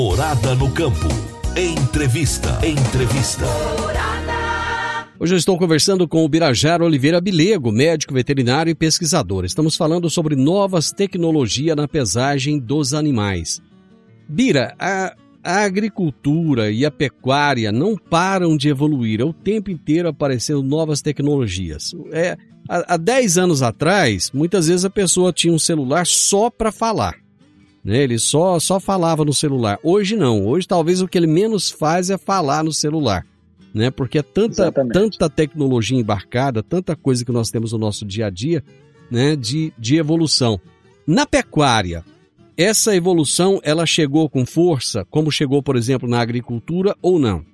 Morada 0.00 0.54
no 0.54 0.70
campo. 0.70 1.08
Entrevista. 1.56 2.64
Entrevista. 2.64 3.44
Hoje 5.18 5.34
eu 5.34 5.36
estou 5.36 5.58
conversando 5.58 6.06
com 6.06 6.24
o 6.24 6.28
Birajara 6.28 6.84
Oliveira 6.84 7.20
Bilego, 7.20 7.72
médico 7.72 8.14
veterinário 8.14 8.70
e 8.70 8.76
pesquisador. 8.76 9.44
Estamos 9.44 9.74
falando 9.74 10.08
sobre 10.08 10.36
novas 10.36 10.92
tecnologias 10.92 11.74
na 11.74 11.88
pesagem 11.88 12.60
dos 12.60 12.94
animais. 12.94 13.60
Bira, 14.28 14.72
a, 14.78 15.16
a 15.42 15.64
agricultura 15.64 16.70
e 16.70 16.86
a 16.86 16.92
pecuária 16.92 17.72
não 17.72 17.96
param 17.96 18.56
de 18.56 18.68
evoluir, 18.68 19.20
é 19.20 19.24
o 19.24 19.32
tempo 19.32 19.68
inteiro 19.68 20.08
aparecendo 20.08 20.62
novas 20.62 21.02
tecnologias. 21.02 21.92
É, 22.12 22.36
há, 22.68 22.94
há 22.94 22.96
10 22.96 23.36
anos 23.36 23.62
atrás, 23.62 24.30
muitas 24.32 24.68
vezes 24.68 24.84
a 24.84 24.90
pessoa 24.90 25.32
tinha 25.32 25.52
um 25.52 25.58
celular 25.58 26.06
só 26.06 26.48
para 26.50 26.70
falar. 26.70 27.16
Né? 27.84 28.02
Ele 28.02 28.18
só, 28.18 28.58
só 28.58 28.78
falava 28.78 29.24
no 29.24 29.32
celular. 29.32 29.78
Hoje 29.82 30.16
não. 30.16 30.46
Hoje 30.46 30.66
talvez 30.66 31.00
o 31.00 31.08
que 31.08 31.16
ele 31.16 31.26
menos 31.26 31.70
faz 31.70 32.10
é 32.10 32.18
falar 32.18 32.62
no 32.62 32.72
celular 32.72 33.24
né? 33.72 33.90
Porque 33.90 34.18
é 34.18 34.22
tanta, 34.22 34.72
tanta 34.72 35.30
tecnologia 35.30 35.98
embarcada, 35.98 36.62
tanta 36.62 36.96
coisa 36.96 37.24
que 37.24 37.32
nós 37.32 37.50
temos 37.50 37.72
no 37.72 37.78
nosso 37.78 38.04
dia 38.04 38.26
a 38.26 38.30
dia, 38.30 38.62
né? 39.10 39.36
De, 39.36 39.72
de 39.78 39.96
evolução. 39.96 40.60
Na 41.06 41.26
pecuária, 41.26 42.04
essa 42.56 42.94
evolução 42.94 43.60
ela 43.62 43.86
chegou 43.86 44.28
com 44.28 44.44
força, 44.44 45.06
como 45.10 45.30
chegou, 45.30 45.62
por 45.62 45.76
exemplo, 45.76 46.08
na 46.08 46.20
agricultura 46.20 46.96
ou 47.00 47.18
não? 47.18 47.44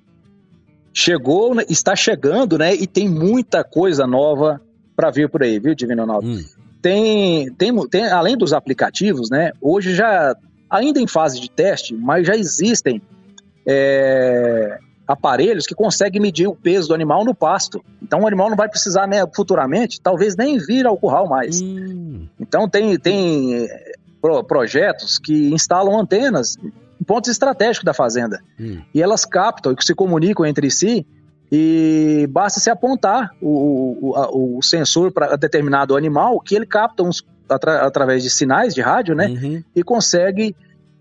Chegou, 0.92 1.54
né, 1.54 1.64
está 1.68 1.96
chegando, 1.96 2.56
né? 2.56 2.74
E 2.74 2.86
tem 2.86 3.08
muita 3.08 3.64
coisa 3.64 4.06
nova 4.06 4.60
para 4.96 5.10
vir 5.10 5.28
por 5.28 5.42
aí, 5.42 5.58
viu, 5.58 5.74
Divino 5.74 6.02
Ronaldo? 6.02 6.26
Hum. 6.28 6.44
Tem, 6.84 7.50
tem, 7.54 7.88
tem, 7.88 8.04
além 8.08 8.36
dos 8.36 8.52
aplicativos, 8.52 9.30
né? 9.30 9.52
Hoje 9.58 9.94
já, 9.94 10.36
ainda 10.68 11.00
em 11.00 11.06
fase 11.06 11.40
de 11.40 11.50
teste, 11.50 11.94
mas 11.94 12.26
já 12.26 12.36
existem 12.36 13.00
é, 13.66 14.76
aparelhos 15.08 15.66
que 15.66 15.74
conseguem 15.74 16.20
medir 16.20 16.46
o 16.46 16.54
peso 16.54 16.88
do 16.88 16.94
animal 16.94 17.24
no 17.24 17.34
pasto. 17.34 17.82
Então 18.02 18.20
o 18.20 18.26
animal 18.26 18.50
não 18.50 18.56
vai 18.56 18.68
precisar, 18.68 19.06
né, 19.06 19.24
futuramente, 19.34 19.98
talvez 19.98 20.36
nem 20.36 20.58
vir 20.58 20.84
ao 20.84 20.94
curral 20.94 21.26
mais. 21.26 21.62
Hum. 21.62 22.28
Então 22.38 22.68
tem, 22.68 22.98
tem 22.98 23.64
eh, 23.64 23.94
projetos 24.46 25.18
que 25.18 25.54
instalam 25.54 25.98
antenas 25.98 26.58
em 27.00 27.04
pontos 27.04 27.30
estratégicos 27.30 27.86
da 27.86 27.94
fazenda. 27.94 28.42
Hum. 28.60 28.82
E 28.92 29.00
elas 29.00 29.24
captam 29.24 29.72
e 29.72 29.82
se 29.82 29.94
comunicam 29.94 30.44
entre 30.44 30.70
si 30.70 31.06
e 31.50 32.26
basta 32.30 32.60
se 32.60 32.70
apontar 32.70 33.30
o, 33.40 34.12
o, 34.12 34.58
o 34.58 34.62
sensor 34.62 35.12
para 35.12 35.36
determinado 35.36 35.96
animal 35.96 36.40
que 36.40 36.54
ele 36.54 36.66
capta 36.66 37.02
uns 37.02 37.24
atra 37.48 37.86
através 37.86 38.22
de 38.22 38.30
sinais 38.30 38.74
de 38.74 38.80
rádio, 38.80 39.14
né? 39.14 39.28
Uhum. 39.28 39.62
E 39.74 39.82
consegue 39.82 40.56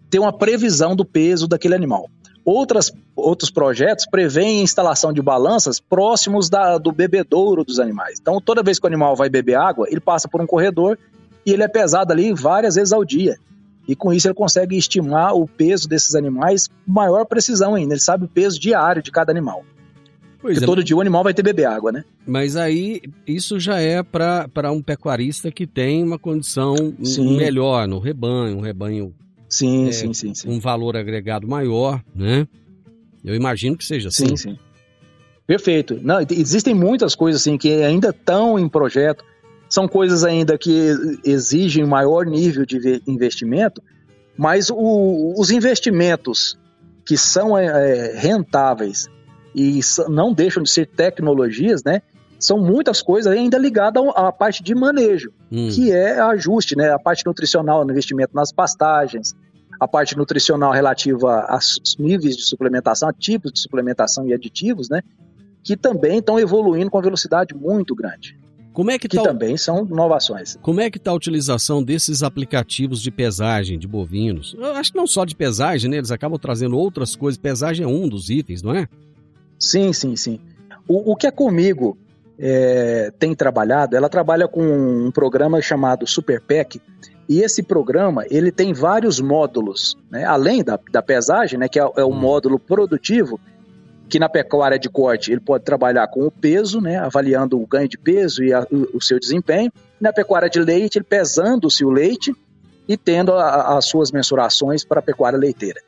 ter 0.09 0.19
uma 0.19 0.33
previsão 0.33 0.95
do 0.95 1.05
peso 1.05 1.47
daquele 1.47 1.75
animal. 1.75 2.09
Outras, 2.45 2.91
outros 3.15 3.49
projetos 3.49 4.05
prevêem 4.05 4.59
a 4.59 4.63
instalação 4.63 5.13
de 5.13 5.21
balanças 5.21 5.79
próximos 5.79 6.49
da, 6.49 6.77
do 6.77 6.91
bebedouro 6.91 7.63
dos 7.63 7.79
animais. 7.79 8.19
Então, 8.21 8.41
toda 8.41 8.61
vez 8.61 8.77
que 8.77 8.85
o 8.85 8.87
animal 8.87 9.15
vai 9.15 9.29
beber 9.29 9.55
água, 9.55 9.87
ele 9.89 10.01
passa 10.01 10.27
por 10.27 10.41
um 10.41 10.45
corredor 10.45 10.99
e 11.45 11.51
ele 11.51 11.63
é 11.63 11.67
pesado 11.67 12.11
ali 12.11 12.33
várias 12.33 12.75
vezes 12.75 12.91
ao 12.91 13.05
dia. 13.05 13.37
E 13.87 13.95
com 13.95 14.13
isso 14.13 14.27
ele 14.27 14.33
consegue 14.33 14.77
estimar 14.77 15.35
o 15.35 15.47
peso 15.47 15.87
desses 15.87 16.15
animais 16.15 16.67
com 16.67 16.91
maior 16.91 17.25
precisão 17.25 17.75
ainda. 17.75 17.93
Ele 17.93 18.01
sabe 18.01 18.25
o 18.25 18.29
peso 18.29 18.59
diário 18.59 19.01
de 19.01 19.11
cada 19.11 19.31
animal. 19.31 19.63
Pois 20.43 20.55
Porque 20.55 20.65
é. 20.65 20.67
todo 20.67 20.83
dia 20.83 20.97
o 20.97 20.99
animal 20.99 21.23
vai 21.23 21.33
ter 21.33 21.41
beber 21.41 21.63
água, 21.63 21.89
né? 21.89 22.03
Mas 22.27 22.57
aí 22.57 23.01
isso 23.25 23.57
já 23.61 23.79
é 23.79 24.03
para 24.03 24.73
um 24.73 24.81
pecuarista 24.81 25.49
que 25.49 25.65
tem 25.65 26.03
uma 26.03 26.19
condição 26.19 26.75
sim. 27.01 27.37
melhor 27.37 27.87
no 27.87 27.97
rebanho, 27.97 28.57
um 28.57 28.59
rebanho 28.59 29.15
sim, 29.47 29.87
é, 29.87 29.93
sim, 29.93 30.13
sim, 30.13 30.33
sim. 30.35 30.49
um 30.49 30.59
valor 30.59 30.97
agregado 30.97 31.47
maior, 31.47 32.03
né? 32.13 32.45
Eu 33.23 33.33
imagino 33.33 33.77
que 33.77 33.85
seja 33.85 34.09
assim. 34.09 34.35
Sim, 34.35 34.35
sim. 34.35 34.59
Perfeito. 35.47 35.97
Não, 36.03 36.19
existem 36.29 36.73
muitas 36.73 37.15
coisas 37.15 37.39
assim 37.39 37.57
que 37.57 37.81
ainda 37.81 38.09
estão 38.09 38.59
em 38.59 38.67
projeto, 38.67 39.23
são 39.69 39.87
coisas 39.87 40.25
ainda 40.25 40.57
que 40.57 40.89
exigem 41.23 41.85
maior 41.85 42.25
nível 42.25 42.65
de 42.65 43.01
investimento, 43.07 43.81
mas 44.37 44.69
o, 44.69 45.33
os 45.37 45.51
investimentos 45.51 46.59
que 47.05 47.15
são 47.15 47.57
é, 47.57 48.11
rentáveis 48.17 49.07
e 49.55 49.79
não 50.09 50.33
deixam 50.33 50.63
de 50.63 50.69
ser 50.69 50.87
tecnologias, 50.87 51.83
né? 51.83 52.01
São 52.39 52.59
muitas 52.59 53.01
coisas 53.01 53.31
ainda 53.31 53.57
ligadas 53.57 54.03
à 54.15 54.31
parte 54.31 54.61
de 54.61 54.75
manejo, 54.75 55.31
hum. 55.51 55.69
que 55.69 55.91
é 55.91 56.19
ajuste, 56.19 56.75
né? 56.75 56.91
A 56.91 56.99
parte 56.99 57.25
nutricional, 57.25 57.85
no 57.85 57.91
investimento 57.91 58.35
nas 58.35 58.51
pastagens, 58.51 59.33
a 59.79 59.87
parte 59.87 60.17
nutricional 60.17 60.71
relativa 60.71 61.45
aos 61.47 61.79
níveis 61.97 62.35
de 62.35 62.43
suplementação, 62.43 63.09
a 63.09 63.13
tipos 63.13 63.51
de 63.51 63.59
suplementação 63.59 64.27
e 64.27 64.33
aditivos, 64.33 64.89
né? 64.89 65.01
Que 65.63 65.77
também 65.77 66.19
estão 66.19 66.39
evoluindo 66.39 66.91
com 66.91 67.01
velocidade 67.01 67.55
muito 67.55 67.95
grande. 67.95 68.37
Como 68.73 68.89
é 68.89 68.97
que, 68.97 69.07
que 69.07 69.17
tá 69.17 69.23
também 69.23 69.55
são 69.55 69.85
inovações. 69.85 70.57
Como 70.61 70.81
é 70.81 70.89
que 70.89 70.97
está 70.97 71.11
a 71.11 71.13
utilização 71.13 71.83
desses 71.83 72.23
aplicativos 72.23 73.01
de 73.01 73.11
pesagem 73.11 73.77
de 73.77 73.87
bovinos? 73.87 74.55
Eu 74.57 74.73
acho 74.73 74.91
que 74.91 74.97
não 74.97 75.05
só 75.05 75.23
de 75.23 75.35
pesagem, 75.35 75.91
né? 75.91 75.97
Eles 75.97 76.11
acabam 76.11 76.39
trazendo 76.39 76.77
outras 76.77 77.15
coisas. 77.15 77.37
Pesagem 77.37 77.85
é 77.85 77.87
um 77.87 78.09
dos 78.09 78.29
itens, 78.29 78.63
não 78.63 78.73
é? 78.73 78.87
Sim, 79.63 79.93
sim, 79.93 80.15
sim. 80.17 80.41
O, 80.85 81.13
o 81.13 81.15
que 81.15 81.25
é 81.25 81.31
comigo 81.31 81.97
é, 82.37 83.13
tem 83.17 83.33
trabalhado, 83.33 83.95
ela 83.95 84.09
trabalha 84.09 84.45
com 84.45 84.61
um 84.61 85.09
programa 85.09 85.61
chamado 85.61 86.05
Super 86.05 86.41
PEC, 86.41 86.81
e 87.29 87.39
esse 87.39 87.63
programa 87.63 88.25
ele 88.29 88.51
tem 88.51 88.73
vários 88.73 89.21
módulos, 89.21 89.97
né? 90.11 90.25
além 90.25 90.61
da, 90.61 90.77
da 90.91 91.01
pesagem, 91.01 91.57
né, 91.57 91.69
que 91.69 91.79
é, 91.79 91.83
é 91.95 92.03
o 92.03 92.09
hum. 92.09 92.13
módulo 92.13 92.59
produtivo, 92.59 93.39
que 94.09 94.19
na 94.19 94.27
pecuária 94.27 94.77
de 94.77 94.89
corte 94.89 95.31
ele 95.31 95.39
pode 95.39 95.63
trabalhar 95.63 96.05
com 96.09 96.27
o 96.27 96.31
peso, 96.31 96.81
né, 96.81 96.97
avaliando 96.97 97.57
o 97.57 97.65
ganho 97.65 97.87
de 97.87 97.97
peso 97.97 98.43
e 98.43 98.51
a, 98.53 98.67
o, 98.69 98.97
o, 98.97 99.01
seu 99.01 99.17
desempenho. 99.17 99.71
Na 100.01 100.11
pecuária 100.11 100.49
de 100.49 100.59
leite, 100.59 100.97
ele 100.97 101.05
pesando-se 101.05 101.85
o 101.85 101.89
leite 101.89 102.35
e 102.85 102.97
tendo 102.97 103.31
a, 103.31 103.77
as 103.77 103.85
suas 103.85 104.11
mensurações 104.11 104.83
para 104.83 104.99
a 104.99 105.03
pecuária 105.03 105.39
leiteira. 105.39 105.79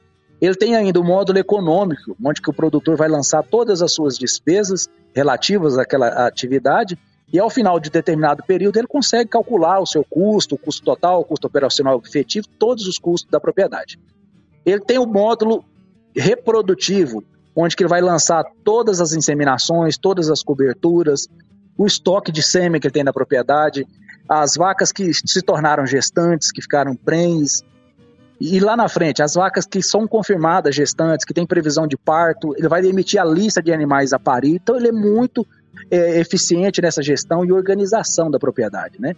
Ele 0.46 0.56
tem 0.56 0.76
ainda 0.76 1.00
o 1.00 1.04
módulo 1.04 1.40
econômico, 1.40 2.16
onde 2.24 2.40
que 2.40 2.52
o 2.52 2.54
produtor 2.54 2.96
vai 2.96 3.10
lançar 3.10 3.42
todas 3.42 3.82
as 3.82 3.92
suas 3.92 4.16
despesas 4.16 4.88
relativas 5.12 5.76
àquela 5.76 6.28
atividade 6.28 7.00
e 7.34 7.40
ao 7.40 7.50
final 7.50 7.80
de 7.80 7.90
determinado 7.90 8.44
período 8.44 8.78
ele 8.78 8.86
consegue 8.86 9.28
calcular 9.28 9.80
o 9.80 9.88
seu 9.88 10.06
custo, 10.08 10.54
o 10.54 10.58
custo 10.58 10.84
total, 10.84 11.22
o 11.22 11.26
custo 11.26 11.48
operacional 11.48 12.00
efetivo, 12.06 12.48
todos 12.60 12.86
os 12.86 13.00
custos 13.00 13.32
da 13.32 13.40
propriedade. 13.40 14.00
Ele 14.64 14.80
tem 14.82 15.00
o 15.00 15.08
módulo 15.08 15.66
reprodutivo, 16.16 17.24
onde 17.56 17.76
que 17.76 17.82
ele 17.82 17.90
vai 17.90 18.02
lançar 18.02 18.44
todas 18.64 19.02
as 19.02 19.14
inseminações, 19.14 19.98
todas 19.98 20.30
as 20.30 20.44
coberturas, 20.44 21.28
o 21.76 21.88
estoque 21.88 22.32
de 22.32 22.44
sêmen 22.44 22.80
que 22.80 22.86
ele 22.86 22.94
tem 22.94 23.04
na 23.04 23.12
propriedade, 23.12 23.88
as 24.30 24.56
vacas 24.56 24.92
que 24.92 25.12
se 25.12 25.42
tornaram 25.42 25.88
gestantes, 25.88 26.52
que 26.52 26.62
ficaram 26.62 26.96
prenhes, 26.96 27.64
e 28.40 28.60
lá 28.60 28.76
na 28.76 28.90
frente, 28.90 29.24
as 29.24 29.36
vacas 29.36 29.66
que 29.66 29.82
são 29.82 30.08
confirmadas 30.08 30.76
gestantes, 30.76 31.26
que 31.26 31.34
têm 31.34 31.46
previsão 31.46 31.88
de 31.88 31.98
parto, 31.98 32.54
ele 32.58 32.68
vai 32.68 32.86
emitir 32.86 33.22
a 33.22 33.26
lista 33.26 33.62
de 33.62 33.72
animais 33.72 34.12
a 34.12 34.20
parir. 34.20 34.56
Então, 34.56 34.76
ele 34.76 34.90
é 34.90 34.92
muito 34.92 35.48
é, 35.90 36.20
eficiente 36.20 36.82
nessa 36.82 37.02
gestão 37.02 37.46
e 37.46 37.52
organização 37.52 38.30
da 38.30 38.38
propriedade, 38.38 39.00
né? 39.00 39.16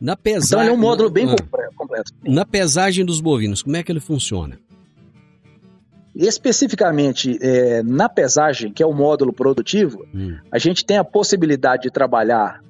Na 0.00 0.16
pesagem, 0.16 0.46
então, 0.46 0.60
ele 0.60 0.70
é 0.70 0.72
um 0.72 0.76
módulo 0.76 1.08
bem 1.08 1.26
ah, 1.30 1.68
completo. 1.74 2.12
Na 2.22 2.44
pesagem 2.44 3.04
dos 3.04 3.20
bovinos, 3.20 3.62
como 3.62 3.76
é 3.76 3.82
que 3.82 3.90
ele 3.90 4.00
funciona? 4.00 4.58
Especificamente 6.14 7.38
é, 7.40 7.82
na 7.82 8.08
pesagem, 8.08 8.72
que 8.72 8.82
é 8.82 8.86
o 8.86 8.92
módulo 8.92 9.32
produtivo, 9.32 10.06
hum. 10.14 10.36
a 10.52 10.58
gente 10.58 10.84
tem 10.84 10.98
a 10.98 11.04
possibilidade 11.04 11.84
de 11.84 11.90
trabalhar 11.90 12.62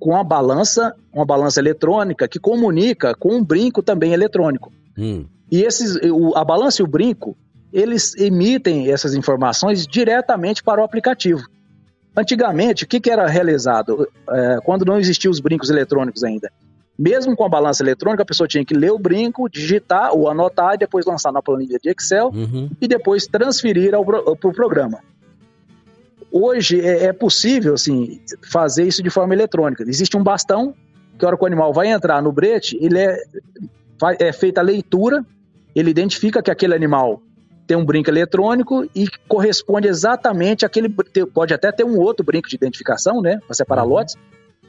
com 0.00 0.16
a 0.16 0.24
balança, 0.24 0.94
uma 1.12 1.26
balança 1.26 1.60
eletrônica 1.60 2.26
que 2.26 2.38
comunica 2.38 3.14
com 3.14 3.36
um 3.36 3.44
brinco 3.44 3.82
também 3.82 4.12
eletrônico. 4.12 4.72
Hum. 4.98 5.24
E 5.50 5.62
esses, 5.62 5.96
o, 6.10 6.36
a 6.36 6.44
balança 6.44 6.82
e 6.82 6.84
o 6.84 6.88
brinco, 6.88 7.36
eles 7.72 8.14
emitem 8.16 8.90
essas 8.90 9.14
informações 9.14 9.86
diretamente 9.86 10.62
para 10.62 10.80
o 10.80 10.84
aplicativo. 10.84 11.42
Antigamente, 12.16 12.84
o 12.84 12.88
que, 12.88 12.98
que 12.98 13.10
era 13.10 13.26
realizado? 13.28 14.08
É, 14.28 14.58
quando 14.64 14.84
não 14.84 14.98
existiam 14.98 15.30
os 15.30 15.40
brincos 15.40 15.70
eletrônicos 15.70 16.24
ainda. 16.24 16.50
Mesmo 16.98 17.36
com 17.36 17.44
a 17.44 17.48
balança 17.48 17.80
eletrônica, 17.82 18.24
a 18.24 18.26
pessoa 18.26 18.48
tinha 18.48 18.64
que 18.64 18.74
ler 18.74 18.90
o 18.90 18.98
brinco, 18.98 19.48
digitar 19.48 20.12
ou 20.12 20.28
anotar, 20.28 20.74
e 20.74 20.78
depois 20.78 21.06
lançar 21.06 21.32
na 21.32 21.40
planilha 21.40 21.78
de 21.80 21.88
Excel 21.90 22.30
uhum. 22.34 22.68
e 22.80 22.88
depois 22.88 23.28
transferir 23.28 23.90
para 23.90 24.00
o 24.00 24.36
pro 24.36 24.52
programa. 24.52 24.98
Hoje 26.30 26.80
é, 26.80 27.04
é, 27.04 27.12
possível 27.12 27.74
assim, 27.74 28.20
fazer 28.50 28.84
isso 28.84 29.00
de 29.00 29.10
forma 29.10 29.32
eletrônica. 29.32 29.84
Existe 29.84 30.16
um 30.16 30.22
bastão 30.24 30.74
que, 31.16 31.24
a 31.24 31.28
hora 31.28 31.36
que 31.36 31.44
o 31.44 31.46
animal 31.46 31.72
vai 31.72 31.88
entrar 31.88 32.20
no 32.20 32.32
brete, 32.32 32.76
ele 32.80 32.98
é 32.98 33.16
é 34.18 34.32
feita 34.32 34.60
a 34.60 34.64
leitura, 34.64 35.24
ele 35.74 35.90
identifica 35.90 36.42
que 36.42 36.50
aquele 36.50 36.74
animal 36.74 37.22
tem 37.66 37.76
um 37.76 37.84
brinco 37.84 38.08
eletrônico 38.10 38.88
e 38.94 39.06
corresponde 39.28 39.88
exatamente 39.88 40.64
àquele. 40.64 40.88
Pode 41.32 41.52
até 41.52 41.70
ter 41.70 41.84
um 41.84 41.98
outro 41.98 42.24
brinco 42.24 42.48
de 42.48 42.56
identificação, 42.56 43.20
né? 43.20 43.38
Para 43.46 43.54
separar 43.54 43.84
uhum. 43.84 43.90
lotes. 43.90 44.14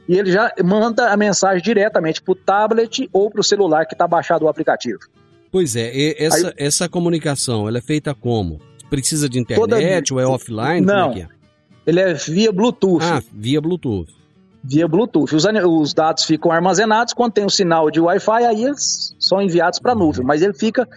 E 0.08 0.18
ele 0.18 0.30
já 0.30 0.52
manda 0.62 1.10
a 1.10 1.16
mensagem 1.16 1.62
diretamente 1.62 2.20
para 2.20 2.32
o 2.32 2.34
tablet 2.34 3.08
ou 3.12 3.30
para 3.30 3.40
o 3.40 3.44
celular 3.44 3.86
que 3.86 3.94
está 3.94 4.06
baixado 4.06 4.44
o 4.44 4.48
aplicativo. 4.48 4.98
Pois 5.50 5.76
é, 5.76 6.22
essa, 6.22 6.48
Aí, 6.48 6.54
essa 6.56 6.88
comunicação 6.88 7.66
ela 7.66 7.78
é 7.78 7.80
feita 7.80 8.14
como? 8.14 8.60
Precisa 8.88 9.28
de 9.28 9.38
internet 9.38 10.08
toda... 10.08 10.14
ou 10.14 10.20
é 10.20 10.26
offline? 10.26 10.80
Não, 10.80 11.12
é 11.12 11.20
é? 11.20 11.28
ele 11.86 12.00
é 12.00 12.12
via 12.14 12.52
Bluetooth. 12.52 13.04
Ah, 13.04 13.22
via 13.32 13.60
Bluetooth 13.60 14.19
via 14.62 14.86
Bluetooth. 14.86 15.34
Os, 15.34 15.44
os, 15.44 15.94
dados 15.94 16.24
ficam 16.24 16.50
armazenados, 16.50 17.14
quando 17.14 17.32
tem 17.32 17.44
o 17.44 17.46
um 17.46 17.50
sinal 17.50 17.90
de 17.90 18.00
Wi-Fi, 18.00 18.44
aí 18.44 18.64
eles 18.64 19.14
são 19.18 19.40
enviados 19.40 19.78
para 19.78 19.92
a 19.92 19.94
nuvem, 19.94 20.24
mas 20.24 20.42
ele 20.42 20.54
fica, 20.54 20.88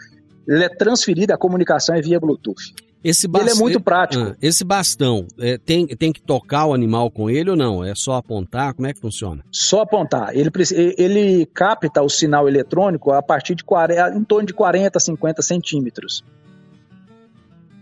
ele 0.47 0.63
é 0.63 0.69
transferido, 0.69 1.33
a 1.33 1.37
comunicação 1.37 1.95
é 1.95 2.01
via 2.01 2.19
Bluetooth. 2.19 2.73
Esse 3.03 3.27
bast... 3.27 3.45
Ele 3.45 3.57
é 3.57 3.59
muito 3.59 3.81
prático. 3.81 4.23
Ah, 4.23 4.35
esse 4.41 4.63
bastão, 4.63 5.27
é, 5.37 5.57
tem, 5.57 5.85
tem 5.87 6.13
que 6.13 6.21
tocar 6.21 6.67
o 6.67 6.73
animal 6.73 7.11
com 7.11 7.29
ele 7.29 7.49
ou 7.49 7.55
não? 7.55 7.83
É 7.83 7.93
só 7.93 8.13
apontar? 8.13 8.73
Como 8.73 8.87
é 8.87 8.93
que 8.93 9.01
funciona? 9.01 9.43
Só 9.51 9.81
apontar. 9.81 10.33
Ele, 10.33 10.49
ele 10.97 11.45
capta 11.47 12.01
o 12.01 12.07
sinal 12.07 12.47
eletrônico 12.47 13.11
a 13.11 13.21
partir 13.21 13.55
de 13.55 13.63
40, 13.65 14.17
em 14.17 14.23
torno 14.23 14.47
de 14.47 14.53
40, 14.53 14.97
50 14.97 15.41
centímetros. 15.41 16.23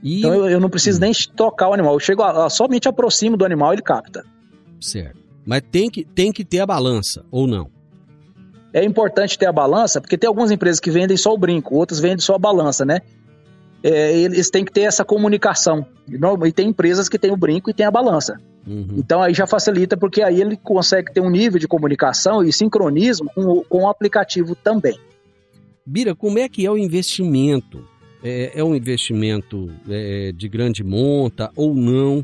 E... 0.01 0.19
Então 0.19 0.33
eu, 0.33 0.49
eu, 0.49 0.59
não 0.59 0.71
preciso 0.71 0.99
nem 0.99 1.11
tocar 1.35 1.69
o 1.69 1.73
animal. 1.73 1.93
Eu 1.93 1.99
chego 1.99 2.23
a, 2.23 2.47
a, 2.47 2.49
somente 2.49 2.89
aproximo 2.89 3.37
do 3.37 3.45
animal 3.45 3.73
ele 3.73 3.83
capta. 3.83 4.25
Certo. 4.79 5.19
Mas 5.45 5.61
tem 5.71 5.89
que, 5.89 6.03
tem 6.03 6.31
que 6.31 6.45
ter 6.45 6.59
a 6.59 6.65
balança, 6.65 7.25
ou 7.31 7.47
não? 7.47 7.69
É 8.73 8.83
importante 8.83 9.37
ter 9.37 9.47
a 9.47 9.51
balança, 9.51 9.99
porque 9.99 10.17
tem 10.17 10.27
algumas 10.27 10.51
empresas 10.51 10.79
que 10.79 10.89
vendem 10.89 11.17
só 11.17 11.33
o 11.33 11.37
brinco, 11.37 11.75
outras 11.75 11.99
vendem 11.99 12.19
só 12.19 12.35
a 12.35 12.39
balança, 12.39 12.85
né? 12.85 13.01
É, 13.83 14.15
eles 14.17 14.49
têm 14.49 14.63
que 14.63 14.71
ter 14.71 14.81
essa 14.81 15.03
comunicação. 15.03 15.85
E 16.07 16.51
tem 16.51 16.69
empresas 16.69 17.09
que 17.09 17.17
têm 17.17 17.31
o 17.31 17.37
brinco 17.37 17.69
e 17.69 17.73
tem 17.73 17.85
a 17.85 17.91
balança. 17.91 18.37
Uhum. 18.65 18.95
Então 18.97 19.21
aí 19.21 19.33
já 19.33 19.47
facilita, 19.47 19.97
porque 19.97 20.21
aí 20.21 20.39
ele 20.39 20.55
consegue 20.55 21.11
ter 21.11 21.19
um 21.19 21.29
nível 21.29 21.59
de 21.59 21.67
comunicação 21.67 22.43
e 22.43 22.53
sincronismo 22.53 23.29
com, 23.33 23.63
com 23.63 23.83
o 23.83 23.89
aplicativo 23.89 24.55
também. 24.55 24.97
Bira, 25.85 26.15
como 26.15 26.37
é 26.37 26.47
que 26.47 26.65
é 26.65 26.71
o 26.71 26.77
investimento? 26.77 27.83
É, 28.23 28.59
é 28.59 28.63
um 28.63 28.75
investimento 28.75 29.71
é, 29.89 30.31
de 30.31 30.47
grande 30.47 30.83
monta 30.83 31.51
ou 31.55 31.73
não? 31.73 32.23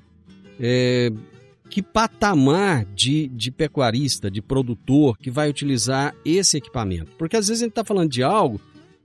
Que 1.70 1.82
patamar 1.82 2.86
de, 2.86 3.28
de 3.28 3.51
pecuarista, 3.51 4.32
de 4.32 4.41
produtor 4.41 5.18
que 5.18 5.30
vai 5.30 5.49
utilizar 5.49 6.15
esse 6.26 6.57
equipamento? 6.57 7.11
Porque 7.18 7.36
às 7.36 7.47
vezes 7.47 7.61
a 7.61 7.65
gente 7.65 7.72
está 7.72 7.84
falando 7.84 8.09
de 8.09 8.24
algo 8.24 8.59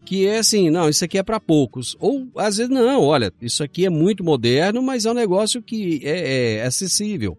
que 0.04 0.26
é 0.26 0.38
assim, 0.38 0.70
não, 0.70 0.88
isso 0.88 1.04
aqui 1.04 1.18
é 1.18 1.22
para 1.22 1.40
poucos. 1.40 1.96
Ou 2.00 2.28
às 2.36 2.56
vezes 2.56 2.72
não, 2.72 3.02
olha, 3.02 3.32
isso 3.40 3.62
aqui 3.62 3.86
é 3.86 3.90
muito 3.90 4.24
moderno, 4.24 4.82
mas 4.82 5.06
é 5.06 5.10
um 5.10 5.14
negócio 5.14 5.62
que 5.62 6.00
é, 6.04 6.56
é 6.56 6.66
acessível. 6.66 7.36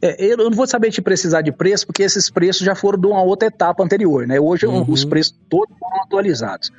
É, 0.00 0.24
eu 0.24 0.36
não 0.36 0.50
vou 0.50 0.66
saber 0.66 0.90
te 0.90 1.00
precisar 1.00 1.42
de 1.42 1.52
preço, 1.52 1.86
porque 1.86 2.02
esses 2.02 2.30
preços 2.30 2.64
já 2.64 2.74
foram 2.74 2.98
de 2.98 3.06
uma 3.06 3.22
outra 3.22 3.48
etapa 3.48 3.82
anterior, 3.82 4.26
né? 4.26 4.38
Hoje 4.38 4.66
uhum. 4.66 4.84
os 4.88 5.04
preços 5.04 5.34
todos 5.48 5.76
foram 5.78 6.02
atualizados. 6.02 6.70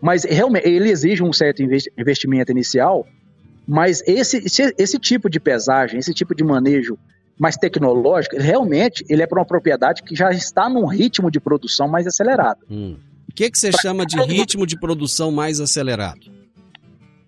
Mas 0.00 0.24
realmente 0.24 0.68
ele 0.68 0.90
exige 0.90 1.22
um 1.22 1.32
certo 1.32 1.62
investimento 1.62 2.50
inicial, 2.50 3.06
mas 3.70 4.02
esse, 4.04 4.38
esse, 4.38 4.74
esse 4.76 4.98
tipo 4.98 5.30
de 5.30 5.38
pesagem, 5.38 6.00
esse 6.00 6.12
tipo 6.12 6.34
de 6.34 6.42
manejo 6.42 6.98
mais 7.38 7.56
tecnológico, 7.56 8.36
realmente 8.36 9.04
ele 9.08 9.22
é 9.22 9.26
para 9.28 9.38
uma 9.38 9.46
propriedade 9.46 10.02
que 10.02 10.12
já 10.12 10.32
está 10.32 10.68
num 10.68 10.86
ritmo 10.86 11.30
de 11.30 11.38
produção 11.38 11.86
mais 11.86 12.04
acelerado. 12.04 12.58
Hum. 12.68 12.96
O 13.28 13.32
que, 13.32 13.48
que 13.48 13.56
você 13.56 13.70
pra... 13.70 13.80
chama 13.80 14.04
de 14.04 14.20
ritmo 14.22 14.66
de 14.66 14.76
produção 14.76 15.30
mais 15.30 15.60
acelerado? 15.60 16.18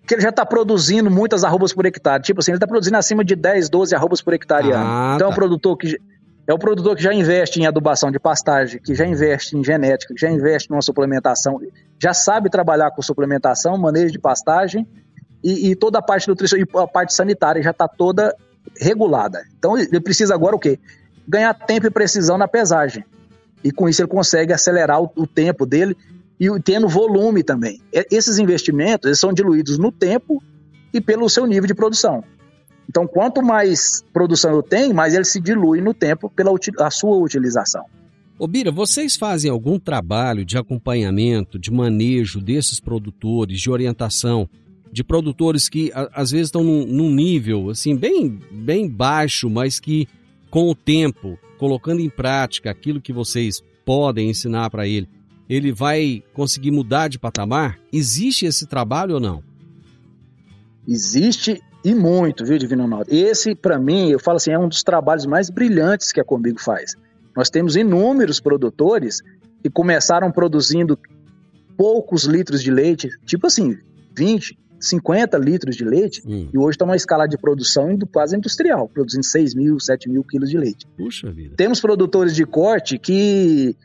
que 0.05 0.15
ele 0.15 0.21
já 0.21 0.31
está 0.31 0.45
produzindo 0.45 1.09
muitas 1.09 1.45
arrobas 1.45 1.71
por 1.71 1.85
hectare. 1.85 2.21
Tipo 2.21 2.41
assim, 2.41 2.51
ele 2.51 2.57
está 2.57 2.67
produzindo 2.67 2.97
acima 2.97 3.23
de 3.23 3.37
10, 3.37 3.69
12 3.69 3.95
arrobas 3.95 4.21
por 4.21 4.33
hectare 4.33 4.73
ah, 4.73 4.81
ano. 4.81 5.15
Então 5.15 5.19
tá. 5.19 5.25
é 5.25 5.27
um 5.29 5.33
produtor 5.33 5.77
que 5.77 5.97
é 6.45 6.53
o 6.53 6.59
produtor 6.59 6.97
que 6.97 7.01
já 7.01 7.13
investe 7.13 7.61
em 7.61 7.65
adubação 7.65 8.11
de 8.11 8.19
pastagem, 8.19 8.81
que 8.81 8.93
já 8.93 9.05
investe 9.05 9.55
em 9.55 9.63
genética, 9.63 10.13
que 10.13 10.19
já 10.19 10.29
investe 10.29 10.69
numa 10.69 10.81
suplementação, 10.81 11.61
já 11.97 12.13
sabe 12.13 12.49
trabalhar 12.49 12.91
com 12.91 13.01
suplementação, 13.01 13.77
manejo 13.77 14.11
de 14.11 14.19
pastagem 14.19 14.85
e, 15.43 15.71
e 15.71 15.75
toda 15.75 15.99
a 15.99 16.01
parte 16.01 16.27
nutrição 16.27 16.57
e 16.57 16.65
a 16.75 16.87
parte 16.87 17.13
sanitária 17.13 17.61
já 17.61 17.71
está 17.71 17.87
toda 17.87 18.35
regulada. 18.79 19.43
Então 19.57 19.77
ele 19.77 19.99
precisa 19.99 20.33
agora 20.33 20.55
o 20.55 20.59
quê? 20.59 20.79
Ganhar 21.27 21.53
tempo 21.53 21.87
e 21.87 21.91
precisão 21.91 22.37
na 22.37 22.47
pesagem. 22.47 23.03
E 23.63 23.71
com 23.71 23.87
isso 23.87 24.01
ele 24.01 24.09
consegue 24.09 24.53
acelerar 24.53 25.01
o, 25.01 25.11
o 25.15 25.27
tempo 25.27 25.65
dele 25.65 25.95
e 26.39 26.47
tendo 26.61 26.87
volume 26.87 27.43
também. 27.43 27.81
Esses 28.11 28.37
investimentos 28.37 29.07
eles 29.07 29.19
são 29.19 29.33
diluídos 29.33 29.77
no 29.77 29.91
tempo 29.91 30.41
e 30.93 30.99
pelo 30.99 31.29
seu 31.29 31.45
nível 31.45 31.67
de 31.67 31.73
produção. 31.73 32.23
Então, 32.87 33.07
quanto 33.07 33.41
mais 33.41 34.03
produção 34.13 34.51
eu 34.51 34.61
tenho, 34.61 34.93
mais 34.93 35.13
ele 35.13 35.23
se 35.23 35.39
dilui 35.39 35.81
no 35.81 35.93
tempo 35.93 36.29
pela 36.29 36.51
a 36.79 36.91
sua 36.91 37.17
utilização. 37.17 37.85
Obira, 38.37 38.71
vocês 38.71 39.15
fazem 39.15 39.49
algum 39.49 39.79
trabalho 39.79 40.43
de 40.43 40.57
acompanhamento, 40.57 41.57
de 41.57 41.71
manejo 41.71 42.41
desses 42.41 42.79
produtores, 42.79 43.61
de 43.61 43.69
orientação, 43.69 44.49
de 44.93 45.03
produtores 45.03 45.67
que 45.67 45.91
às 46.13 46.29
vezes 46.29 46.47
estão 46.47 46.63
num, 46.63 46.85
num 46.85 47.09
nível 47.09 47.71
assim 47.71 47.95
bem, 47.95 48.39
bem 48.51 48.87
baixo, 48.87 49.49
mas 49.49 49.79
que 49.79 50.07
com 50.51 50.69
o 50.69 50.75
tempo, 50.75 51.37
colocando 51.57 51.99
em 51.99 52.09
prática 52.09 52.69
aquilo 52.69 53.01
que 53.01 53.11
vocês 53.11 53.63
podem 53.83 54.29
ensinar 54.29 54.69
para 54.69 54.87
ele, 54.87 55.09
ele 55.49 55.71
vai 55.71 56.23
conseguir 56.31 56.69
mudar 56.69 57.07
de 57.07 57.17
patamar? 57.17 57.79
Existe 57.91 58.45
esse 58.45 58.67
trabalho 58.67 59.15
ou 59.15 59.19
não? 59.19 59.43
Existe 60.87 61.59
e 61.83 61.95
muito, 61.95 62.45
viu, 62.45 62.59
Divino 62.59 62.83
Ronaldo? 62.83 63.07
Esse, 63.11 63.55
para 63.55 63.79
mim, 63.79 64.09
eu 64.09 64.19
falo 64.19 64.37
assim, 64.37 64.51
é 64.51 64.59
um 64.59 64.69
dos 64.69 64.83
trabalhos 64.83 65.25
mais 65.25 65.49
brilhantes 65.49 66.11
que 66.11 66.21
a 66.21 66.23
Comigo 66.23 66.61
faz. 66.61 66.95
Nós 67.35 67.49
temos 67.49 67.75
inúmeros 67.75 68.39
produtores 68.39 69.21
que 69.63 69.71
começaram 69.71 70.31
produzindo 70.31 70.97
poucos 71.75 72.25
litros 72.25 72.61
de 72.61 72.69
leite, 72.69 73.09
tipo 73.25 73.47
assim, 73.47 73.75
20, 74.15 74.55
50 74.83 75.37
litros 75.37 75.75
de 75.75 75.85
leite, 75.85 76.21
hum. 76.25 76.49
e 76.53 76.57
hoje 76.57 76.75
está 76.75 76.85
numa 76.85 76.95
escala 76.95 77.25
de 77.25 77.37
produção 77.37 77.97
quase 78.11 78.35
industrial, 78.35 78.89
produzindo 78.89 79.23
6 79.23 79.55
mil, 79.55 79.79
7 79.79 80.09
mil 80.09 80.23
quilos 80.23 80.49
de 80.49 80.57
leite. 80.57 80.85
Puxa 80.97 81.31
vida. 81.31 81.55
Temos 81.55 81.79
produtores 81.79 82.35
de 82.35 82.45
corte 82.45 82.99
que 82.99 83.75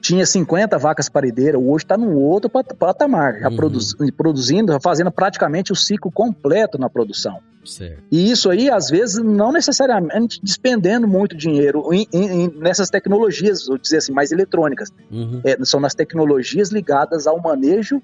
tinha 0.00 0.24
50 0.24 0.78
vacas 0.78 1.08
parideiras, 1.08 1.60
hoje 1.60 1.84
está 1.84 1.96
num 1.96 2.14
outro 2.14 2.50
patamar, 2.50 3.40
já 3.40 3.48
uhum. 3.48 3.56
produz, 3.56 3.94
produzindo, 4.16 4.78
fazendo 4.80 5.10
praticamente 5.10 5.72
o 5.72 5.76
ciclo 5.76 6.10
completo 6.10 6.78
na 6.78 6.88
produção. 6.88 7.40
Certo. 7.64 8.02
E 8.10 8.30
isso 8.30 8.50
aí, 8.50 8.68
às 8.68 8.90
vezes, 8.90 9.22
não 9.22 9.52
necessariamente 9.52 10.40
despendendo 10.42 11.06
muito 11.06 11.36
dinheiro 11.36 11.88
em, 11.92 12.08
em, 12.12 12.48
nessas 12.58 12.90
tecnologias, 12.90 13.66
vou 13.66 13.78
dizer 13.78 13.98
assim, 13.98 14.12
mais 14.12 14.32
eletrônicas. 14.32 14.90
Uhum. 15.10 15.40
É, 15.44 15.56
são 15.64 15.78
nas 15.78 15.94
tecnologias 15.94 16.70
ligadas 16.70 17.28
ao 17.28 17.40
manejo 17.40 18.02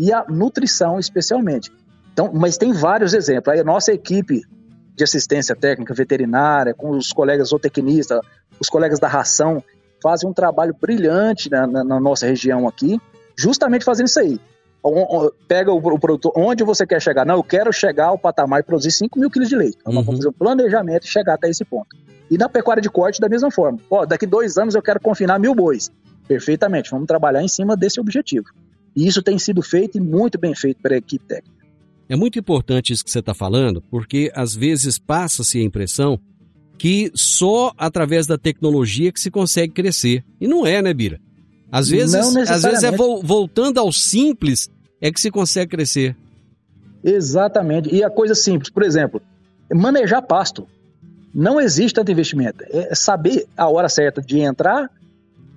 e 0.00 0.10
à 0.14 0.24
nutrição, 0.26 0.98
especialmente. 0.98 1.70
Então, 2.10 2.32
mas 2.32 2.56
tem 2.56 2.72
vários 2.72 3.12
exemplos. 3.12 3.52
Aí 3.52 3.60
a 3.60 3.64
nossa 3.64 3.92
equipe 3.92 4.42
de 4.96 5.04
assistência 5.04 5.54
técnica 5.54 5.92
veterinária, 5.92 6.72
com 6.72 6.90
os 6.92 7.12
colegas 7.12 7.50
zootecnistas, 7.50 8.18
os 8.58 8.70
colegas 8.70 8.98
da 8.98 9.06
ração, 9.06 9.62
fazem 10.02 10.28
um 10.28 10.32
trabalho 10.32 10.74
brilhante 10.80 11.50
na, 11.50 11.66
na, 11.66 11.84
na 11.84 12.00
nossa 12.00 12.26
região 12.26 12.66
aqui, 12.66 12.98
justamente 13.36 13.84
fazendo 13.84 14.06
isso 14.06 14.18
aí. 14.18 14.40
Pega 15.46 15.70
o, 15.70 15.76
o, 15.76 15.98
produtor, 15.98 16.32
onde 16.34 16.64
você 16.64 16.86
quer 16.86 17.02
chegar? 17.02 17.26
Não, 17.26 17.34
eu 17.34 17.44
quero 17.44 17.70
chegar 17.70 18.06
ao 18.06 18.18
patamar 18.18 18.60
e 18.60 18.62
produzir 18.62 18.92
5 18.92 19.18
mil 19.18 19.30
quilos 19.30 19.50
de 19.50 19.56
leite. 19.56 19.76
Então, 19.82 19.92
uhum. 19.92 20.02
vamos 20.02 20.20
fazer 20.20 20.28
um 20.28 20.32
planejamento 20.32 21.04
e 21.04 21.08
chegar 21.08 21.34
até 21.34 21.50
esse 21.50 21.64
ponto. 21.64 21.94
E 22.30 22.38
na 22.38 22.48
pecuária 22.48 22.80
de 22.80 22.88
corte, 22.88 23.20
da 23.20 23.28
mesma 23.28 23.50
forma. 23.50 23.78
Ó, 23.90 24.06
daqui 24.06 24.24
dois 24.24 24.56
anos 24.56 24.74
eu 24.74 24.80
quero 24.80 24.98
confinar 24.98 25.38
mil 25.38 25.54
bois. 25.54 25.90
Perfeitamente, 26.26 26.90
vamos 26.90 27.06
trabalhar 27.06 27.42
em 27.42 27.48
cima 27.48 27.76
desse 27.76 28.00
objetivo. 28.00 28.46
E 28.94 29.06
isso 29.06 29.22
tem 29.22 29.38
sido 29.38 29.62
feito 29.62 29.98
e 29.98 30.00
muito 30.00 30.38
bem 30.38 30.54
feito 30.54 30.80
pela 30.82 30.96
equipe 30.96 31.24
técnica. 31.24 31.60
É 32.08 32.16
muito 32.16 32.38
importante 32.38 32.92
isso 32.92 33.04
que 33.04 33.10
você 33.10 33.20
está 33.20 33.32
falando, 33.32 33.82
porque 33.90 34.32
às 34.34 34.54
vezes 34.54 34.98
passa-se 34.98 35.58
a 35.58 35.62
impressão 35.62 36.18
que 36.76 37.12
só 37.14 37.72
através 37.76 38.26
da 38.26 38.36
tecnologia 38.36 39.12
que 39.12 39.20
se 39.20 39.30
consegue 39.30 39.72
crescer. 39.72 40.24
E 40.40 40.48
não 40.48 40.66
é, 40.66 40.80
né, 40.82 40.92
Bira? 40.92 41.20
Às 41.70 41.88
vezes, 41.88 42.14
às 42.14 42.62
vezes 42.62 42.82
é 42.82 42.90
vo 42.90 43.22
voltando 43.22 43.78
ao 43.78 43.92
simples 43.92 44.68
é 45.00 45.12
que 45.12 45.20
se 45.20 45.30
consegue 45.30 45.70
crescer. 45.70 46.16
Exatamente. 47.04 47.94
E 47.94 48.02
a 48.02 48.10
coisa 48.10 48.34
simples, 48.34 48.70
por 48.70 48.82
exemplo, 48.82 49.22
manejar 49.72 50.22
pasto. 50.22 50.66
Não 51.32 51.60
existe 51.60 51.94
tanto 51.94 52.10
investimento. 52.10 52.64
É 52.70 52.94
saber 52.94 53.46
a 53.56 53.68
hora 53.68 53.88
certa 53.88 54.20
de 54.20 54.40
entrar 54.40 54.90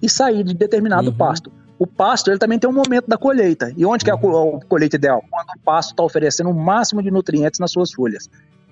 e 0.01 0.07
sair 0.07 0.43
de 0.43 0.53
determinado 0.53 1.09
uhum. 1.09 1.17
pasto. 1.17 1.51
O 1.77 1.87
pasto 1.87 2.29
ele 2.29 2.37
também 2.37 2.59
tem 2.59 2.69
um 2.69 2.73
momento 2.73 3.07
da 3.07 3.17
colheita. 3.17 3.73
E 3.75 3.85
onde 3.85 4.05
que 4.05 4.11
é 4.11 4.13
a 4.13 4.17
colheita 4.17 4.95
ideal? 4.95 5.23
Quando 5.29 5.49
o 5.49 5.59
pasto 5.63 5.91
está 5.91 6.03
oferecendo 6.03 6.49
o 6.49 6.53
máximo 6.53 7.01
de 7.01 7.11
nutrientes 7.11 7.59
nas 7.59 7.71
suas 7.71 7.91
folhas. 7.91 8.29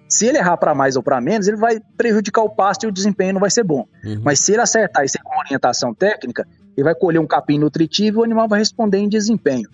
Se 0.08 0.28
ele 0.28 0.38
errar 0.38 0.58
para 0.58 0.76
mais 0.76 0.96
ou 0.96 1.04
para 1.04 1.22
menos, 1.22 1.48
ele 1.48 1.58
vai 1.58 1.80
prejudicar 1.96 2.44
o 2.44 2.50
pasto 2.50 2.84
e 2.84 2.88
o 2.88 2.92
desempenho 2.92 3.34
não 3.34 3.40
vai 3.40 3.50
ser 3.50 3.64
bom. 3.64 3.88
Uhum. 4.04 4.22
Mas 4.24 4.40
se 4.40 4.52
ele 4.52 4.62
acertar 4.62 5.06
e 5.06 5.10
ser 5.10 5.22
com 5.24 5.38
orientação 5.40 5.94
técnica, 5.94 6.46
ele 6.76 6.84
vai 6.84 6.94
colher 6.94 7.20
um 7.20 7.28
capim 7.28 7.58
nutritivo 7.58 8.20
e 8.20 8.22
o 8.22 8.24
animal 8.24 8.48
vai 8.48 8.60
responder 8.60 8.98
em 8.98 9.08
desempenho. 9.08 9.70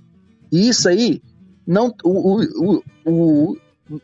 E 0.51 0.69
isso 0.69 0.87
aí, 0.87 1.21
não, 1.65 1.93
o, 2.03 2.41
o, 2.41 2.83
o, 3.05 3.57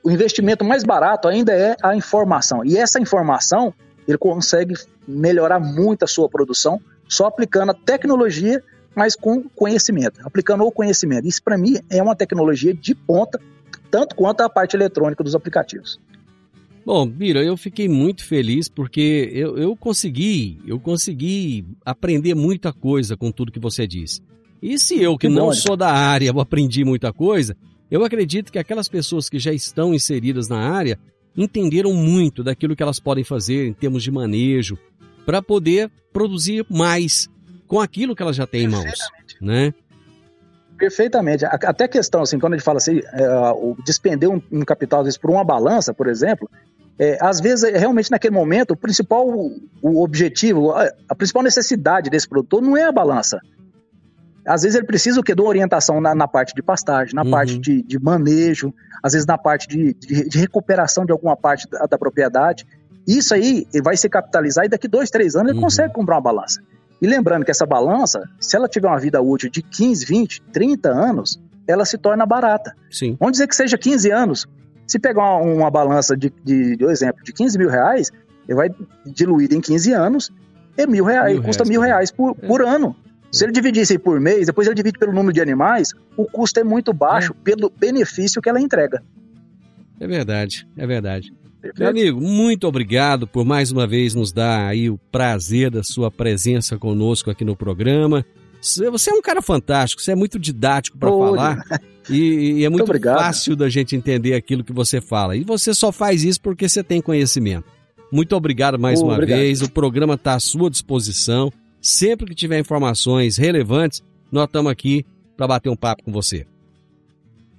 o 0.03 0.11
investimento 0.11 0.65
mais 0.65 0.83
barato 0.83 1.27
ainda 1.27 1.53
é 1.53 1.75
a 1.81 1.95
informação. 1.95 2.65
E 2.65 2.77
essa 2.77 2.99
informação, 2.99 3.73
ele 4.07 4.17
consegue 4.17 4.73
melhorar 5.07 5.59
muito 5.59 6.03
a 6.03 6.07
sua 6.07 6.27
produção 6.27 6.79
só 7.07 7.27
aplicando 7.27 7.71
a 7.71 7.75
tecnologia, 7.75 8.63
mas 8.95 9.15
com 9.15 9.43
conhecimento, 9.43 10.19
aplicando 10.23 10.63
o 10.63 10.71
conhecimento. 10.71 11.27
Isso, 11.27 11.41
para 11.43 11.57
mim, 11.57 11.77
é 11.89 12.01
uma 12.01 12.15
tecnologia 12.15 12.73
de 12.73 12.93
ponta, 12.93 13.39
tanto 13.89 14.15
quanto 14.15 14.41
a 14.41 14.49
parte 14.49 14.75
eletrônica 14.75 15.23
dos 15.23 15.35
aplicativos. 15.35 15.99
Bom, 16.85 17.07
Bira, 17.07 17.41
eu 17.41 17.55
fiquei 17.55 17.87
muito 17.87 18.25
feliz 18.25 18.67
porque 18.67 19.29
eu, 19.33 19.57
eu 19.57 19.75
consegui, 19.75 20.59
eu 20.67 20.79
consegui 20.79 21.65
aprender 21.85 22.35
muita 22.35 22.73
coisa 22.73 23.15
com 23.15 23.31
tudo 23.31 23.51
que 23.51 23.59
você 23.59 23.87
disse. 23.87 24.21
E 24.61 24.77
se 24.77 25.01
eu, 25.01 25.17
que, 25.17 25.27
que 25.27 25.33
não 25.33 25.47
bom, 25.47 25.53
sou 25.53 25.77
da 25.77 25.91
área, 25.91 26.31
aprendi 26.37 26.83
muita 26.83 27.13
coisa, 27.13 27.55
eu 27.89 28.03
acredito 28.03 28.51
que 28.51 28.59
aquelas 28.59 28.89
pessoas 28.89 29.29
que 29.29 29.39
já 29.39 29.53
estão 29.53 29.93
inseridas 29.93 30.49
na 30.49 30.57
área 30.57 30.99
entenderam 31.37 31.93
muito 31.93 32.43
daquilo 32.43 32.75
que 32.75 32.83
elas 32.83 32.99
podem 32.99 33.23
fazer 33.23 33.67
em 33.67 33.73
termos 33.73 34.03
de 34.03 34.11
manejo 34.11 34.77
para 35.25 35.41
poder 35.41 35.89
produzir 36.11 36.65
mais 36.69 37.29
com 37.67 37.79
aquilo 37.79 38.15
que 38.15 38.21
elas 38.21 38.35
já 38.35 38.45
têm 38.45 38.63
em 38.63 38.67
mãos, 38.67 38.99
né? 39.41 39.73
Perfeitamente. 40.77 41.45
Até 41.45 41.85
a 41.85 41.87
questão, 41.87 42.21
assim, 42.21 42.39
quando 42.39 42.53
a 42.53 42.57
gente 42.57 42.65
fala 42.65 42.77
assim, 42.77 42.99
é, 43.13 43.27
o 43.53 43.75
despender 43.85 44.29
um, 44.29 44.41
um, 44.51 44.65
capital, 44.65 44.99
às 45.01 45.05
vezes, 45.05 45.17
por 45.17 45.29
uma 45.29 45.43
balança, 45.43 45.93
por 45.93 46.07
exemplo, 46.07 46.49
é, 46.99 47.17
às 47.21 47.39
vezes, 47.39 47.63
é, 47.63 47.77
realmente, 47.77 48.11
naquele 48.11 48.33
momento, 48.33 48.71
o 48.71 48.77
principal 48.77 49.25
o 49.27 50.03
objetivo, 50.03 50.71
a, 50.71 50.91
a, 51.09 51.15
principal 51.15 51.41
necessidade 51.43 52.09
desse 52.09 52.27
produtor 52.27 52.61
não 52.61 52.75
é 52.75 52.83
a 52.83 52.91
balança. 52.91 53.39
Às 54.45 54.63
vezes 54.63 54.75
ele 54.75 54.85
precisa 54.85 55.19
o 55.19 55.23
quê? 55.23 55.33
De 55.33 55.41
uma 55.41 55.47
orientação 55.47 56.01
na, 56.01 56.13
na 56.13 56.27
parte 56.27 56.53
de 56.53 56.61
pastagem, 56.61 57.15
na 57.15 57.23
uhum. 57.23 57.31
parte 57.31 57.57
de, 57.57 57.81
de, 57.81 57.99
manejo, 57.99 58.73
às 59.01 59.13
vezes 59.13 59.25
na 59.25 59.37
parte 59.37 59.67
de, 59.67 59.93
de, 59.93 60.27
de 60.27 60.37
recuperação 60.37 61.05
de 61.05 61.13
alguma 61.13 61.37
parte 61.37 61.67
da, 61.69 61.85
da, 61.85 61.97
propriedade. 61.97 62.65
Isso 63.07 63.33
aí 63.33 63.65
vai 63.81 63.95
se 63.95 64.09
capitalizar 64.09 64.65
e 64.65 64.69
daqui 64.69 64.87
dois, 64.87 65.09
três 65.09 65.35
anos 65.35 65.49
ele 65.49 65.59
uhum. 65.59 65.63
consegue 65.63 65.93
comprar 65.93 66.15
uma 66.15 66.21
balança. 66.21 66.61
E 67.03 67.07
lembrando 67.07 67.43
que 67.43 67.51
essa 67.51 67.65
balança, 67.65 68.23
se 68.39 68.55
ela 68.55 68.65
tiver 68.65 68.87
uma 68.87 68.97
vida 68.97 69.21
útil 69.21 69.49
de 69.49 69.61
15, 69.61 70.05
20, 70.05 70.41
30 70.53 70.89
anos, 70.89 71.37
ela 71.67 71.83
se 71.83 71.97
torna 71.97 72.25
barata. 72.25 72.73
Sim. 72.89 73.17
Vamos 73.19 73.33
dizer 73.33 73.45
que 73.45 73.55
seja 73.57 73.77
15 73.77 74.09
anos. 74.09 74.47
Se 74.87 74.97
pegar 74.97 75.21
uma, 75.21 75.53
uma 75.63 75.69
balança 75.69 76.15
de, 76.15 76.31
de, 76.41 76.77
de, 76.77 76.85
exemplo, 76.85 77.21
de 77.21 77.33
15 77.33 77.57
mil 77.57 77.69
reais, 77.69 78.09
ele 78.47 78.55
vai 78.55 78.69
diluído 79.05 79.53
em 79.53 79.59
15 79.59 79.91
anos, 79.91 80.31
é 80.77 80.87
mil 80.87 81.03
reais, 81.03 81.33
mil 81.33 81.43
custa 81.43 81.65
reais, 81.65 81.69
mil 81.69 81.81
reais 81.81 82.09
por, 82.09 82.37
é. 82.41 82.47
por 82.47 82.61
ano. 82.61 82.95
Se 83.29 83.43
ele 83.43 83.51
dividir 83.51 83.81
isso 83.81 83.99
por 83.99 84.21
mês, 84.21 84.45
depois 84.45 84.65
ele 84.65 84.75
divide 84.75 84.97
pelo 84.97 85.11
número 85.11 85.33
de 85.33 85.41
animais, 85.41 85.91
o 86.15 86.23
custo 86.23 86.61
é 86.61 86.63
muito 86.63 86.93
baixo 86.93 87.33
é. 87.33 87.43
pelo 87.43 87.69
benefício 87.69 88.41
que 88.41 88.47
ela 88.47 88.61
entrega. 88.61 89.03
É 89.99 90.07
verdade, 90.07 90.65
é 90.77 90.87
verdade. 90.87 91.33
Perfeito? 91.63 91.79
Meu 91.79 91.89
amigo, 91.89 92.19
muito 92.19 92.67
obrigado 92.67 93.25
por 93.25 93.45
mais 93.45 93.71
uma 93.71 93.87
vez 93.87 94.13
nos 94.13 94.33
dar 94.33 94.67
aí 94.67 94.89
o 94.89 94.97
prazer 95.09 95.71
da 95.71 95.81
sua 95.81 96.11
presença 96.11 96.77
conosco 96.77 97.31
aqui 97.31 97.45
no 97.45 97.55
programa. 97.55 98.25
Você 98.61 99.09
é 99.09 99.13
um 99.13 99.21
cara 99.21 99.41
fantástico, 99.41 100.01
você 100.01 100.11
é 100.11 100.15
muito 100.15 100.37
didático 100.37 100.97
para 100.97 101.09
falar 101.09 101.63
e, 102.09 102.59
e, 102.59 102.65
é 102.65 102.69
muito, 102.69 102.85
muito 102.85 103.01
fácil 103.01 103.55
da 103.55 103.69
gente 103.69 103.95
entender 103.95 104.33
aquilo 104.33 104.61
que 104.61 104.73
você 104.73 104.99
fala. 104.99 105.37
E 105.37 105.43
você 105.45 105.73
só 105.73 105.89
faz 105.89 106.25
isso 106.25 106.41
porque 106.41 106.67
você 106.67 106.83
tem 106.83 107.01
conhecimento. 107.01 107.65
Muito 108.11 108.35
obrigado 108.35 108.77
mais 108.77 109.01
uma 109.01 109.13
obrigado. 109.13 109.39
vez. 109.39 109.61
O 109.61 109.71
programa 109.71 110.15
está 110.15 110.33
à 110.33 110.39
sua 110.41 110.69
disposição. 110.69 111.49
Sempre 111.81 112.27
que 112.27 112.35
tiver 112.35 112.59
informações 112.59 113.37
relevantes, 113.37 114.03
nós 114.29 114.47
estamos 114.47 114.71
aqui 114.71 115.05
para 115.37 115.47
bater 115.47 115.69
um 115.69 115.77
papo 115.77 116.03
com 116.03 116.11
você. 116.11 116.45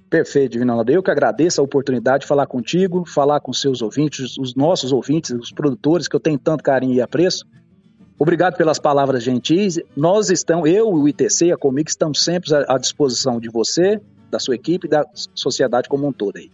Perfeito, 0.09 0.53
Divino 0.53 0.83
Eu 0.87 1.01
que 1.01 1.11
agradeço 1.11 1.59
a 1.59 1.63
oportunidade 1.63 2.21
de 2.21 2.27
falar 2.27 2.45
contigo, 2.45 3.05
falar 3.05 3.39
com 3.39 3.51
seus 3.51 3.81
ouvintes, 3.81 4.37
os 4.37 4.55
nossos 4.55 4.91
ouvintes, 4.91 5.31
os 5.31 5.51
produtores 5.51 6.07
que 6.07 6.15
eu 6.15 6.19
tenho 6.19 6.37
tanto 6.37 6.63
carinho 6.63 6.93
e 6.93 7.01
apreço. 7.01 7.45
Obrigado 8.17 8.55
pelas 8.55 8.79
palavras 8.79 9.23
gentis. 9.23 9.79
Nós 9.95 10.29
estamos, 10.29 10.69
eu 10.69 10.89
e 10.89 10.99
o 11.01 11.07
ITC, 11.07 11.51
a 11.51 11.57
Comic, 11.57 11.89
estamos 11.89 12.23
sempre 12.23 12.49
à 12.67 12.77
disposição 12.77 13.39
de 13.39 13.49
você, 13.49 13.99
da 14.31 14.39
sua 14.39 14.55
equipe 14.55 14.87
e 14.87 14.89
da 14.89 15.05
sociedade 15.33 15.89
como 15.89 16.07
um 16.07 16.13
todo 16.13 16.37
aí. 16.37 16.49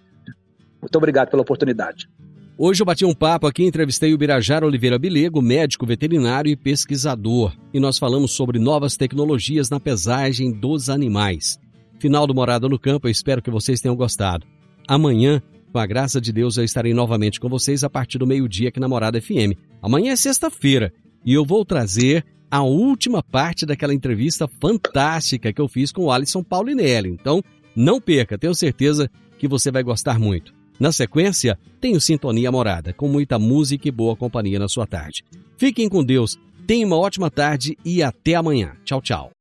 Muito 0.81 0.95
obrigado 0.95 1.29
pela 1.29 1.43
oportunidade. 1.43 2.09
Hoje 2.57 2.81
eu 2.81 2.85
bati 2.85 3.05
um 3.05 3.13
papo 3.13 3.47
aqui, 3.47 3.63
entrevistei 3.63 4.13
o 4.13 4.17
Birajara 4.17 4.65
Oliveira 4.65 4.97
Bilego, 4.97 5.41
médico 5.41 5.85
veterinário 5.85 6.51
e 6.51 6.55
pesquisador, 6.55 7.55
e 7.73 7.79
nós 7.79 7.97
falamos 7.97 8.33
sobre 8.33 8.59
novas 8.59 8.95
tecnologias 8.95 9.69
na 9.69 9.79
pesagem 9.79 10.51
dos 10.51 10.89
animais. 10.89 11.59
Final 12.01 12.25
do 12.25 12.33
Morada 12.33 12.67
no 12.67 12.79
Campo, 12.79 13.07
eu 13.07 13.11
espero 13.11 13.43
que 13.43 13.51
vocês 13.51 13.79
tenham 13.79 13.95
gostado. 13.95 14.47
Amanhã, 14.87 15.39
com 15.71 15.77
a 15.77 15.85
graça 15.85 16.19
de 16.19 16.33
Deus, 16.33 16.57
eu 16.57 16.63
estarei 16.63 16.95
novamente 16.95 17.39
com 17.39 17.47
vocês 17.47 17.83
a 17.83 17.89
partir 17.91 18.17
do 18.17 18.25
meio-dia 18.25 18.69
aqui 18.69 18.79
na 18.79 18.87
Morada 18.87 19.21
FM. 19.21 19.53
Amanhã 19.83 20.11
é 20.11 20.15
sexta-feira 20.15 20.91
e 21.23 21.31
eu 21.31 21.45
vou 21.45 21.63
trazer 21.63 22.25
a 22.49 22.63
última 22.63 23.21
parte 23.21 23.67
daquela 23.67 23.93
entrevista 23.93 24.47
fantástica 24.59 25.53
que 25.53 25.61
eu 25.61 25.67
fiz 25.67 25.91
com 25.91 26.05
o 26.05 26.11
Alisson 26.11 26.41
Paulinelli. 26.41 27.09
Então, 27.09 27.39
não 27.75 28.01
perca, 28.01 28.35
tenho 28.35 28.55
certeza 28.55 29.07
que 29.37 29.47
você 29.47 29.69
vai 29.69 29.83
gostar 29.83 30.17
muito. 30.17 30.55
Na 30.79 30.91
sequência, 30.91 31.55
tenho 31.79 32.01
Sintonia 32.01 32.51
Morada, 32.51 32.93
com 32.93 33.07
muita 33.07 33.37
música 33.37 33.87
e 33.87 33.91
boa 33.91 34.15
companhia 34.15 34.57
na 34.57 34.67
sua 34.67 34.87
tarde. 34.87 35.23
Fiquem 35.55 35.87
com 35.87 36.03
Deus, 36.03 36.35
tenham 36.65 36.87
uma 36.87 36.97
ótima 36.97 37.29
tarde 37.29 37.77
e 37.85 38.01
até 38.01 38.33
amanhã. 38.33 38.71
Tchau, 38.83 39.03
tchau. 39.03 39.40